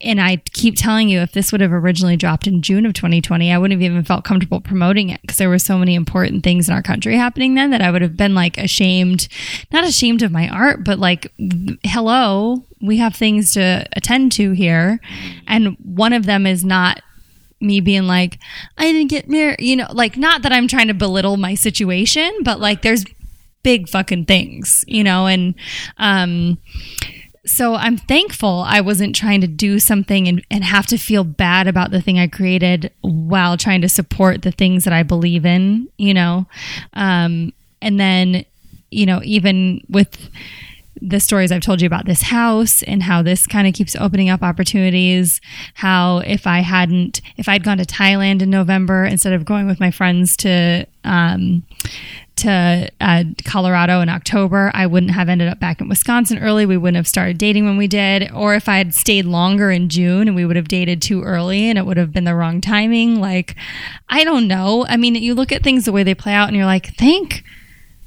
And 0.01 0.21
I 0.21 0.39
keep 0.53 0.75
telling 0.77 1.09
you, 1.09 1.21
if 1.21 1.33
this 1.33 1.53
would 1.53 1.61
have 1.61 1.73
originally 1.73 2.17
dropped 2.17 2.47
in 2.49 2.61
June 2.61 2.87
of 2.87 2.93
2020, 2.95 3.53
I 3.53 3.59
wouldn't 3.59 3.81
have 3.81 3.89
even 3.89 4.03
felt 4.05 4.25
comfortable 4.25 4.61
promoting 4.61 5.11
it 5.11 5.21
because 5.21 5.37
there 5.37 5.49
were 5.49 5.61
so 5.61 5.79
many 5.79 5.95
important 5.95 6.43
things 6.43 6.69
in 6.69 6.75
our 6.75 6.83
country 6.83 7.17
happening 7.17 7.55
then 7.55 7.71
that 7.71 7.83
I 7.83 7.91
would 7.91 8.03
have 8.03 8.17
been 8.17 8.35
like 8.35 8.59
ashamed, 8.59 9.29
not 9.73 9.85
ashamed 9.85 10.23
of 10.23 10.33
my 10.33 10.49
art, 10.49 10.83
but 10.85 10.99
like, 10.99 11.33
hello, 11.85 12.65
we 12.83 12.99
have 12.99 13.15
things 13.15 13.53
to 13.55 13.87
attend 13.97 14.33
to 14.33 14.53
here. 14.53 15.01
And 15.47 15.77
one 15.83 16.13
of 16.13 16.27
them 16.27 16.47
is 16.47 16.65
not 16.65 17.01
me 17.61 17.81
being 17.81 18.07
like, 18.09 18.39
I 18.77 18.91
didn't 18.91 19.09
get 19.09 19.29
married, 19.29 19.61
you 19.61 19.77
know, 19.77 19.87
like 19.93 20.17
not 20.17 20.43
that 20.43 20.53
I'm 20.53 20.69
trying 20.69 20.89
to 20.89 20.95
belittle 20.95 21.37
my 21.37 21.55
situation, 21.55 22.31
but 22.43 22.61
like 22.61 22.83
there's 22.83 23.05
big 23.63 23.89
fucking 23.89 24.27
things, 24.27 24.85
you 24.89 25.05
know, 25.05 25.27
and 25.27 25.55
um 25.99 26.59
so 27.45 27.75
I'm 27.75 27.97
thankful 27.97 28.65
I 28.67 28.81
wasn't 28.81 29.17
trying 29.17 29.41
to 29.41 29.47
do 29.49 29.79
something 29.79 30.29
and, 30.29 30.45
and 30.51 30.63
have 30.65 30.87
to 30.87 30.97
feel 30.97 31.25
bad 31.25 31.67
about 31.67 31.91
the 31.91 32.01
thing 32.01 32.19
I 32.19 32.29
created 32.29 32.93
while 33.01 33.57
trying 33.57 33.81
to 33.83 33.89
support 33.89 34.43
the 34.43 34.53
things 34.53 34.85
that 34.85 34.93
I 34.93 35.03
believe 35.03 35.45
in, 35.45 35.89
you 35.99 36.15
know. 36.15 36.47
Um, 36.93 37.53
and 37.81 37.99
then, 37.99 38.45
you 38.91 39.07
know, 39.07 39.21
even 39.25 39.81
with 39.89 40.31
the 41.05 41.19
stories 41.21 41.51
I've 41.51 41.63
told 41.63 41.81
you 41.81 41.87
about 41.87 42.07
this 42.07 42.23
house 42.23 42.83
and 42.85 43.03
how 43.03 43.23
this 43.23 43.47
kind 43.47 43.67
of 43.67 43.75
keeps 43.75 43.97
opening 43.97 44.31
up 44.31 44.43
opportunities. 44.43 45.41
How 45.75 46.19
if 46.19 46.47
I 46.47 46.61
hadn't, 46.61 47.21
if 47.37 47.49
I'd 47.49 47.65
gone 47.65 47.79
to 47.79 47.85
Thailand 47.85 48.41
in 48.41 48.51
November 48.51 49.05
instead 49.05 49.33
of 49.33 49.45
going 49.45 49.67
with 49.67 49.81
my 49.81 49.91
friends 49.91 50.37
to, 50.39 50.87
um, 51.05 51.65
to 52.37 52.89
uh, 53.01 53.25
Colorado 53.45 54.01
in 54.01 54.09
October, 54.09 54.71
I 54.75 54.87
wouldn't 54.87 55.13
have 55.13 55.29
ended 55.29 55.49
up 55.49 55.59
back 55.59 55.81
in 55.81 55.89
Wisconsin 55.89 56.39
early. 56.39 56.67
We 56.67 56.77
wouldn't 56.77 56.97
have 56.97 57.09
started 57.09 57.37
dating 57.37 57.65
when 57.65 57.77
we 57.77 57.89
did. 57.89 58.31
Or 58.33 58.55
if 58.55 58.69
I 58.69 58.79
had 58.79 58.95
stayed 58.95 59.25
longer 59.25 59.71
in 59.71 59.89
June 59.89 60.29
and 60.29 60.37
we 60.37 60.47
would 60.47 60.57
have 60.57 60.69
dated 60.69 61.03
too 61.03 61.23
early 61.23 61.69
and 61.69 61.79
it 61.79 61.85
would 61.85 61.97
have 61.97 62.13
been 62.13 62.25
the 62.25 62.35
wrong 62.35 62.61
timing. 62.61 63.21
Like, 63.21 63.57
I 64.09 64.23
don't 64.23 64.47
know. 64.47 64.87
I 64.87 64.97
mean, 64.97 65.17
you 65.17 65.35
look 65.35 65.53
at 65.53 65.65
things 65.65 65.85
the 65.85 65.93
way 65.93 66.05
they 66.05 66.15
play 66.15 66.33
out 66.33 66.49
and 66.49 66.57
you're 66.57 66.67
like, 66.67 66.95
thank 66.97 67.45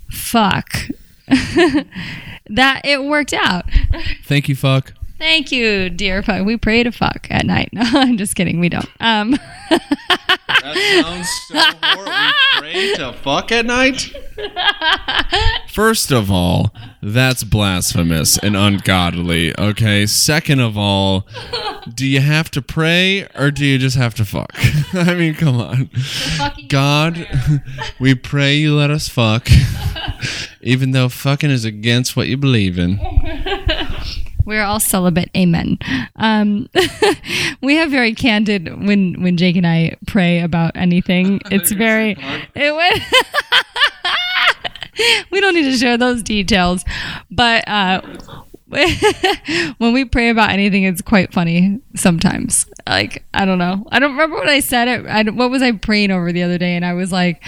fuck 0.09 0.87
that 2.49 2.81
it 2.83 3.03
worked 3.03 3.33
out. 3.33 3.65
Thank 4.23 4.47
you, 4.49 4.55
fuck. 4.55 4.93
Thank 5.17 5.51
you, 5.51 5.89
dear 5.89 6.21
fuck. 6.21 6.45
We 6.45 6.57
pray 6.57 6.83
to 6.83 6.91
fuck 6.91 7.27
at 7.29 7.45
night. 7.45 7.69
No, 7.73 7.83
I'm 7.93 8.17
just 8.17 8.35
kidding. 8.35 8.59
We 8.59 8.69
don't. 8.69 8.87
Um, 8.99 9.37
That 9.69 11.03
sounds 11.03 11.29
so 11.47 11.77
horrible. 11.81 12.11
We 12.61 12.71
pray 12.73 12.95
to 12.95 13.13
fuck 13.13 13.51
at 13.51 13.65
night? 13.65 14.13
First 15.69 16.11
of 16.11 16.31
all, 16.31 16.73
that's 17.01 17.43
blasphemous 17.43 18.37
and 18.37 18.55
ungodly. 18.55 19.57
Okay. 19.57 20.05
Second 20.05 20.59
of 20.59 20.77
all, 20.77 21.25
do 21.93 22.05
you 22.05 22.19
have 22.21 22.49
to 22.51 22.61
pray 22.61 23.27
or 23.35 23.51
do 23.51 23.65
you 23.65 23.77
just 23.77 23.95
have 23.97 24.15
to 24.15 24.25
fuck? 24.25 24.51
I 24.93 25.13
mean, 25.13 25.33
come 25.35 25.57
on. 25.61 25.89
God, 26.67 27.27
we 27.99 28.15
pray 28.15 28.55
you 28.55 28.75
let 28.75 28.89
us 28.89 29.07
fuck, 29.07 29.47
even 30.65 30.91
though 30.91 31.07
fucking 31.07 31.51
is 31.51 31.63
against 31.63 32.17
what 32.17 32.27
you 32.27 32.35
believe 32.35 32.77
in. 32.77 32.99
We're 34.45 34.63
all 34.63 34.79
celibate. 34.79 35.29
Amen. 35.35 35.79
Um, 36.17 36.69
we 37.61 37.75
have 37.75 37.89
very 37.89 38.13
candid 38.13 38.85
when 38.85 39.21
when 39.23 39.37
Jake 39.37 39.55
and 39.55 39.65
I 39.65 39.95
pray 40.05 40.41
about 40.41 40.73
anything. 40.75 41.41
It's 41.51 41.71
very 41.71 42.15
it 42.53 42.75
went. 42.75 43.01
we 45.31 45.39
don't 45.41 45.55
need 45.55 45.71
to 45.71 45.77
share 45.77 45.97
those 45.97 46.21
details, 46.21 46.85
but 47.31 47.67
uh, 47.67 48.01
when 49.77 49.93
we 49.93 50.05
pray 50.05 50.29
about 50.29 50.51
anything, 50.51 50.83
it's 50.83 51.01
quite 51.01 51.33
funny 51.33 51.79
sometimes. 51.95 52.67
Like 52.87 53.23
I 53.33 53.45
don't 53.45 53.57
know. 53.57 53.87
I 53.91 53.97
don't 53.97 54.11
remember 54.11 54.35
what 54.35 54.49
I 54.49 54.59
said. 54.59 54.87
It. 54.87 55.07
I, 55.07 55.23
what 55.23 55.49
was 55.49 55.63
I 55.63 55.71
praying 55.71 56.11
over 56.11 56.31
the 56.31 56.43
other 56.43 56.59
day? 56.59 56.75
And 56.75 56.85
I 56.85 56.93
was 56.93 57.11
like, 57.11 57.41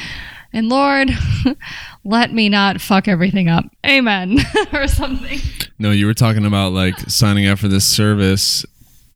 "And 0.54 0.70
Lord, 0.70 1.10
let 2.04 2.34
me 2.34 2.50
not 2.50 2.82
fuck 2.82 3.08
everything 3.08 3.50
up." 3.50 3.66
Amen, 3.86 4.40
or 4.74 4.88
something. 4.88 5.40
No, 5.80 5.92
you 5.92 6.06
were 6.06 6.14
talking 6.14 6.46
about 6.46 6.74
like 6.74 6.98
signing 7.10 7.48
up 7.48 7.60
for 7.60 7.68
this 7.68 7.86
service 7.86 8.66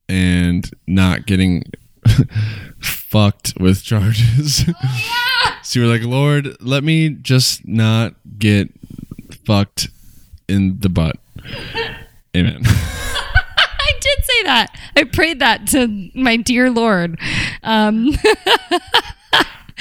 and 0.07 0.69
not 0.87 1.25
getting 1.25 1.63
fucked 2.81 3.53
with 3.59 3.83
charges. 3.83 4.67
Yeah. 4.67 5.61
so 5.63 5.79
you 5.79 5.85
were 5.85 5.91
like, 5.91 6.03
Lord, 6.03 6.57
let 6.59 6.83
me 6.83 7.09
just 7.09 7.67
not 7.67 8.13
get 8.37 8.69
fucked 9.45 9.89
in 10.47 10.79
the 10.79 10.89
butt. 10.89 11.17
Amen. 12.35 12.61
I 12.63 13.91
did 13.99 14.25
say 14.25 14.43
that. 14.43 14.67
I 14.95 15.03
prayed 15.05 15.39
that 15.39 15.67
to 15.67 16.09
my 16.13 16.37
dear 16.37 16.69
Lord. 16.69 17.19
Um, 17.63 18.11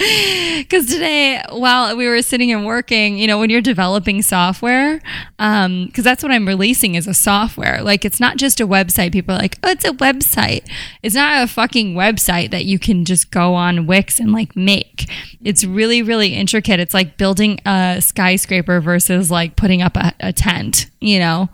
because 0.59 0.87
today 0.87 1.43
while 1.51 1.97
we 1.97 2.09
were 2.09 2.23
sitting 2.23 2.51
and 2.53 2.65
working 2.65 3.19
you 3.19 3.27
know 3.27 3.39
when 3.39 3.51
you're 3.51 3.61
developing 3.61 4.23
software 4.23 5.01
um, 5.39 5.87
because 5.87 6.05
that's 6.05 6.23
what 6.23 6.33
i'm 6.33 6.47
releasing 6.47 6.95
is 6.95 7.07
a 7.07 7.15
software. 7.15 7.83
Like 7.83 8.05
it's 8.05 8.21
not 8.21 8.37
just 8.37 8.61
a 8.61 8.67
website. 8.67 9.13
People 9.13 9.35
are 9.35 9.39
like 9.39 9.59
oh 9.63 9.71
it's 9.71 9.85
a 9.85 9.93
website. 9.93 10.69
It's 11.03 11.15
not 11.15 11.43
a 11.43 11.47
fucking 11.47 11.95
website 11.95 12.51
that 12.51 12.65
you 12.65 12.79
can 12.79 13.05
just 13.05 13.31
go 13.31 13.55
on 13.55 13.87
wix 13.87 14.19
and 14.19 14.33
like 14.33 14.57
make. 14.57 15.11
It's 15.43 15.65
really 15.65 16.03
really 16.03 16.35
intricate. 16.35 16.81
It's 16.81 16.95
like 16.95 17.17
building 17.17 17.61
a 17.67 18.01
skyscraper 18.01 18.81
versus 18.81 19.31
like 19.31 19.57
putting 19.57 19.83
up 19.83 19.97
a, 19.97 20.13
a 20.21 20.33
tent 20.33 20.87
you 21.01 21.19
know? 21.19 21.49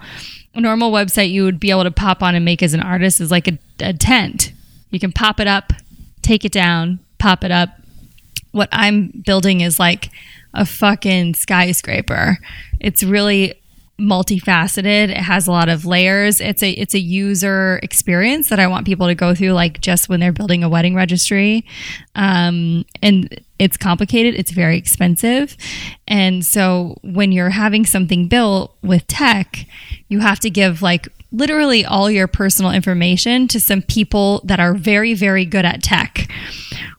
A 0.54 0.60
normal 0.60 0.90
website 0.90 1.30
you 1.30 1.44
would 1.44 1.60
be 1.60 1.70
able 1.70 1.84
to 1.84 1.90
pop 1.90 2.22
on 2.22 2.34
and 2.34 2.44
make 2.44 2.62
as 2.62 2.72
an 2.72 2.80
artist 2.80 3.20
is 3.20 3.30
like 3.30 3.46
a, 3.46 3.58
a 3.80 3.92
tent. 3.92 4.52
You 4.90 4.98
can 4.98 5.12
pop 5.12 5.40
it 5.40 5.46
up 5.46 5.72
take 6.22 6.44
it 6.44 6.50
down 6.50 6.98
pop 7.18 7.44
it 7.44 7.52
up 7.52 7.68
what 8.56 8.70
I'm 8.72 9.08
building 9.26 9.60
is 9.60 9.78
like 9.78 10.10
a 10.54 10.64
fucking 10.64 11.34
skyscraper. 11.34 12.38
It's 12.80 13.02
really 13.02 13.60
multifaceted. 14.00 15.10
It 15.10 15.16
has 15.16 15.46
a 15.46 15.52
lot 15.52 15.68
of 15.68 15.84
layers. 15.84 16.40
It's 16.40 16.62
a 16.62 16.70
it's 16.70 16.94
a 16.94 16.98
user 16.98 17.78
experience 17.82 18.48
that 18.48 18.58
I 18.58 18.66
want 18.66 18.86
people 18.86 19.06
to 19.06 19.14
go 19.14 19.34
through 19.34 19.52
like 19.52 19.80
just 19.80 20.08
when 20.08 20.20
they're 20.20 20.32
building 20.32 20.64
a 20.64 20.68
wedding 20.70 20.94
registry. 20.94 21.66
Um, 22.14 22.86
and 23.02 23.42
it's 23.58 23.76
complicated, 23.76 24.34
it's 24.34 24.50
very 24.50 24.76
expensive. 24.76 25.56
And 26.08 26.44
so 26.44 26.98
when 27.02 27.32
you're 27.32 27.50
having 27.50 27.84
something 27.84 28.28
built 28.28 28.74
with 28.82 29.06
tech, 29.06 29.66
you 30.08 30.20
have 30.20 30.40
to 30.40 30.50
give 30.50 30.82
like 30.82 31.08
literally 31.36 31.84
all 31.84 32.10
your 32.10 32.26
personal 32.26 32.70
information 32.72 33.46
to 33.48 33.60
some 33.60 33.82
people 33.82 34.40
that 34.44 34.58
are 34.58 34.74
very 34.74 35.14
very 35.14 35.44
good 35.44 35.64
at 35.64 35.82
tech 35.82 36.28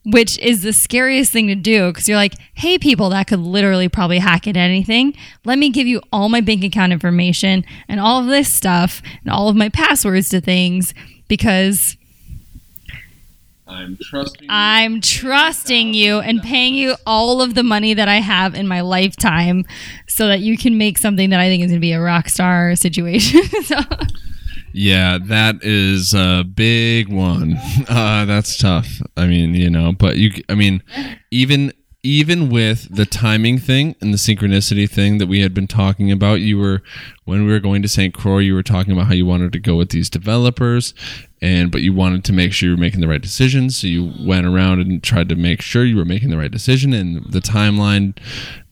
which 0.07 0.39
is 0.39 0.61
the 0.61 0.71
scariest 0.71 1.33
thing 1.33 1.47
to 1.47 1.55
do 1.55 1.87
because 1.87 2.07
you're 2.07 2.17
like, 2.17 2.35
hey, 2.53 2.77
people 2.77 3.09
that 3.09 3.27
could 3.27 3.39
literally 3.39 3.89
probably 3.89 4.19
hack 4.19 4.47
into 4.47 4.59
anything, 4.59 5.13
let 5.43 5.57
me 5.57 5.69
give 5.69 5.85
you 5.85 6.01
all 6.13 6.29
my 6.29 6.39
bank 6.39 6.63
account 6.63 6.93
information 6.93 7.65
and 7.89 7.99
all 7.99 8.21
of 8.21 8.27
this 8.27 8.51
stuff 8.51 9.01
and 9.23 9.33
all 9.33 9.49
of 9.49 9.57
my 9.57 9.67
passwords 9.67 10.29
to 10.29 10.39
things 10.39 10.93
because 11.27 11.97
I'm 13.67 13.97
trusting 14.01 14.47
I'm 14.49 15.01
trusting 15.01 15.93
you 15.93 16.19
and 16.19 16.41
paying 16.41 16.75
you 16.75 16.95
all 17.05 17.41
of 17.41 17.53
the 17.53 17.63
money 17.63 17.93
that 17.93 18.07
I 18.07 18.21
have 18.21 18.55
in 18.55 18.65
my 18.65 18.79
lifetime 18.79 19.65
so 20.07 20.27
that 20.27 20.39
you 20.39 20.57
can 20.57 20.77
make 20.77 20.97
something 20.97 21.31
that 21.31 21.41
I 21.41 21.49
think 21.49 21.63
is 21.63 21.71
going 21.71 21.81
to 21.81 21.81
be 21.81 21.91
a 21.91 21.99
rock 21.99 22.29
star 22.29 22.75
situation. 22.77 23.43
so, 23.63 23.75
Yeah, 24.77 25.17
that 25.23 25.63
is 25.63 26.13
a 26.13 26.43
big 26.43 27.09
one. 27.09 27.57
Uh, 27.89 28.25
that's 28.25 28.57
tough. 28.57 29.01
I 29.15 29.27
mean, 29.27 29.55
you 29.55 29.69
know, 29.69 29.93
but 29.93 30.17
you, 30.17 30.31
I 30.49 30.55
mean, 30.55 30.83
even 31.31 31.71
even 32.03 32.49
with 32.49 32.93
the 32.93 33.05
timing 33.05 33.57
thing 33.57 33.95
and 34.01 34.13
the 34.13 34.17
synchronicity 34.17 34.89
thing 34.89 35.17
that 35.17 35.27
we 35.27 35.41
had 35.41 35.53
been 35.53 35.67
talking 35.67 36.11
about, 36.11 36.41
you 36.41 36.57
were 36.57 36.83
when 37.25 37.45
we 37.45 37.51
were 37.51 37.59
going 37.59 37.81
to 37.81 37.87
St. 37.87 38.13
Croix, 38.13 38.39
you 38.39 38.53
were 38.53 38.63
talking 38.63 38.91
about 38.93 39.07
how 39.07 39.13
you 39.13 39.25
wanted 39.25 39.51
to 39.53 39.59
go 39.59 39.75
with 39.75 39.89
these 39.89 40.09
developers, 40.09 40.93
and 41.41 41.71
but 41.71 41.81
you 41.81 41.93
wanted 41.93 42.23
to 42.25 42.33
make 42.33 42.51
sure 42.53 42.69
you 42.69 42.75
were 42.75 42.81
making 42.81 42.99
the 43.01 43.07
right 43.07 43.21
decisions. 43.21 43.77
So 43.77 43.87
you 43.87 44.13
went 44.19 44.45
around 44.45 44.81
and 44.81 45.01
tried 45.01 45.29
to 45.29 45.35
make 45.35 45.61
sure 45.61 45.85
you 45.85 45.97
were 45.97 46.05
making 46.05 46.29
the 46.29 46.37
right 46.37 46.51
decision, 46.51 46.93
and 46.93 47.23
the 47.31 47.41
timeline 47.41 48.17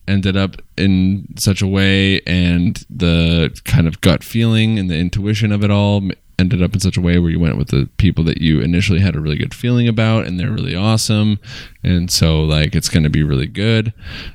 ended 0.07 0.37
up 0.37 0.61
in 0.77 1.27
such 1.37 1.61
a 1.61 1.67
way 1.67 2.21
and 2.21 2.85
the 2.89 3.57
kind 3.65 3.87
of 3.87 4.01
gut 4.01 4.23
feeling 4.23 4.77
and 4.77 4.89
the 4.89 4.97
intuition 4.97 5.51
of 5.51 5.63
it 5.63 5.71
all 5.71 6.01
ended 6.37 6.61
up 6.61 6.73
in 6.73 6.79
such 6.79 6.97
a 6.97 7.01
way 7.01 7.17
where 7.17 7.31
you 7.31 7.39
went 7.39 7.57
with 7.57 7.69
the 7.69 7.89
people 7.97 8.23
that 8.23 8.41
you 8.41 8.59
initially 8.61 8.99
had 8.99 9.15
a 9.15 9.19
really 9.19 9.37
good 9.37 9.53
feeling 9.53 9.87
about 9.87 10.25
and 10.25 10.39
they're 10.39 10.51
really 10.51 10.75
awesome. 10.75 11.39
And 11.83 12.11
so 12.11 12.41
like 12.41 12.75
it's 12.75 12.89
going 12.89 13.03
to 13.03 13.09
be 13.09 13.23
really 13.23 13.47
good. 13.47 13.93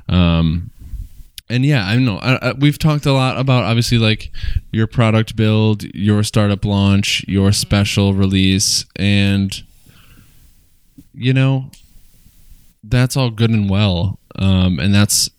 Um 0.08 0.70
and 1.52 1.66
yeah 1.66 1.84
i 1.84 1.96
know 1.96 2.16
I, 2.18 2.50
I, 2.50 2.52
we've 2.52 2.78
talked 2.78 3.06
a 3.06 3.12
lot 3.12 3.36
about 3.36 3.64
obviously 3.64 3.98
like 3.98 4.30
your 4.70 4.86
product 4.86 5.34
build 5.34 5.82
your 5.82 6.22
startup 6.22 6.64
launch 6.64 7.24
your 7.26 7.50
special 7.50 8.14
release 8.14 8.84
and 8.94 9.60
you 11.12 11.32
know 11.32 11.72
that's 12.82 13.16
all 13.16 13.30
good 13.30 13.50
and 13.50 13.68
well. 13.68 14.18
Um, 14.36 14.78
and 14.78 14.94
that's 14.94 15.30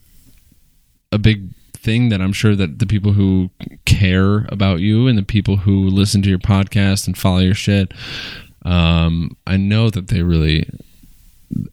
a 1.11 1.17
big 1.17 1.49
thing 1.73 2.09
that 2.09 2.21
I'm 2.21 2.33
sure 2.33 2.55
that 2.55 2.79
the 2.79 2.85
people 2.85 3.13
who 3.13 3.49
care 3.85 4.45
about 4.49 4.79
you 4.79 5.07
and 5.07 5.17
the 5.17 5.23
people 5.23 5.57
who 5.57 5.87
listen 5.87 6.21
to 6.21 6.29
your 6.29 6.39
podcast 6.39 7.07
and 7.07 7.17
follow 7.17 7.39
your 7.39 7.55
shit, 7.55 7.91
um, 8.63 9.35
I 9.47 9.57
know 9.57 9.89
that 9.89 10.07
they 10.07 10.21
really 10.21 10.69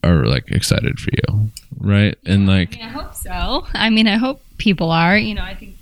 are 0.03 0.27
like 0.27 0.51
excited 0.51 0.99
for 0.99 1.11
you, 1.13 1.51
right? 1.79 2.17
And 2.25 2.47
like, 2.47 2.79
I 2.81 2.89
hope 2.89 3.15
so. 3.15 3.67
I 3.75 3.91
mean, 3.91 4.09
I 4.09 4.17
hope 4.17 4.43
people 4.57 4.91
are. 4.91 5.17
You 5.17 5.35
know, 5.35 5.43
I 5.43 5.55
think 5.55 5.77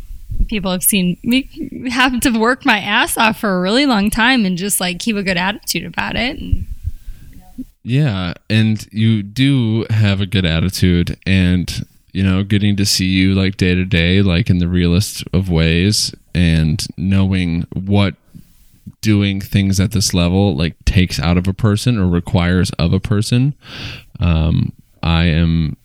people 0.49 0.71
have 0.71 0.83
seen 0.83 1.17
me 1.23 1.49
have 1.91 2.19
to 2.21 2.31
work 2.39 2.65
my 2.65 2.79
ass 2.79 3.17
off 3.17 3.41
for 3.41 3.57
a 3.57 3.61
really 3.61 3.87
long 3.87 4.11
time 4.11 4.45
and 4.45 4.59
just 4.59 4.81
like 4.81 4.99
keep 4.99 5.17
a 5.17 5.23
good 5.23 5.37
attitude 5.37 5.85
about 5.85 6.17
it. 6.17 6.39
And, 6.39 6.67
yeah, 7.83 8.35
and 8.51 8.87
you 8.91 9.23
do 9.23 9.87
have 9.91 10.21
a 10.21 10.27
good 10.27 10.45
attitude, 10.45 11.17
and 11.25 11.87
you 12.17 12.23
know, 12.23 12.43
getting 12.43 12.77
to 12.77 12.87
see 12.87 13.05
you 13.05 13.35
like 13.35 13.59
day 13.59 13.75
to 13.75 13.85
day, 13.85 14.23
like 14.23 14.49
in 14.49 14.57
the 14.57 14.69
realest 14.69 15.23
of 15.35 15.51
ways, 15.51 16.14
and 16.35 16.87
knowing 16.97 17.67
what 17.75 18.14
doing 19.03 19.39
things 19.39 19.79
at 19.79 19.93
this 19.93 20.14
level 20.14 20.57
like 20.57 20.75
takes 20.87 21.21
out 21.21 21.37
of 21.37 21.47
a 21.47 21.53
person 21.53 21.99
or 21.99 22.09
requires 22.09 22.71
of 22.79 22.95
a 22.95 23.01
person. 23.01 23.55
Um, 24.19 24.73
I 25.03 25.25
am 25.25 25.77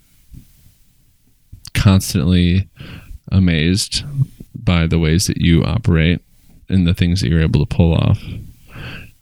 constantly 1.74 2.70
amazed 3.30 4.06
by 4.56 4.88
the 4.88 5.00
ways 5.00 5.28
that 5.28 5.42
you 5.42 5.66
operate 5.66 6.22
and 6.70 6.88
the 6.88 6.94
things 6.94 7.20
that 7.20 7.28
you're 7.28 7.42
able 7.42 7.66
to 7.66 7.76
pull 7.76 7.94
off. 7.94 8.24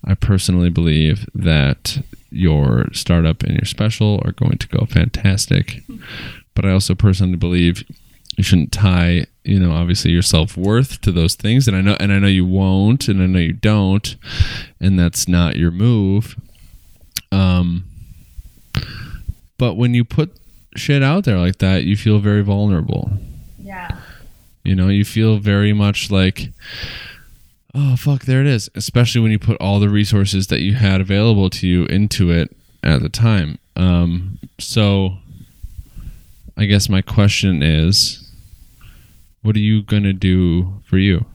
I 0.06 0.14
personally 0.14 0.70
believe 0.70 1.28
that 1.34 2.04
your 2.30 2.86
startup 2.94 3.42
and 3.42 3.56
your 3.56 3.66
special 3.66 4.22
are 4.24 4.32
going 4.32 4.60
to 4.60 4.68
go 4.68 4.86
fantastic. 4.86 5.82
But 6.56 6.66
I 6.66 6.72
also 6.72 6.96
personally 6.96 7.38
believe 7.38 7.84
you 8.38 8.44
shouldn't 8.44 8.72
tie, 8.72 9.26
you 9.44 9.60
know, 9.60 9.72
obviously 9.72 10.12
your 10.12 10.22
self 10.22 10.56
worth 10.56 11.02
to 11.02 11.12
those 11.12 11.36
things. 11.36 11.68
And 11.68 11.76
I 11.76 11.82
know 11.82 11.98
and 12.00 12.12
I 12.12 12.20
know 12.20 12.28
you 12.28 12.46
won't 12.46 13.08
and 13.08 13.22
I 13.22 13.26
know 13.26 13.40
you 13.40 13.54
don't, 13.54 14.16
and 14.80 14.98
that's 14.98 15.28
not 15.28 15.56
your 15.56 15.72
move. 15.72 16.36
Um 17.32 17.84
but 19.58 19.76
when 19.76 19.94
you 19.94 20.06
put 20.06 20.32
shit 20.76 21.04
out 21.04 21.26
there 21.26 21.38
like 21.38 21.58
that, 21.58 21.84
you 21.84 21.98
feel 21.98 22.20
very 22.20 22.42
vulnerable. 22.42 23.12
Yeah. 23.60 23.98
You 24.64 24.76
know, 24.76 24.88
you 24.88 25.04
feel 25.04 25.38
very 25.38 25.74
much 25.74 26.10
like, 26.10 26.52
oh, 27.76 27.96
fuck, 27.98 28.24
there 28.24 28.42
it 28.42 28.48
is. 28.48 28.70
Especially 28.76 29.22
when 29.22 29.32
you 29.32 29.40
put 29.40 29.58
all 29.60 29.80
the 29.80 29.90
resources 29.90 30.48
that 30.48 30.62
you 30.62 30.76
had 30.76 31.02
available 31.02 31.50
to 31.52 31.68
you 31.68 31.86
into 31.86 32.32
it 32.32 32.56
at 32.84 33.02
the 33.02 33.10
time. 33.10 33.60
Um, 33.76 34.40
so 34.60 35.18
I 36.60 36.66
guess 36.66 36.90
my 36.90 37.02
question 37.02 37.64
is 37.64 38.30
what 39.42 39.56
are 39.56 39.60
you 39.60 39.82
going 39.82 40.04
to 40.04 40.12
do 40.12 40.82
for 40.84 40.98
you? 40.98 41.26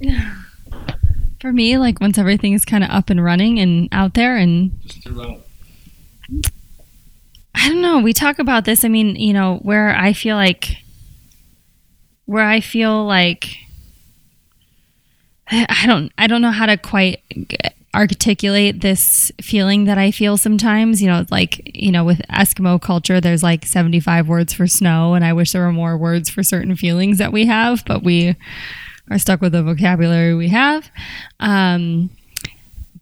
For 1.40 1.52
me, 1.52 1.78
like 1.78 2.00
once 2.00 2.18
everything 2.18 2.52
is 2.52 2.64
kind 2.64 2.82
of 2.82 2.90
up 2.90 3.10
and 3.10 3.22
running 3.22 3.60
and 3.60 3.88
out 3.92 4.14
there 4.14 4.36
and 4.36 4.72
I 7.54 7.68
don't 7.68 7.80
know. 7.80 8.00
We 8.00 8.12
talk 8.12 8.40
about 8.40 8.64
this. 8.64 8.84
I 8.84 8.88
mean, 8.88 9.14
you 9.14 9.32
know, 9.32 9.58
where 9.62 9.94
I 9.94 10.14
feel 10.14 10.34
like, 10.34 10.78
where 12.24 12.42
I 12.44 12.60
feel 12.60 13.04
like, 13.04 13.54
I 15.48 15.84
don't, 15.86 16.10
I 16.18 16.26
don't 16.26 16.42
know 16.42 16.50
how 16.50 16.66
to 16.66 16.76
quite 16.76 17.22
articulate 17.94 18.80
this 18.80 19.32
feeling 19.40 19.84
that 19.84 19.98
I 19.98 20.10
feel 20.10 20.36
sometimes. 20.36 21.00
You 21.00 21.08
know, 21.08 21.24
like, 21.30 21.70
you 21.74 21.90
know, 21.90 22.04
with 22.04 22.20
Eskimo 22.30 22.80
culture, 22.80 23.20
there's 23.20 23.42
like 23.42 23.66
75 23.66 24.28
words 24.28 24.52
for 24.52 24.66
snow, 24.66 25.14
and 25.14 25.24
I 25.24 25.32
wish 25.32 25.52
there 25.52 25.62
were 25.62 25.72
more 25.72 25.96
words 25.96 26.28
for 26.28 26.42
certain 26.42 26.76
feelings 26.76 27.18
that 27.18 27.32
we 27.32 27.46
have, 27.46 27.84
but 27.86 28.02
we 28.02 28.36
are 29.10 29.18
stuck 29.18 29.40
with 29.40 29.52
the 29.52 29.62
vocabulary 29.62 30.34
we 30.34 30.48
have. 30.48 30.90
Um, 31.40 32.10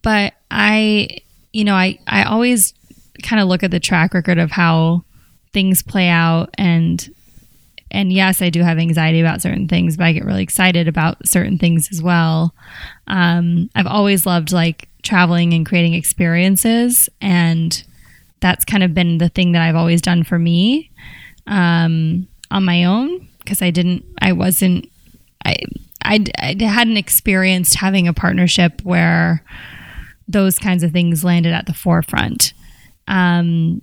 but 0.02 0.34
I, 0.50 1.18
you 1.52 1.64
know, 1.64 1.74
I, 1.74 1.98
I 2.06 2.24
always 2.24 2.74
kind 3.22 3.40
of 3.40 3.48
look 3.48 3.62
at 3.62 3.70
the 3.70 3.80
track 3.80 4.14
record 4.14 4.38
of 4.38 4.50
how 4.52 5.04
things 5.52 5.82
play 5.82 6.08
out 6.08 6.50
and 6.58 7.08
and 7.90 8.12
yes 8.12 8.42
i 8.42 8.50
do 8.50 8.62
have 8.62 8.78
anxiety 8.78 9.20
about 9.20 9.42
certain 9.42 9.68
things 9.68 9.96
but 9.96 10.04
i 10.04 10.12
get 10.12 10.24
really 10.24 10.42
excited 10.42 10.88
about 10.88 11.26
certain 11.26 11.58
things 11.58 11.88
as 11.90 12.02
well. 12.02 12.54
Um, 13.06 13.70
i've 13.74 13.86
always 13.86 14.26
loved 14.26 14.52
like 14.52 14.88
traveling 15.02 15.52
and 15.52 15.66
creating 15.66 15.94
experiences 15.94 17.08
and 17.20 17.84
that's 18.40 18.64
kind 18.64 18.82
of 18.82 18.94
been 18.94 19.18
the 19.18 19.28
thing 19.28 19.52
that 19.52 19.62
i've 19.62 19.76
always 19.76 20.02
done 20.02 20.24
for 20.24 20.38
me 20.38 20.90
um, 21.46 22.26
on 22.50 22.64
my 22.64 22.84
own 22.84 23.28
because 23.38 23.62
i 23.62 23.70
didn't 23.70 24.04
i 24.20 24.32
wasn't 24.32 24.90
I, 25.44 25.56
I 26.04 26.24
i 26.40 26.64
hadn't 26.64 26.96
experienced 26.96 27.76
having 27.76 28.08
a 28.08 28.12
partnership 28.12 28.80
where 28.82 29.44
those 30.28 30.58
kinds 30.58 30.82
of 30.82 30.92
things 30.92 31.24
landed 31.24 31.52
at 31.52 31.66
the 31.66 31.74
forefront. 31.74 32.52
Um, 33.08 33.82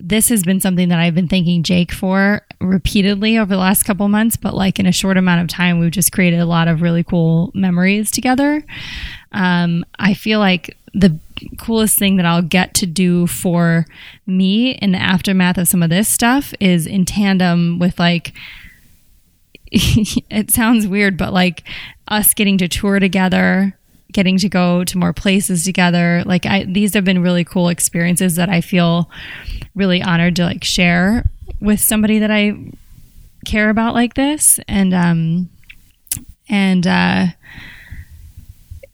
this 0.00 0.28
has 0.28 0.42
been 0.42 0.60
something 0.60 0.88
that 0.88 0.98
I've 0.98 1.14
been 1.14 1.28
thanking 1.28 1.62
Jake 1.62 1.92
for 1.92 2.42
repeatedly 2.64 3.38
over 3.38 3.54
the 3.54 3.60
last 3.60 3.84
couple 3.84 4.08
months, 4.08 4.36
but 4.36 4.54
like 4.54 4.78
in 4.78 4.86
a 4.86 4.92
short 4.92 5.16
amount 5.16 5.40
of 5.40 5.48
time, 5.48 5.78
we've 5.78 5.90
just 5.90 6.12
created 6.12 6.40
a 6.40 6.46
lot 6.46 6.68
of 6.68 6.82
really 6.82 7.04
cool 7.04 7.50
memories 7.54 8.10
together. 8.10 8.64
Um, 9.32 9.84
I 9.98 10.14
feel 10.14 10.38
like 10.38 10.76
the 10.92 11.18
coolest 11.58 11.98
thing 11.98 12.16
that 12.16 12.26
I'll 12.26 12.42
get 12.42 12.74
to 12.74 12.86
do 12.86 13.26
for 13.26 13.86
me 14.26 14.72
in 14.72 14.92
the 14.92 14.98
aftermath 14.98 15.58
of 15.58 15.68
some 15.68 15.82
of 15.82 15.90
this 15.90 16.08
stuff 16.08 16.54
is 16.60 16.86
in 16.86 17.04
tandem 17.04 17.78
with 17.78 17.98
like, 17.98 18.32
it 19.72 20.50
sounds 20.50 20.86
weird, 20.86 21.16
but 21.16 21.32
like 21.32 21.64
us 22.08 22.32
getting 22.34 22.58
to 22.58 22.68
tour 22.68 23.00
together, 23.00 23.76
getting 24.12 24.38
to 24.38 24.48
go 24.48 24.84
to 24.84 24.98
more 24.98 25.12
places 25.12 25.64
together. 25.64 26.22
Like 26.24 26.46
I, 26.46 26.64
these 26.64 26.94
have 26.94 27.04
been 27.04 27.22
really 27.22 27.44
cool 27.44 27.68
experiences 27.68 28.36
that 28.36 28.48
I 28.48 28.60
feel 28.60 29.10
really 29.74 30.02
honored 30.02 30.36
to 30.36 30.44
like 30.44 30.64
share 30.64 31.24
with 31.60 31.80
somebody 31.80 32.18
that 32.20 32.30
I 32.30 32.56
care 33.44 33.70
about 33.70 33.94
like 33.94 34.14
this. 34.14 34.60
And, 34.68 34.94
um, 34.94 35.50
and, 36.48 36.86
uh, 36.86 37.26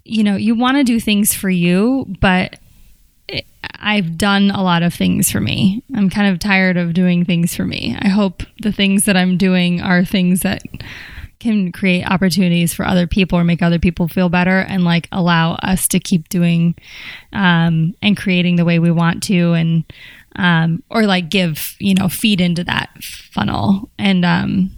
you 0.04 0.24
know, 0.24 0.36
you 0.36 0.54
want 0.54 0.76
to 0.78 0.84
do 0.84 0.98
things 0.98 1.34
for 1.34 1.50
you, 1.50 2.06
but 2.20 2.58
I've 3.80 4.18
done 4.18 4.50
a 4.50 4.62
lot 4.62 4.82
of 4.82 4.92
things 4.92 5.30
for 5.30 5.40
me. 5.40 5.82
I'm 5.94 6.11
kind 6.11 6.32
of 6.32 6.38
tired 6.38 6.76
of 6.76 6.94
doing 6.94 7.24
things 7.24 7.54
for 7.54 7.64
me. 7.64 7.96
I 8.00 8.08
hope 8.08 8.42
the 8.61 8.72
things 8.72 9.04
that 9.04 9.16
I'm 9.16 9.36
doing 9.36 9.80
are 9.80 10.04
things 10.04 10.40
that 10.40 10.62
can 11.41 11.72
create 11.72 12.05
opportunities 12.05 12.72
for 12.72 12.86
other 12.86 13.07
people 13.07 13.38
or 13.38 13.45
make 13.45 13.62
other 13.62 13.78
people 13.78 14.07
feel 14.07 14.28
better 14.28 14.61
and 14.61 14.84
like 14.84 15.09
allow 15.11 15.55
us 15.55 15.88
to 15.88 15.99
keep 15.99 16.28
doing 16.28 16.74
um, 17.32 17.95
and 18.03 18.16
creating 18.16 18.57
the 18.57 18.64
way 18.64 18.78
we 18.78 18.91
want 18.91 19.22
to 19.24 19.53
and 19.55 19.84
um, 20.36 20.82
or 20.91 21.05
like 21.07 21.30
give 21.30 21.74
you 21.78 21.95
know 21.95 22.09
feed 22.09 22.41
into 22.41 22.62
that 22.64 22.91
funnel. 23.03 23.91
And 23.99 24.24
um, 24.24 24.70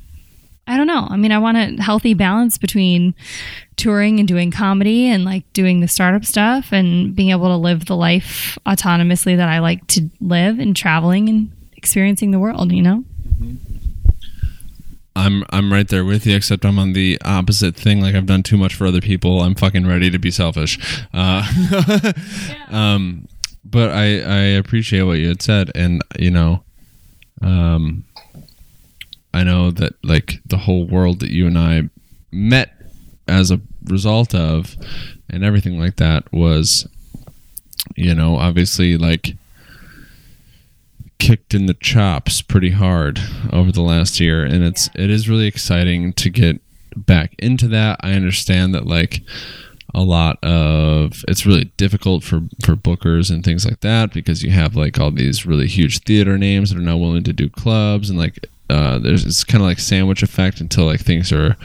i 0.67 0.77
don't 0.77 0.87
know. 0.87 1.07
I 1.11 1.17
mean 1.17 1.33
i 1.33 1.39
want 1.39 1.59
a 1.59 1.83
healthy 1.83 2.15
balance 2.15 2.57
between 2.57 3.15
touring 3.77 4.21
and 4.21 4.29
doing 4.29 4.51
comedy 4.51 5.09
and 5.09 5.25
like 5.25 5.51
doing 5.53 5.81
the 5.81 5.89
startup 5.89 6.25
stuff 6.25 6.73
and 6.73 7.15
being 7.17 7.31
able 7.31 7.49
to 7.49 7.57
live 7.57 7.87
the 7.87 7.97
life 7.97 8.57
autonomously 8.65 9.37
that 9.37 9.49
i 9.49 9.59
like 9.59 9.85
to 9.89 10.09
live 10.21 10.61
and 10.61 10.77
traveling 10.77 11.29
and 11.29 11.51
experiencing 11.77 12.31
the 12.31 12.39
world 12.39 12.71
you 12.71 12.83
know 12.83 13.03
I'm 15.15 15.45
I'm 15.51 15.73
right 15.73 15.87
there 15.87 16.05
with 16.05 16.27
you, 16.27 16.35
except 16.37 16.65
I'm 16.65 16.79
on 16.79 16.93
the 16.95 17.19
opposite 17.25 17.77
thing. 17.77 18.01
Like 18.01 18.15
I've 18.15 18.27
done 18.27 18.43
too 18.43 18.57
much 18.57 18.75
for 18.75 18.87
other 18.87 19.01
people. 19.01 19.43
I'm 19.43 19.55
fucking 19.55 19.87
ready 19.87 20.11
to 20.11 20.19
be 20.19 20.31
selfish. 20.31 20.79
Uh, 21.13 21.47
um, 22.71 23.29
but 23.65 23.91
I 23.91 24.21
I 24.21 24.41
appreciate 24.57 25.03
what 25.03 25.19
you 25.19 25.29
had 25.29 25.43
said, 25.43 25.71
and 25.75 26.03
you 26.19 26.31
know, 26.31 26.63
um, 27.43 28.05
I 29.35 29.45
know 29.45 29.71
that 29.71 29.95
like 30.03 30.41
the 30.47 30.59
whole 30.59 30.87
world 30.87 31.21
that 31.21 31.31
you 31.31 31.47
and 31.47 31.59
I 31.59 31.91
met 32.31 32.71
as 33.29 33.51
a 33.51 33.61
result 33.85 34.35
of, 34.35 34.77
and 35.29 35.45
everything 35.45 35.79
like 35.79 35.97
that 35.97 36.33
was, 36.33 36.89
you 37.97 38.15
know, 38.15 38.37
obviously 38.37 38.97
like 38.97 39.37
kicked 41.23 41.55
in 41.55 41.67
the 41.67 41.75
chops 41.75 42.43
pretty 42.43 42.71
hard 42.71 43.21
over 43.53 43.71
the 43.71 43.81
last 43.81 44.19
year 44.19 44.45
and 44.45 44.65
it's 44.65 44.91
it 44.97 45.09
is 45.09 45.29
really 45.29 45.47
exciting 45.47 46.13
to 46.15 46.29
get 46.29 46.61
back 46.97 47.33
into 47.39 47.69
that. 47.69 48.01
I 48.01 48.15
understand 48.15 48.75
that 48.75 48.89
like 48.89 49.21
a 49.95 50.03
lot 50.03 50.43
of 50.43 51.25
it's 51.29 51.47
really 51.47 51.67
difficult 51.77 52.25
for 52.25 52.41
for 52.65 52.75
bookers 52.75 53.31
and 53.31 53.45
things 53.45 53.65
like 53.65 53.83
that 53.83 54.13
because 54.13 54.43
you 54.43 54.51
have 54.51 54.75
like 54.75 54.99
all 54.99 55.13
these 55.13 55.47
really 55.47 55.69
huge 55.69 56.01
theater 56.01 56.37
names 56.37 56.71
that 56.71 56.79
are 56.79 56.83
now 56.83 56.97
willing 56.97 57.23
to 57.23 57.33
do 57.33 57.49
clubs 57.49 58.11
and 58.11 58.19
like 58.19 58.45
uh, 58.73 58.99
there's 58.99 59.27
it's 59.27 59.45
kind 59.45 59.63
of 59.63 59.69
like 59.69 59.79
sandwich 59.79 60.23
effect 60.23 60.59
until 60.61 60.87
like 60.87 61.01
things 61.01 61.31
are 61.31 61.57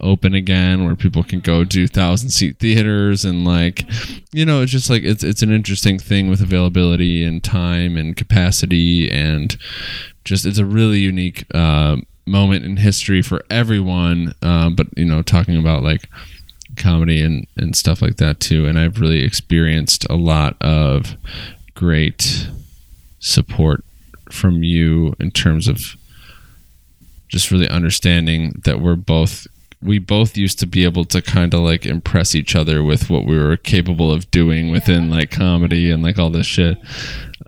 open 0.00 0.34
again 0.34 0.84
where 0.84 0.94
people 0.94 1.22
can 1.22 1.40
go 1.40 1.64
do 1.64 1.88
thousand 1.88 2.28
seat 2.28 2.58
theaters 2.58 3.24
and 3.24 3.46
like 3.46 3.84
you 4.32 4.44
know 4.44 4.60
it's 4.60 4.70
just 4.70 4.90
like 4.90 5.02
it's 5.02 5.24
it's 5.24 5.40
an 5.40 5.50
interesting 5.50 5.98
thing 5.98 6.28
with 6.28 6.42
availability 6.42 7.24
and 7.24 7.42
time 7.42 7.96
and 7.96 8.14
capacity 8.14 9.10
and 9.10 9.56
just 10.24 10.44
it's 10.44 10.58
a 10.58 10.66
really 10.66 10.98
unique 10.98 11.46
uh, 11.54 11.96
moment 12.26 12.62
in 12.62 12.76
history 12.76 13.22
for 13.22 13.42
everyone 13.48 14.34
um, 14.42 14.74
but 14.74 14.86
you 14.98 15.04
know 15.06 15.22
talking 15.22 15.56
about 15.56 15.82
like 15.82 16.10
comedy 16.76 17.22
and 17.22 17.46
and 17.56 17.74
stuff 17.74 18.02
like 18.02 18.16
that 18.16 18.38
too 18.38 18.66
and 18.66 18.78
I've 18.78 19.00
really 19.00 19.24
experienced 19.24 20.06
a 20.10 20.16
lot 20.16 20.60
of 20.60 21.16
great 21.74 22.50
support 23.18 23.82
from 24.30 24.62
you 24.62 25.14
in 25.18 25.30
terms 25.30 25.66
of 25.66 25.96
just 27.30 27.50
really 27.50 27.68
understanding 27.68 28.60
that 28.64 28.80
we're 28.80 28.96
both 28.96 29.46
we 29.82 29.98
both 29.98 30.36
used 30.36 30.58
to 30.58 30.66
be 30.66 30.84
able 30.84 31.06
to 31.06 31.22
kind 31.22 31.54
of 31.54 31.60
like 31.60 31.86
impress 31.86 32.34
each 32.34 32.54
other 32.54 32.84
with 32.84 33.08
what 33.08 33.24
we 33.24 33.38
were 33.38 33.56
capable 33.56 34.12
of 34.12 34.30
doing 34.30 34.70
within 34.70 35.08
like 35.08 35.30
comedy 35.30 35.90
and 35.90 36.02
like 36.02 36.18
all 36.18 36.28
this 36.28 36.46
shit. 36.46 36.76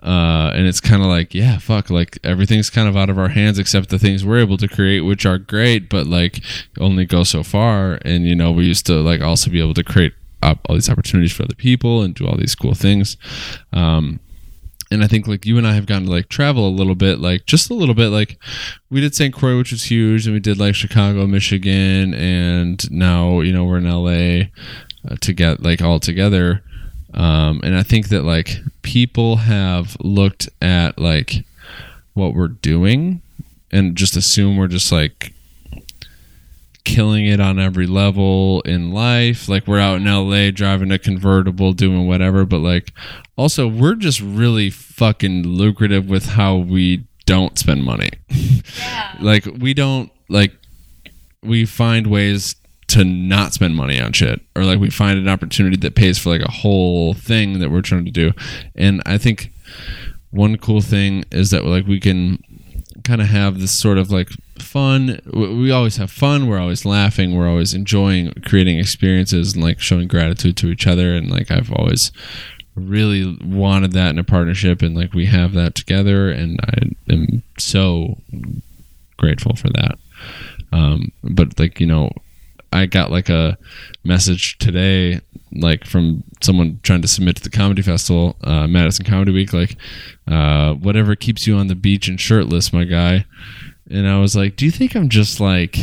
Uh, 0.01 0.51
and 0.55 0.65
it's 0.67 0.81
kind 0.81 1.01
of 1.01 1.07
like 1.07 1.33
yeah 1.33 1.57
fuck 1.57 1.89
like 1.89 2.19
everything's 2.25 2.69
kind 2.69 2.89
of 2.89 2.97
out 2.97 3.09
of 3.09 3.17
our 3.17 3.29
hands 3.29 3.57
except 3.57 3.87
the 3.87 3.99
things 3.99 4.25
we're 4.25 4.39
able 4.39 4.57
to 4.57 4.67
create 4.67 4.99
which 4.99 5.25
are 5.25 5.37
great 5.37 5.87
but 5.87 6.05
like 6.05 6.41
only 6.79 7.05
go 7.05 7.23
so 7.23 7.43
far. 7.43 7.99
And 8.03 8.25
you 8.25 8.35
know 8.35 8.51
we 8.51 8.65
used 8.65 8.85
to 8.87 8.95
like 8.95 9.21
also 9.21 9.51
be 9.51 9.61
able 9.61 9.75
to 9.75 9.83
create 9.83 10.13
all 10.41 10.75
these 10.75 10.89
opportunities 10.89 11.31
for 11.31 11.43
other 11.43 11.55
people 11.55 12.01
and 12.01 12.15
do 12.15 12.27
all 12.27 12.37
these 12.37 12.55
cool 12.55 12.73
things. 12.73 13.17
Um, 13.71 14.19
and 14.93 15.03
I 15.03 15.07
think 15.07 15.27
like 15.27 15.45
you 15.45 15.57
and 15.57 15.67
I 15.67 15.73
have 15.73 15.85
gotten 15.85 16.05
to 16.05 16.11
like 16.11 16.29
travel 16.29 16.67
a 16.67 16.69
little 16.69 16.95
bit, 16.95 17.19
like 17.19 17.45
just 17.45 17.69
a 17.69 17.73
little 17.73 17.95
bit. 17.95 18.09
Like 18.09 18.37
we 18.89 19.01
did 19.01 19.15
St. 19.15 19.33
Croix, 19.33 19.57
which 19.57 19.71
was 19.71 19.83
huge, 19.83 20.25
and 20.25 20.33
we 20.33 20.39
did 20.39 20.59
like 20.59 20.75
Chicago, 20.75 21.27
Michigan, 21.27 22.13
and 22.13 22.89
now 22.91 23.41
you 23.41 23.51
know 23.51 23.65
we're 23.65 23.79
in 23.79 23.89
LA 23.89 24.49
uh, 25.09 25.15
to 25.21 25.33
get 25.33 25.61
like 25.61 25.81
all 25.81 25.99
together. 25.99 26.63
Um, 27.13 27.61
and 27.63 27.75
I 27.75 27.83
think 27.83 28.09
that 28.09 28.23
like 28.23 28.59
people 28.81 29.37
have 29.37 29.97
looked 29.99 30.49
at 30.61 30.99
like 30.99 31.43
what 32.13 32.33
we're 32.33 32.47
doing 32.47 33.21
and 33.71 33.95
just 33.95 34.15
assume 34.15 34.57
we're 34.57 34.67
just 34.67 34.91
like 34.91 35.33
killing 36.83 37.25
it 37.25 37.39
on 37.39 37.59
every 37.59 37.87
level 37.87 38.61
in 38.61 38.91
life. 38.91 39.47
Like 39.47 39.67
we're 39.67 39.79
out 39.79 39.97
in 39.97 40.05
LA 40.05 40.51
driving 40.51 40.91
a 40.91 40.99
convertible, 40.99 41.73
doing 41.73 42.07
whatever, 42.07 42.45
but 42.45 42.59
like 42.59 42.93
also 43.35 43.67
we're 43.67 43.95
just 43.95 44.21
really 44.21 44.69
fucking 44.69 45.43
lucrative 45.43 46.09
with 46.09 46.25
how 46.25 46.57
we 46.57 47.05
don't 47.25 47.57
spend 47.57 47.83
money. 47.83 48.09
Yeah. 48.77 49.15
like 49.21 49.45
we 49.45 49.73
don't 49.73 50.11
like 50.29 50.53
we 51.41 51.65
find 51.65 52.07
ways 52.07 52.55
to 52.87 53.03
not 53.03 53.53
spend 53.53 53.75
money 53.75 53.99
on 53.99 54.13
shit 54.13 54.41
or 54.55 54.65
like 54.65 54.79
we 54.79 54.89
find 54.89 55.17
an 55.17 55.27
opportunity 55.27 55.77
that 55.77 55.95
pays 55.95 56.19
for 56.19 56.29
like 56.29 56.41
a 56.41 56.51
whole 56.51 57.13
thing 57.13 57.59
that 57.59 57.71
we're 57.71 57.81
trying 57.81 58.05
to 58.05 58.11
do. 58.11 58.31
And 58.75 59.01
I 59.05 59.17
think 59.17 59.51
one 60.31 60.57
cool 60.57 60.81
thing 60.81 61.23
is 61.31 61.51
that 61.51 61.65
like 61.65 61.87
we 61.87 61.99
can 61.99 62.43
kind 63.03 63.21
of 63.21 63.27
have 63.27 63.59
this 63.59 63.71
sort 63.71 63.97
of 63.97 64.11
like 64.11 64.29
fun. 64.59 65.19
We 65.33 65.71
always 65.71 65.97
have 65.97 66.11
fun. 66.11 66.47
We're 66.47 66.59
always 66.59 66.85
laughing. 66.85 67.35
We're 67.35 67.49
always 67.49 67.73
enjoying 67.73 68.33
creating 68.45 68.79
experiences 68.79 69.53
and 69.53 69.63
like 69.63 69.79
showing 69.79 70.07
gratitude 70.07 70.57
to 70.57 70.67
each 70.67 70.87
other. 70.87 71.15
And 71.15 71.29
like 71.29 71.51
i've 71.51 71.71
always 71.71 72.11
really 72.75 73.37
wanted 73.43 73.91
that 73.93 74.09
in 74.09 74.19
a 74.19 74.23
partnership. 74.23 74.81
And 74.81 74.95
like 74.95 75.13
we 75.13 75.25
have 75.27 75.53
that 75.53 75.75
together. 75.75 76.29
And 76.29 76.59
i 76.63 77.13
am 77.13 77.43
so 77.57 78.17
grateful 79.17 79.55
for 79.55 79.69
that. 79.69 79.97
Um, 80.71 81.11
but 81.23 81.59
like 81.59 81.79
you 81.79 81.85
know 81.85 82.11
i 82.71 82.87
got 82.87 83.11
like 83.11 83.29
a 83.29 83.57
message 84.03 84.57
today 84.57 85.21
like 85.55 85.85
from 85.85 86.23
someone 86.41 86.79
trying 86.83 87.01
to 87.01 87.07
submit 87.07 87.35
to 87.37 87.43
the 87.43 87.49
comedy 87.49 87.81
festival, 87.81 88.35
uh, 88.43 88.67
Madison 88.67 89.05
Comedy 89.05 89.31
Week, 89.31 89.53
like 89.53 89.77
uh, 90.27 90.73
whatever 90.73 91.15
keeps 91.15 91.47
you 91.47 91.55
on 91.55 91.67
the 91.67 91.75
beach 91.75 92.07
and 92.07 92.19
shirtless, 92.19 92.73
my 92.73 92.83
guy. 92.83 93.25
And 93.93 94.07
I 94.07 94.19
was 94.19 94.35
like, 94.35 94.55
do 94.55 94.65
you 94.65 94.71
think 94.71 94.95
I'm 94.95 95.07
just 95.07 95.39
like 95.39 95.77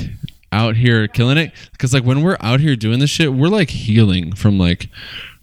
out 0.52 0.76
here 0.76 1.06
killing 1.06 1.38
it? 1.38 1.52
Because 1.70 1.94
like 1.94 2.02
when 2.02 2.22
we're 2.22 2.36
out 2.40 2.58
here 2.58 2.74
doing 2.74 2.98
this 2.98 3.10
shit, 3.10 3.32
we're 3.32 3.48
like 3.48 3.70
healing 3.70 4.34
from 4.34 4.58
like 4.58 4.88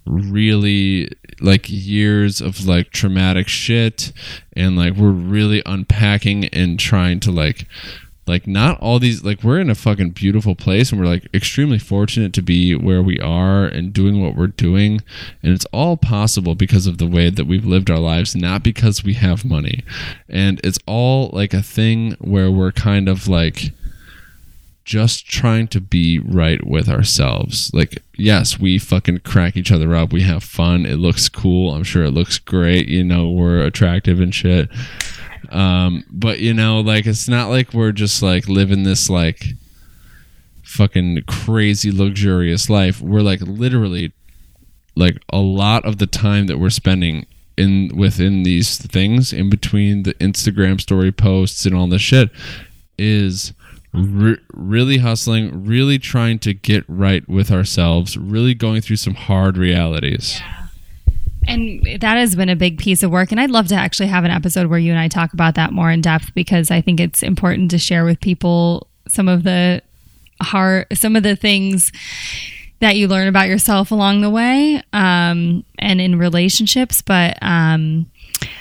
really 0.06 1.10
like 1.40 1.70
years 1.70 2.42
of 2.42 2.66
like 2.66 2.92
traumatic 2.92 3.48
shit 3.48 4.12
and 4.54 4.76
like 4.76 4.96
we're 4.96 5.12
really 5.12 5.62
unpacking 5.66 6.46
and 6.46 6.80
trying 6.80 7.20
to 7.22 7.32
like 7.32 7.68
like 8.28 8.48
not 8.48 8.80
all 8.80 9.00
these 9.00 9.24
like 9.24 9.44
we're 9.44 9.60
in 9.60 9.70
a 9.70 9.76
fucking 9.76 10.12
beautiful 10.12 10.56
place 10.56 10.92
and 10.92 11.00
we're 11.00 11.08
like 11.08 11.28
extremely 11.34 11.80
fortunate 11.80 12.34
to 12.34 12.42
be 12.42 12.76
where 12.76 13.02
we 13.02 13.20
are 13.20 13.66
and 13.66 13.94
doing 13.94 14.22
what 14.22 14.36
we're 14.36 14.48
doing 14.48 15.02
and 15.42 15.54
it's 15.54 15.66
all 15.66 15.98
possible 15.98 16.56
because 16.56 16.88
of 16.88 16.98
the 16.98 17.08
way 17.08 17.30
that 17.30 17.46
we've 17.46 17.66
lived 17.66 17.90
our 17.90 18.00
lives 18.00 18.36
not 18.36 18.64
because 18.64 19.04
we 19.04 19.14
have 19.14 19.46
money 19.46 19.84
and 20.30 20.60
it's 20.64 20.80
all 20.86 21.30
like 21.34 21.54
a 21.54 21.62
thing 21.62 22.12
where 22.20 22.52
we're 22.52 22.72
kind 22.72 23.08
of 23.08 23.28
like 23.28 23.72
just 24.88 25.28
trying 25.28 25.68
to 25.68 25.82
be 25.82 26.18
right 26.18 26.66
with 26.66 26.88
ourselves. 26.88 27.70
Like, 27.74 28.02
yes, 28.16 28.58
we 28.58 28.80
fucking 28.80 29.20
crack 29.20 29.58
each 29.58 29.70
other 29.70 29.94
up. 29.94 30.14
We 30.14 30.22
have 30.22 30.46
fun. 30.46 30.86
It 30.86 30.96
looks 30.96 31.28
cool. 31.28 31.74
I'm 31.74 31.84
sure 31.84 32.06
it 32.06 32.12
looks 32.12 32.38
great. 32.40 32.88
You 32.88 33.04
know, 33.04 33.30
we're 33.30 33.60
attractive 33.60 34.22
and 34.22 34.34
shit. 34.34 34.70
Um, 35.52 36.04
but 36.10 36.40
you 36.40 36.54
know, 36.54 36.80
like 36.80 37.06
it's 37.06 37.28
not 37.28 37.50
like 37.50 37.74
we're 37.74 37.92
just 37.92 38.22
like 38.22 38.48
living 38.48 38.84
this 38.84 39.10
like 39.10 39.46
fucking 40.64 41.24
crazy 41.28 41.92
luxurious 41.92 42.70
life. 42.70 43.02
We're 43.02 43.22
like 43.22 43.42
literally 43.42 44.14
like 44.96 45.18
a 45.32 45.40
lot 45.40 45.86
of 45.86 45.98
the 45.98 46.08
time 46.08 46.48
that 46.48 46.60
we're 46.60 46.70
spending 46.70 47.26
in 47.58 47.92
within 47.96 48.44
these 48.44 48.78
things 48.78 49.34
in 49.34 49.50
between 49.50 50.04
the 50.04 50.14
Instagram 50.16 50.80
story 50.80 51.12
posts 51.12 51.66
and 51.66 51.76
all 51.76 51.88
this 51.88 52.02
shit 52.02 52.30
is 52.98 53.54
re- 53.94 54.40
really 54.54 54.98
hustling, 55.00 55.66
really 55.66 55.98
trying 55.98 56.40
to 56.40 56.54
get 56.54 56.84
right 56.88 57.28
with 57.28 57.52
ourselves, 57.52 58.18
really 58.18 58.54
going 58.54 58.82
through 58.82 58.98
some 58.98 59.16
hard 59.16 59.58
realities. 59.58 60.40
Yeah. 60.40 60.67
And 61.48 62.02
that 62.02 62.18
has 62.18 62.36
been 62.36 62.50
a 62.50 62.56
big 62.56 62.78
piece 62.78 63.04
of 63.04 63.12
work. 63.12 63.32
And 63.32 63.40
I'd 63.40 63.52
love 63.52 63.68
to 63.68 63.76
actually 63.76 64.08
have 64.08 64.24
an 64.24 64.32
episode 64.32 64.68
where 64.68 64.80
you 64.80 64.92
and 64.92 65.00
I 65.00 65.08
talk 65.08 65.34
about 65.34 65.56
that 65.56 65.72
more 65.72 65.90
in 65.90 66.02
depth 66.02 66.34
because 66.34 66.70
I 66.72 66.82
think 66.82 67.00
it's 67.00 67.24
important 67.24 67.72
to 67.72 67.78
share 67.78 68.06
with 68.06 68.20
people 68.20 68.88
some 69.08 69.28
of 69.28 69.44
the 69.44 69.82
hard, 70.42 70.88
some 70.94 71.16
of 71.16 71.24
the 71.24 71.36
things 71.36 71.92
that 72.80 72.96
you 72.96 73.08
learn 73.08 73.28
about 73.28 73.48
yourself 73.48 73.92
along 73.92 74.22
the 74.22 74.30
way 74.30 74.84
um, 74.94 75.64
and 75.80 76.00
in 76.00 76.20
relationships. 76.20 77.02
But 77.02 77.38
um, 77.42 78.12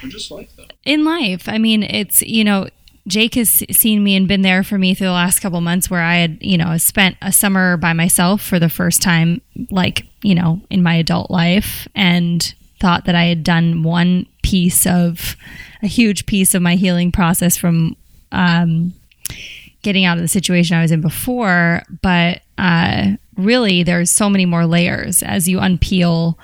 just 0.09 0.31
like 0.31 0.55
that. 0.57 0.73
in 0.85 1.05
life, 1.05 1.49
I 1.49 1.59
mean, 1.59 1.83
it's, 1.83 2.23
you 2.23 2.45
know, 2.45 2.69
Jake 3.07 3.35
has 3.35 3.63
seen 3.71 4.03
me 4.03 4.17
and 4.17 4.27
been 4.27 4.43
there 4.43 4.65
for 4.65 4.79
me 4.79 4.95
through 4.95 5.07
the 5.09 5.13
last 5.13 5.41
couple 5.41 5.61
months 5.61 5.89
where 5.89 6.03
I 6.03 6.17
had, 6.17 6.39
you 6.41 6.59
know, 6.59 6.77
spent 6.77 7.17
a 7.23 7.31
summer 7.31 7.77
by 7.77 7.93
myself 7.93 8.43
for 8.43 8.59
the 8.59 8.69
first 8.69 9.01
time, 9.01 9.41
like, 9.71 10.07
you 10.23 10.35
know, 10.35 10.61
in 10.71 10.83
my 10.83 10.95
adult 10.97 11.31
life. 11.31 11.87
And 11.95 12.53
thought 12.81 13.05
that 13.07 13.15
I 13.15 13.25
had 13.25 13.43
done 13.43 13.83
one 13.83 14.27
piece 14.43 14.87
of 14.87 15.37
a 15.83 15.87
huge 15.87 16.27
piece 16.27 16.55
of 16.55 16.63
my 16.63 16.77
healing 16.77 17.13
process 17.13 17.57
from 17.57 17.97
um, 18.33 18.93
getting 19.83 20.05
out 20.05 20.19
of 20.19 20.23
the 20.23 20.29
situation 20.29 20.77
I 20.77 20.83
was 20.83 20.93
in 20.93 21.01
before. 21.01 21.83
But 22.03 22.43
uh, 22.59 23.13
really, 23.37 23.83
there's 23.83 24.11
so 24.11 24.29
many 24.29 24.47
more 24.47 24.67
layers 24.67 25.23
as 25.23 25.49
you 25.49 25.59
unpeel 25.59 26.37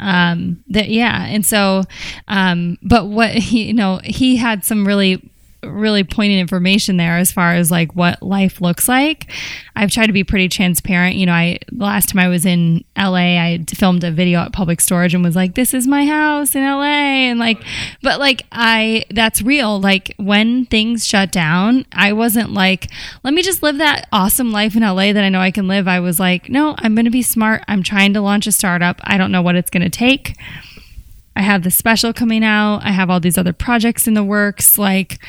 um, 0.00 0.62
that. 0.68 0.88
Yeah. 0.88 1.24
And 1.26 1.44
so, 1.44 1.84
um, 2.28 2.78
but 2.82 3.06
what, 3.06 3.30
he, 3.30 3.64
you 3.64 3.74
know, 3.74 4.00
he 4.04 4.36
had 4.36 4.64
some 4.64 4.86
really 4.86 5.30
really 5.62 6.04
poignant 6.04 6.40
information 6.40 6.96
there 6.96 7.16
as 7.16 7.32
far 7.32 7.54
as 7.54 7.70
like 7.70 7.94
what 7.96 8.22
life 8.22 8.60
looks 8.60 8.88
like. 8.88 9.30
I've 9.74 9.90
tried 9.90 10.06
to 10.06 10.12
be 10.12 10.24
pretty 10.24 10.48
transparent. 10.48 11.16
You 11.16 11.26
know, 11.26 11.32
I 11.32 11.58
the 11.72 11.84
last 11.84 12.08
time 12.08 12.20
I 12.20 12.28
was 12.28 12.46
in 12.46 12.84
LA, 12.96 13.38
I 13.38 13.64
filmed 13.68 14.04
a 14.04 14.10
video 14.10 14.40
at 14.40 14.52
Public 14.52 14.80
Storage 14.80 15.14
and 15.14 15.22
was 15.22 15.36
like, 15.36 15.54
"This 15.54 15.74
is 15.74 15.86
my 15.86 16.06
house 16.06 16.54
in 16.54 16.62
LA," 16.62 17.28
and 17.28 17.38
like, 17.38 17.62
but 18.02 18.20
like 18.20 18.42
I 18.52 19.04
that's 19.10 19.42
real. 19.42 19.80
Like 19.80 20.14
when 20.16 20.66
things 20.66 21.06
shut 21.06 21.32
down, 21.32 21.86
I 21.92 22.12
wasn't 22.12 22.52
like, 22.52 22.88
"Let 23.24 23.34
me 23.34 23.42
just 23.42 23.62
live 23.62 23.78
that 23.78 24.08
awesome 24.12 24.52
life 24.52 24.76
in 24.76 24.82
LA 24.82 25.12
that 25.12 25.24
I 25.24 25.28
know 25.28 25.40
I 25.40 25.50
can 25.50 25.68
live." 25.68 25.88
I 25.88 26.00
was 26.00 26.20
like, 26.20 26.48
"No, 26.48 26.74
I'm 26.78 26.94
going 26.94 27.04
to 27.04 27.10
be 27.10 27.22
smart. 27.22 27.62
I'm 27.68 27.82
trying 27.82 28.14
to 28.14 28.20
launch 28.20 28.46
a 28.46 28.52
startup. 28.52 29.00
I 29.04 29.18
don't 29.18 29.32
know 29.32 29.42
what 29.42 29.56
it's 29.56 29.70
going 29.70 29.82
to 29.82 29.90
take." 29.90 30.36
I 31.38 31.42
have 31.42 31.62
the 31.62 31.70
special 31.70 32.12
coming 32.12 32.42
out. 32.42 32.80
I 32.82 32.90
have 32.90 33.08
all 33.08 33.20
these 33.20 33.38
other 33.38 33.52
projects 33.52 34.08
in 34.08 34.14
the 34.14 34.24
works. 34.24 34.76
Like, 34.76 35.20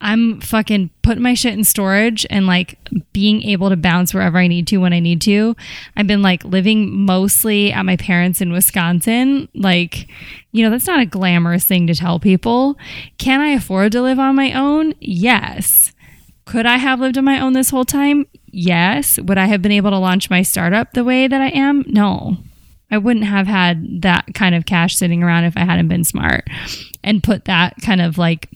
I'm 0.00 0.40
fucking 0.40 0.88
putting 1.02 1.22
my 1.22 1.34
shit 1.34 1.52
in 1.52 1.62
storage 1.62 2.26
and 2.30 2.46
like 2.46 2.78
being 3.12 3.42
able 3.42 3.68
to 3.68 3.76
bounce 3.76 4.14
wherever 4.14 4.38
I 4.38 4.46
need 4.46 4.66
to 4.68 4.78
when 4.78 4.94
I 4.94 4.98
need 4.98 5.20
to. 5.22 5.54
I've 5.94 6.06
been 6.06 6.22
like 6.22 6.42
living 6.42 6.90
mostly 6.90 7.70
at 7.70 7.84
my 7.84 7.96
parents 7.96 8.40
in 8.40 8.50
Wisconsin. 8.50 9.46
Like, 9.54 10.08
you 10.52 10.64
know, 10.64 10.70
that's 10.70 10.86
not 10.86 11.00
a 11.00 11.06
glamorous 11.06 11.66
thing 11.66 11.86
to 11.86 11.94
tell 11.94 12.18
people. 12.18 12.78
Can 13.18 13.40
I 13.40 13.48
afford 13.48 13.92
to 13.92 14.00
live 14.00 14.18
on 14.18 14.34
my 14.34 14.54
own? 14.54 14.94
Yes. 15.00 15.92
Could 16.46 16.64
I 16.64 16.78
have 16.78 16.98
lived 16.98 17.18
on 17.18 17.26
my 17.26 17.38
own 17.38 17.52
this 17.52 17.68
whole 17.68 17.84
time? 17.84 18.26
Yes. 18.46 19.20
Would 19.20 19.36
I 19.36 19.46
have 19.46 19.60
been 19.60 19.70
able 19.70 19.90
to 19.90 19.98
launch 19.98 20.30
my 20.30 20.40
startup 20.40 20.94
the 20.94 21.04
way 21.04 21.28
that 21.28 21.42
I 21.42 21.48
am? 21.48 21.84
No. 21.86 22.38
I 22.92 22.98
wouldn't 22.98 23.24
have 23.24 23.46
had 23.46 24.02
that 24.02 24.26
kind 24.34 24.54
of 24.54 24.66
cash 24.66 24.96
sitting 24.96 25.22
around 25.22 25.44
if 25.44 25.56
I 25.56 25.64
hadn't 25.64 25.88
been 25.88 26.04
smart 26.04 26.46
and 27.02 27.22
put 27.22 27.46
that 27.46 27.74
kind 27.82 28.02
of 28.02 28.18
like 28.18 28.50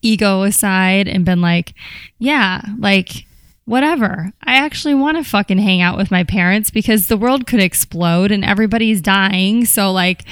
ego 0.00 0.42
aside 0.42 1.06
and 1.06 1.24
been 1.24 1.42
like, 1.42 1.74
yeah, 2.18 2.62
like 2.78 3.26
whatever. 3.66 4.32
I 4.44 4.56
actually 4.56 4.94
want 4.94 5.18
to 5.18 5.24
fucking 5.24 5.58
hang 5.58 5.82
out 5.82 5.98
with 5.98 6.10
my 6.10 6.24
parents 6.24 6.70
because 6.70 7.08
the 7.08 7.18
world 7.18 7.46
could 7.46 7.60
explode 7.60 8.32
and 8.32 8.42
everybody's 8.42 9.02
dying. 9.02 9.66
So 9.66 9.92
like, 9.92 10.24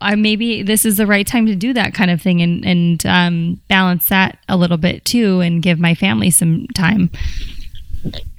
I 0.00 0.16
maybe 0.16 0.64
this 0.64 0.84
is 0.84 0.96
the 0.96 1.06
right 1.06 1.26
time 1.26 1.46
to 1.46 1.54
do 1.54 1.72
that 1.72 1.94
kind 1.94 2.10
of 2.10 2.20
thing 2.20 2.42
and 2.42 2.66
and 2.66 3.06
um, 3.06 3.60
balance 3.68 4.08
that 4.08 4.38
a 4.48 4.56
little 4.56 4.78
bit 4.78 5.04
too 5.04 5.38
and 5.38 5.62
give 5.62 5.78
my 5.78 5.94
family 5.94 6.30
some 6.30 6.66
time 6.74 7.10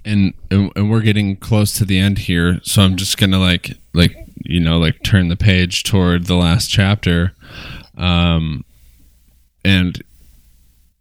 and 0.04 0.34
and 0.49 0.89
we're 0.89 1.02
getting 1.02 1.36
close 1.36 1.74
to 1.74 1.86
the 1.86 1.99
end 1.99 2.18
here 2.20 2.60
so 2.64 2.82
i'm 2.82 2.95
just 2.95 3.18
gonna 3.18 3.39
like 3.39 3.78
like 3.93 4.16
you 4.46 4.60
know 4.60 4.78
like 4.78 5.04
turn 5.04 5.28
the 5.28 5.36
page 5.36 5.84
toward 5.84 6.26
the 6.26 6.36
last 6.36 6.70
chapter 6.70 7.34
um 7.98 8.64
and 9.64 10.02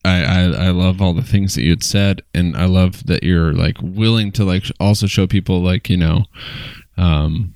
I, 0.05 0.22
I 0.22 0.41
I 0.43 0.70
love 0.70 1.03
all 1.03 1.12
the 1.12 1.22
things 1.22 1.55
that 1.55 1.62
you 1.62 1.70
had 1.70 1.84
said, 1.84 2.22
and 2.32 2.57
I 2.57 2.64
love 2.64 3.07
that 3.07 3.22
you're 3.22 3.53
like 3.53 3.76
willing 3.82 4.32
to 4.32 4.45
like 4.45 4.64
also 4.80 5.07
show 5.07 5.26
people 5.26 5.61
like 5.61 5.91
you 5.91 5.99
know, 5.99 6.24
um, 6.97 7.53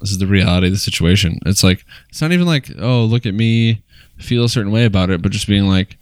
this 0.00 0.10
is 0.10 0.18
the 0.18 0.26
reality 0.26 0.66
of 0.66 0.74
the 0.74 0.78
situation. 0.78 1.38
It's 1.46 1.64
like 1.64 1.84
it's 2.10 2.20
not 2.20 2.32
even 2.32 2.46
like 2.46 2.70
oh 2.78 3.04
look 3.04 3.24
at 3.24 3.34
me, 3.34 3.82
feel 4.18 4.44
a 4.44 4.48
certain 4.48 4.72
way 4.72 4.84
about 4.84 5.08
it, 5.10 5.22
but 5.22 5.32
just 5.32 5.48
being 5.48 5.66
like, 5.66 5.96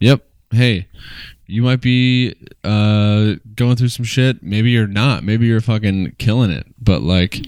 yep, 0.00 0.24
hey, 0.50 0.88
you 1.46 1.62
might 1.62 1.80
be 1.80 2.34
uh, 2.64 3.34
going 3.54 3.76
through 3.76 3.88
some 3.88 4.04
shit. 4.04 4.42
Maybe 4.42 4.70
you're 4.70 4.86
not. 4.86 5.22
Maybe 5.22 5.46
you're 5.46 5.60
fucking 5.60 6.16
killing 6.18 6.50
it. 6.50 6.66
But 6.80 7.02
like, 7.02 7.40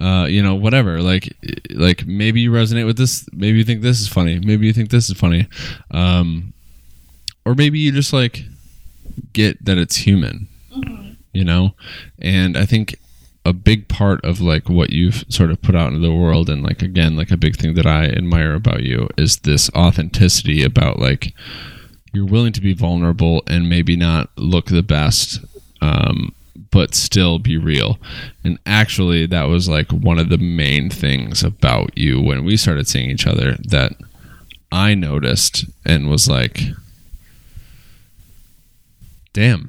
uh, 0.00 0.26
you 0.28 0.42
know, 0.42 0.54
whatever. 0.54 1.02
Like, 1.02 1.36
like 1.70 2.06
maybe 2.06 2.40
you 2.40 2.52
resonate 2.52 2.86
with 2.86 2.96
this. 2.96 3.28
Maybe 3.32 3.58
you 3.58 3.64
think 3.64 3.82
this 3.82 4.00
is 4.00 4.08
funny. 4.08 4.38
Maybe 4.38 4.66
you 4.66 4.72
think 4.72 4.90
this 4.90 5.10
is 5.10 5.18
funny. 5.18 5.48
Um, 5.90 6.52
or 7.44 7.54
maybe 7.54 7.78
you 7.78 7.90
just 7.90 8.12
like 8.12 8.44
get 9.32 9.64
that 9.64 9.78
it's 9.78 9.96
human. 9.96 10.48
You 11.32 11.44
know, 11.44 11.74
and 12.18 12.56
I 12.56 12.66
think 12.66 12.98
a 13.44 13.52
big 13.52 13.88
part 13.88 14.24
of 14.24 14.40
like 14.40 14.68
what 14.68 14.90
you've 14.90 15.24
sort 15.28 15.50
of 15.50 15.62
put 15.62 15.74
out 15.74 15.88
into 15.88 16.00
the 16.00 16.14
world 16.14 16.50
and 16.50 16.62
like 16.62 16.82
again 16.82 17.16
like 17.16 17.30
a 17.30 17.36
big 17.36 17.56
thing 17.56 17.74
that 17.74 17.86
I 17.86 18.06
admire 18.06 18.54
about 18.54 18.82
you 18.82 19.08
is 19.16 19.38
this 19.38 19.70
authenticity 19.70 20.62
about 20.62 20.98
like 20.98 21.32
you're 22.12 22.26
willing 22.26 22.52
to 22.52 22.60
be 22.60 22.74
vulnerable 22.74 23.42
and 23.46 23.68
maybe 23.68 23.96
not 23.96 24.30
look 24.36 24.66
the 24.66 24.82
best 24.82 25.40
um, 25.80 26.34
but 26.70 26.94
still 26.94 27.38
be 27.38 27.56
real. 27.56 27.98
And 28.44 28.58
actually 28.66 29.26
that 29.26 29.44
was 29.44 29.68
like 29.68 29.90
one 29.90 30.18
of 30.18 30.28
the 30.28 30.38
main 30.38 30.90
things 30.90 31.42
about 31.42 31.96
you 31.96 32.20
when 32.20 32.44
we 32.44 32.56
started 32.56 32.88
seeing 32.88 33.10
each 33.10 33.26
other 33.26 33.56
that 33.68 33.92
i 34.72 34.94
noticed 34.94 35.64
and 35.84 36.08
was 36.08 36.28
like 36.28 36.62
damn. 39.32 39.68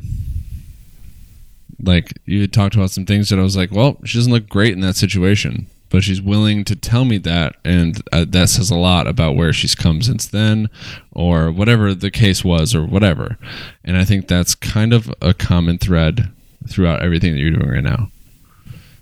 Like 1.84 2.14
you 2.26 2.42
had 2.42 2.54
talked 2.54 2.76
about 2.76 2.92
some 2.92 3.08
things 3.08 3.30
that 3.30 3.40
i 3.40 3.42
was 3.42 3.58
like 3.58 3.72
well 3.72 3.98
she 4.06 4.18
doesn't 4.18 4.32
look 4.32 4.48
great 4.48 4.74
in 4.74 4.82
that 4.82 4.96
situation 4.96 5.66
but 5.92 6.04
she's 6.04 6.22
willing 6.22 6.64
to 6.66 6.76
tell 6.76 7.06
me 7.06 7.18
that 7.20 7.56
and 7.64 8.02
uh, 8.12 8.26
that 8.28 8.50
says 8.50 8.72
a 8.72 8.78
lot 8.78 9.08
about 9.08 9.36
where 9.36 9.54
she's 9.54 9.76
come 9.76 10.02
since 10.02 10.26
then 10.26 10.70
or 11.12 11.52
whatever 11.52 11.94
the 11.94 12.12
case 12.12 12.44
was 12.44 12.74
or 12.74 12.86
whatever. 12.86 13.38
And 13.84 13.98
i 13.98 14.06
think 14.06 14.28
that's 14.28 14.56
kind 14.56 14.94
of 14.94 15.14
a 15.22 15.34
common 15.34 15.78
thread 15.78 16.32
throughout 16.68 17.04
everything 17.04 17.34
that 17.34 17.40
you're 17.40 17.52
doing 17.52 17.70
right 17.70 17.84
now. 17.84 18.10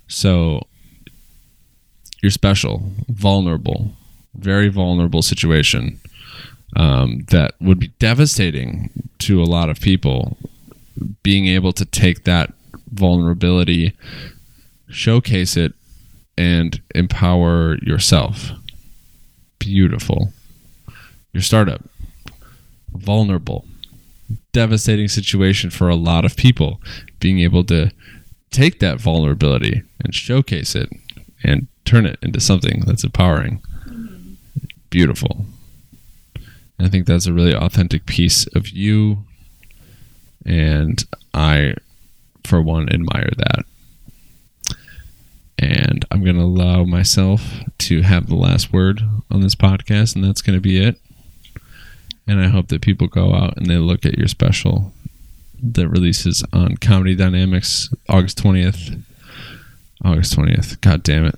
So 0.08 0.64
you're 2.22 2.32
special 2.32 2.92
vulnerable 3.08 3.94
very 4.40 4.70
vulnerable 4.70 5.22
situation 5.22 6.00
um, 6.76 7.26
that 7.30 7.54
would 7.60 7.80
be 7.80 7.90
devastating 8.00 8.90
to 9.20 9.42
a 9.42 9.46
lot 9.46 9.70
of 9.70 9.80
people. 9.80 10.38
Being 11.24 11.48
able 11.48 11.72
to 11.74 11.86
take 11.86 12.24
that 12.26 12.54
vulnerability 12.92 13.96
showcase 14.90 15.56
it 15.56 15.74
and 16.40 16.82
empower 16.96 17.76
yourself. 17.82 18.52
Beautiful. 19.60 20.32
Your 21.34 21.44
startup, 21.44 21.82
vulnerable, 22.94 23.66
devastating 24.54 25.10
situation 25.10 25.70
for 25.70 25.90
a 25.90 25.98
lot 25.98 26.24
of 26.24 26.38
people. 26.38 26.80
Being 27.20 27.42
able 27.42 27.66
to 27.66 27.92
take 28.52 28.80
that 28.80 29.02
vulnerability 29.02 29.84
and 30.02 30.16
showcase 30.16 30.76
it 30.76 30.90
and 31.44 31.68
turn 31.84 32.06
it 32.06 32.18
into 32.22 32.40
something 32.40 32.84
that's 32.86 33.04
empowering. 33.04 33.62
Beautiful. 34.90 35.46
I 36.80 36.88
think 36.88 37.06
that's 37.06 37.28
a 37.28 37.34
really 37.34 37.54
authentic 37.54 38.06
piece 38.06 38.48
of 38.56 38.70
you. 38.70 39.26
And 40.46 41.04
I, 41.34 41.74
for 42.46 42.62
one, 42.62 42.88
admire 42.88 43.32
that 43.36 43.66
and 45.60 46.06
I'm 46.10 46.24
going 46.24 46.38
to 46.38 46.42
allow 46.44 46.84
myself 46.86 47.42
to 47.80 48.02
have 48.02 48.28
the 48.28 48.36
last 48.36 48.72
word 48.72 49.02
on 49.30 49.42
this 49.42 49.56
podcast, 49.56 50.16
and 50.16 50.24
that's 50.24 50.42
going 50.42 50.58
to 50.58 50.62
be 50.62 50.82
it. 50.84 50.98
And 52.28 52.40
I 52.40 52.48
hope 52.48 52.68
that 52.70 52.82
people 52.82 53.08
go 53.08 53.34
out 53.34 53.58
and 53.58 53.66
they 53.68 53.78
look 53.78 54.06
at 54.06 54.18
your 54.18 54.28
special 54.28 54.94
that 55.62 55.90
releases 55.90 56.44
on 56.54 56.78
Comedy 56.78 57.16
Dynamics 57.16 57.90
August 58.08 58.42
20th. 58.42 59.02
August 60.06 60.38
20th. 60.38 60.80
God 60.82 61.04
damn 61.04 61.26
it. 61.26 61.36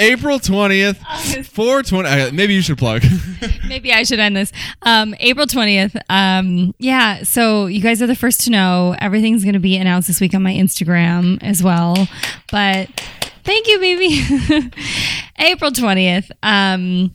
April 0.00 0.38
20th, 0.38 0.96
420. 1.44 2.08
uh, 2.08 2.30
Maybe 2.32 2.54
you 2.54 2.62
should 2.62 2.78
plug. 2.78 3.02
Maybe 3.68 3.92
I 3.92 4.04
should 4.04 4.20
end 4.20 4.36
this. 4.36 4.52
Um, 4.82 5.12
April 5.18 5.44
20th. 5.46 6.00
Um, 6.08 6.72
yeah. 6.78 7.24
So 7.24 7.66
you 7.66 7.80
guys 7.80 8.00
are 8.00 8.06
the 8.06 8.14
first 8.14 8.42
to 8.42 8.50
know. 8.50 8.94
Everything's 9.00 9.42
going 9.42 9.54
to 9.54 9.58
be 9.60 9.76
announced 9.76 10.06
this 10.06 10.20
week 10.20 10.34
on 10.34 10.42
my 10.44 10.52
Instagram 10.52 11.42
as 11.42 11.64
well. 11.64 12.06
But 12.52 13.07
thank 13.48 13.66
you, 13.66 13.78
baby. 13.80 14.70
April 15.38 15.70
20th. 15.70 16.30
Um, 16.42 17.14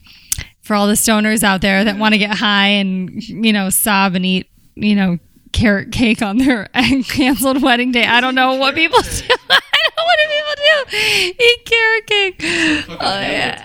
for 0.63 0.75
all 0.75 0.87
the 0.87 0.93
stoners 0.93 1.43
out 1.43 1.61
there 1.61 1.83
that 1.83 1.97
want 1.97 2.13
to 2.13 2.17
get 2.17 2.35
high 2.35 2.67
and, 2.67 3.21
you 3.21 3.53
know, 3.53 3.69
sob 3.69 4.15
and 4.15 4.25
eat, 4.25 4.49
you 4.75 4.95
know, 4.95 5.19
carrot 5.51 5.91
cake 5.91 6.21
on 6.23 6.37
their 6.37 6.65
canceled 7.07 7.61
wedding 7.61 7.91
day. 7.91 8.05
I 8.05 8.19
don't 8.19 8.33
know 8.33 8.55
what 8.55 8.73
people 8.73 8.99
do. 9.01 9.09
I 9.49 9.59
don't 9.83 9.97
know 9.97 10.03
what 10.05 10.17
do 10.17 10.29
people 10.33 10.55
do. 10.55 11.43
Eat 11.43 11.65
carrot 11.65 12.07
cake. 12.07 12.41
Oh, 12.99 13.19
yeah. 13.19 13.61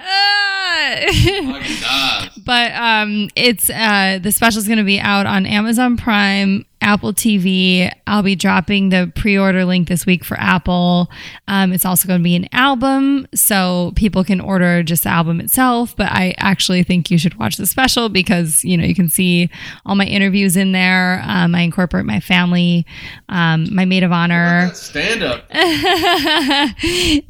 Ah. 1.84 2.30
But 2.38 2.72
um, 2.74 3.28
it's 3.36 3.68
uh, 3.70 4.18
the 4.22 4.32
special 4.32 4.58
is 4.60 4.66
going 4.66 4.78
to 4.78 4.84
be 4.84 4.98
out 5.00 5.26
on 5.26 5.44
Amazon 5.46 5.96
Prime, 5.96 6.64
Apple 6.80 7.12
TV. 7.12 7.90
I'll 8.06 8.22
be 8.22 8.36
dropping 8.36 8.88
the 8.90 9.12
pre-order 9.14 9.64
link 9.64 9.88
this 9.88 10.06
week 10.06 10.24
for 10.24 10.38
Apple. 10.40 11.10
Um, 11.48 11.72
it's 11.72 11.84
also 11.84 12.06
going 12.08 12.20
to 12.20 12.24
be 12.24 12.36
an 12.36 12.48
album, 12.52 13.26
so 13.34 13.92
people 13.96 14.22
can 14.24 14.40
order 14.40 14.82
just 14.82 15.02
the 15.02 15.08
album 15.10 15.40
itself. 15.40 15.94
But 15.96 16.10
I 16.12 16.34
actually 16.38 16.82
think 16.84 17.10
you 17.10 17.18
should 17.18 17.34
watch 17.38 17.56
the 17.56 17.66
special 17.66 18.08
because 18.08 18.64
you 18.64 18.76
know 18.76 18.84
you 18.84 18.94
can 18.94 19.08
see 19.10 19.50
all 19.84 19.94
my 19.96 20.06
interviews 20.06 20.56
in 20.56 20.72
there. 20.72 21.20
Um, 21.26 21.54
I 21.54 21.60
incorporate 21.62 22.06
my 22.06 22.20
family, 22.20 22.86
um, 23.28 23.66
my 23.74 23.84
maid 23.84 24.02
of 24.04 24.12
honor, 24.12 24.70
Stand 24.74 25.22
up. 25.22 25.44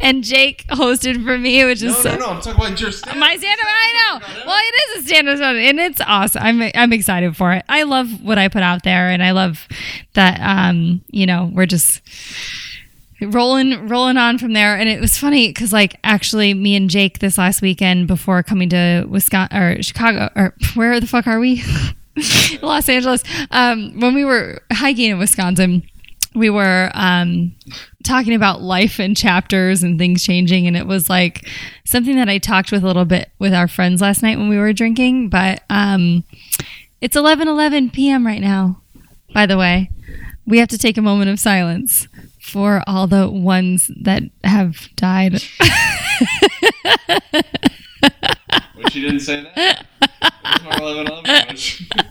and 0.00 0.22
Jake 0.24 0.66
hosted 0.68 1.24
for 1.24 1.38
me, 1.38 1.64
which 1.64 1.82
is 1.82 1.96
so- 1.96 2.16
no. 2.16 2.30
I'm 2.30 2.40
talking 2.40 2.60
about 2.66 2.80
your 2.80 2.92
stand-up. 2.92 3.18
my 3.18 3.36
stand 3.36 3.60
up. 3.60 3.66
I 3.68 3.92
know. 3.94 4.26
Well, 4.46 4.58
it 4.60 4.97
is 4.97 4.97
stand 5.02 5.28
up, 5.28 5.40
and 5.40 5.78
it's 5.80 6.00
awesome. 6.00 6.42
I'm 6.42 6.70
I'm 6.74 6.92
excited 6.92 7.36
for 7.36 7.52
it. 7.52 7.64
I 7.68 7.82
love 7.84 8.22
what 8.22 8.38
I 8.38 8.48
put 8.48 8.62
out 8.62 8.82
there, 8.82 9.08
and 9.08 9.22
I 9.22 9.32
love 9.32 9.66
that. 10.14 10.40
Um, 10.40 11.02
you 11.10 11.26
know, 11.26 11.50
we're 11.52 11.66
just 11.66 12.02
rolling 13.20 13.88
rolling 13.88 14.16
on 14.16 14.38
from 14.38 14.52
there 14.52 14.76
and 14.76 14.88
it 14.88 15.00
was 15.00 15.18
funny 15.18 15.48
because 15.48 15.72
like 15.72 15.98
actually 16.04 16.54
me 16.54 16.76
and 16.76 16.88
jake 16.88 17.18
this 17.18 17.36
last 17.36 17.60
weekend 17.60 18.06
before 18.06 18.44
coming 18.44 18.68
to 18.68 19.04
wisconsin 19.08 19.58
or 19.58 19.82
chicago 19.82 20.30
or 20.36 20.54
where 20.74 21.00
the 21.00 21.06
fuck 21.06 21.26
are 21.26 21.40
we 21.40 21.60
los 22.62 22.88
angeles 22.88 23.24
um 23.50 23.98
when 23.98 24.14
we 24.14 24.24
were 24.24 24.62
hiking 24.72 25.10
in 25.10 25.18
wisconsin 25.18 25.82
we 26.34 26.50
were 26.50 26.90
um, 26.94 27.54
talking 28.04 28.34
about 28.34 28.62
life 28.62 28.98
and 28.98 29.16
chapters 29.16 29.82
and 29.82 29.98
things 29.98 30.22
changing, 30.22 30.66
and 30.66 30.76
it 30.76 30.86
was 30.86 31.08
like 31.08 31.48
something 31.84 32.16
that 32.16 32.28
I 32.28 32.38
talked 32.38 32.70
with 32.72 32.82
a 32.82 32.86
little 32.86 33.04
bit 33.04 33.30
with 33.38 33.54
our 33.54 33.68
friends 33.68 34.00
last 34.00 34.22
night 34.22 34.38
when 34.38 34.48
we 34.48 34.58
were 34.58 34.72
drinking. 34.72 35.28
But 35.28 35.62
um, 35.70 36.24
it's 37.00 37.16
eleven 37.16 37.48
eleven 37.48 37.90
p.m. 37.90 38.26
right 38.26 38.40
now. 38.40 38.80
By 39.32 39.46
the 39.46 39.56
way, 39.58 39.90
we 40.46 40.58
have 40.58 40.68
to 40.68 40.78
take 40.78 40.96
a 40.96 41.02
moment 41.02 41.30
of 41.30 41.38
silence 41.40 42.08
for 42.40 42.82
all 42.86 43.06
the 43.06 43.28
ones 43.28 43.90
that 44.00 44.22
have 44.44 44.88
died. 44.96 45.42
But 48.80 48.92
she 48.92 49.00
didn't 49.02 49.20
say 49.20 49.42
that. 49.42 49.86
It's 51.50 51.82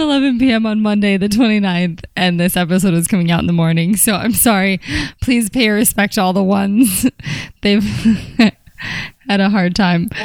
11 0.00 0.26
11 0.26 0.38
p.m. 0.38 0.66
on 0.66 0.80
Monday, 0.82 1.16
the 1.16 1.28
29th, 1.28 2.04
and 2.16 2.40
this 2.40 2.56
episode 2.56 2.94
is 2.94 3.06
coming 3.06 3.30
out 3.30 3.40
in 3.40 3.46
the 3.46 3.52
morning. 3.52 3.96
So 3.96 4.14
I'm 4.14 4.32
sorry. 4.32 4.80
Please 5.20 5.48
pay 5.48 5.68
respect 5.68 6.14
to 6.14 6.22
all 6.22 6.32
the 6.32 6.42
ones. 6.42 7.08
They've 7.62 7.82
had 9.28 9.40
a 9.40 9.50
hard 9.50 9.74
time. 9.74 10.10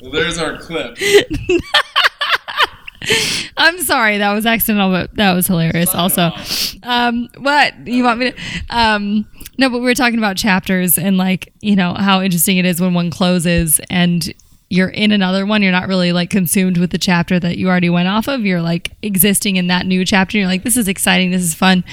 Well, 0.00 0.12
there's 0.12 0.38
our 0.38 0.58
clip. 0.58 0.98
I'm 3.56 3.78
sorry, 3.80 4.18
that 4.18 4.32
was 4.32 4.46
accidental, 4.46 4.90
but 4.90 5.14
that 5.16 5.32
was 5.34 5.46
hilarious. 5.46 5.94
Also, 5.94 6.30
um, 6.82 7.28
what 7.38 7.86
you 7.86 8.04
want 8.04 8.20
me 8.20 8.30
to? 8.32 8.36
Um, 8.70 9.26
no, 9.58 9.68
but 9.68 9.78
we 9.78 9.84
were 9.84 9.94
talking 9.94 10.18
about 10.18 10.36
chapters 10.36 10.98
and 10.98 11.16
like 11.16 11.52
you 11.60 11.76
know 11.76 11.94
how 11.94 12.20
interesting 12.20 12.56
it 12.56 12.64
is 12.64 12.80
when 12.80 12.94
one 12.94 13.10
closes 13.10 13.80
and 13.90 14.32
you're 14.70 14.88
in 14.88 15.12
another 15.12 15.46
one. 15.46 15.62
You're 15.62 15.72
not 15.72 15.88
really 15.88 16.12
like 16.12 16.30
consumed 16.30 16.78
with 16.78 16.90
the 16.90 16.98
chapter 16.98 17.38
that 17.38 17.58
you 17.58 17.68
already 17.68 17.90
went 17.90 18.08
off 18.08 18.28
of. 18.28 18.44
You're 18.44 18.62
like 18.62 18.90
existing 19.02 19.56
in 19.56 19.68
that 19.68 19.86
new 19.86 20.04
chapter. 20.04 20.36
You're 20.36 20.48
like, 20.48 20.64
this 20.64 20.76
is 20.76 20.88
exciting. 20.88 21.30
This 21.30 21.42
is 21.42 21.54
fun. 21.54 21.84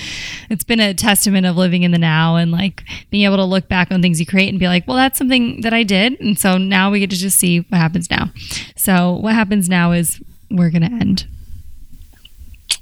It's 0.49 0.64
been 0.64 0.80
a 0.80 0.93
testament 0.93 1.45
of 1.45 1.57
living 1.57 1.84
in 1.84 1.91
the 1.91 1.99
now 1.99 2.38
and 2.38 2.51
like 2.51 2.84
being 3.12 3.26
able 3.26 3.38
to 3.38 3.45
look 3.45 3.68
back 3.68 3.91
on 3.91 4.01
things 4.01 4.20
you 4.20 4.26
create 4.26 4.49
and 4.49 4.59
be 4.59 4.68
like, 4.68 4.88
well, 4.88 4.97
that's 4.97 5.18
something 5.18 5.62
that 5.62 5.74
I 5.74 5.84
did. 5.84 6.20
And 6.20 6.39
so 6.39 6.57
now 6.57 6.89
we 6.89 6.99
get 6.99 7.12
to 7.12 7.18
just 7.18 7.38
see 7.38 7.59
what 7.59 7.78
happens 7.78 8.09
now. 8.09 8.32
So 8.76 9.14
what 9.14 9.36
happens 9.36 9.70
now 9.70 9.91
is 9.91 10.20
we're 10.56 10.70
going 10.70 10.82
to 10.82 10.91
end. 10.91 11.28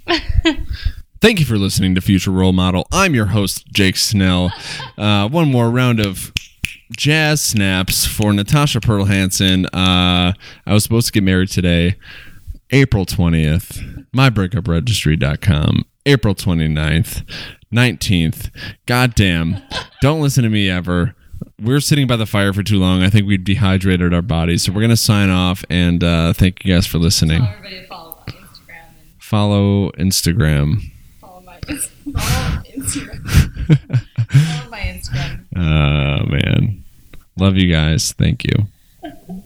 Thank 1.22 1.40
you 1.40 1.46
for 1.46 1.58
listening 1.58 1.96
to 1.96 2.02
Future 2.02 2.32
Role 2.32 2.54
Model. 2.54 2.88
I'm 2.92 3.14
your 3.14 3.28
host, 3.28 3.68
Jake 3.68 3.98
Snell. 3.98 4.52
Uh, 4.98 5.30
one 5.30 5.50
more 5.50 5.70
round 5.70 6.02
of 6.02 6.34
jazz 6.92 7.42
snaps 7.42 8.06
for 8.06 8.34
Natasha 8.34 8.82
Pearl 8.82 9.06
Hansen. 9.06 9.66
Uh, 9.68 10.34
I 10.66 10.74
was 10.74 10.84
supposed 10.84 11.08
to 11.08 11.14
get 11.14 11.24
married 11.24 11.48
today, 11.48 11.96
April 12.72 13.06
20th. 13.06 14.06
MyBreakupRegistry.com, 14.14 15.86
April 16.06 16.36
29th, 16.36 17.24
19th. 17.74 18.50
Goddamn. 18.86 19.62
Don't 20.02 20.20
listen 20.20 20.44
to 20.44 20.50
me 20.50 20.70
ever. 20.70 21.16
We're 21.62 21.80
sitting 21.82 22.08
by 22.08 22.16
the 22.16 22.26
fire 22.26 22.54
for 22.54 22.64
too 22.64 22.80
long. 22.80 23.04
I 23.04 23.10
think 23.10 23.28
we'd 23.28 23.44
dehydrated 23.44 24.14
our 24.14 24.22
bodies. 24.22 24.64
So 24.64 24.72
we're 24.72 24.80
going 24.82 24.90
to 24.92 24.98
sign 24.98 25.30
off 25.30 25.64
and 25.70 26.04
uh, 26.04 26.34
thank 26.34 26.64
you 26.66 26.74
guys 26.74 26.88
for 26.88 26.98
listening. 27.00 27.44
Everybody 27.44 27.86
follow 27.88 28.24
Instagram 28.28 28.86
and 29.00 29.24
Follow 29.24 29.92
Instagram. 29.92 30.82
follow 31.20 31.42
my, 31.42 31.60
follow 31.62 32.64
Instagram. 32.64 33.78
follow 34.32 34.70
my 34.70 34.80
Instagram. 34.80 35.46
Oh, 35.56 36.24
man. 36.26 36.84
Love 37.38 37.58
you 37.58 37.72
guys. 37.72 38.14
Thank 38.14 38.46
you. 38.46 38.68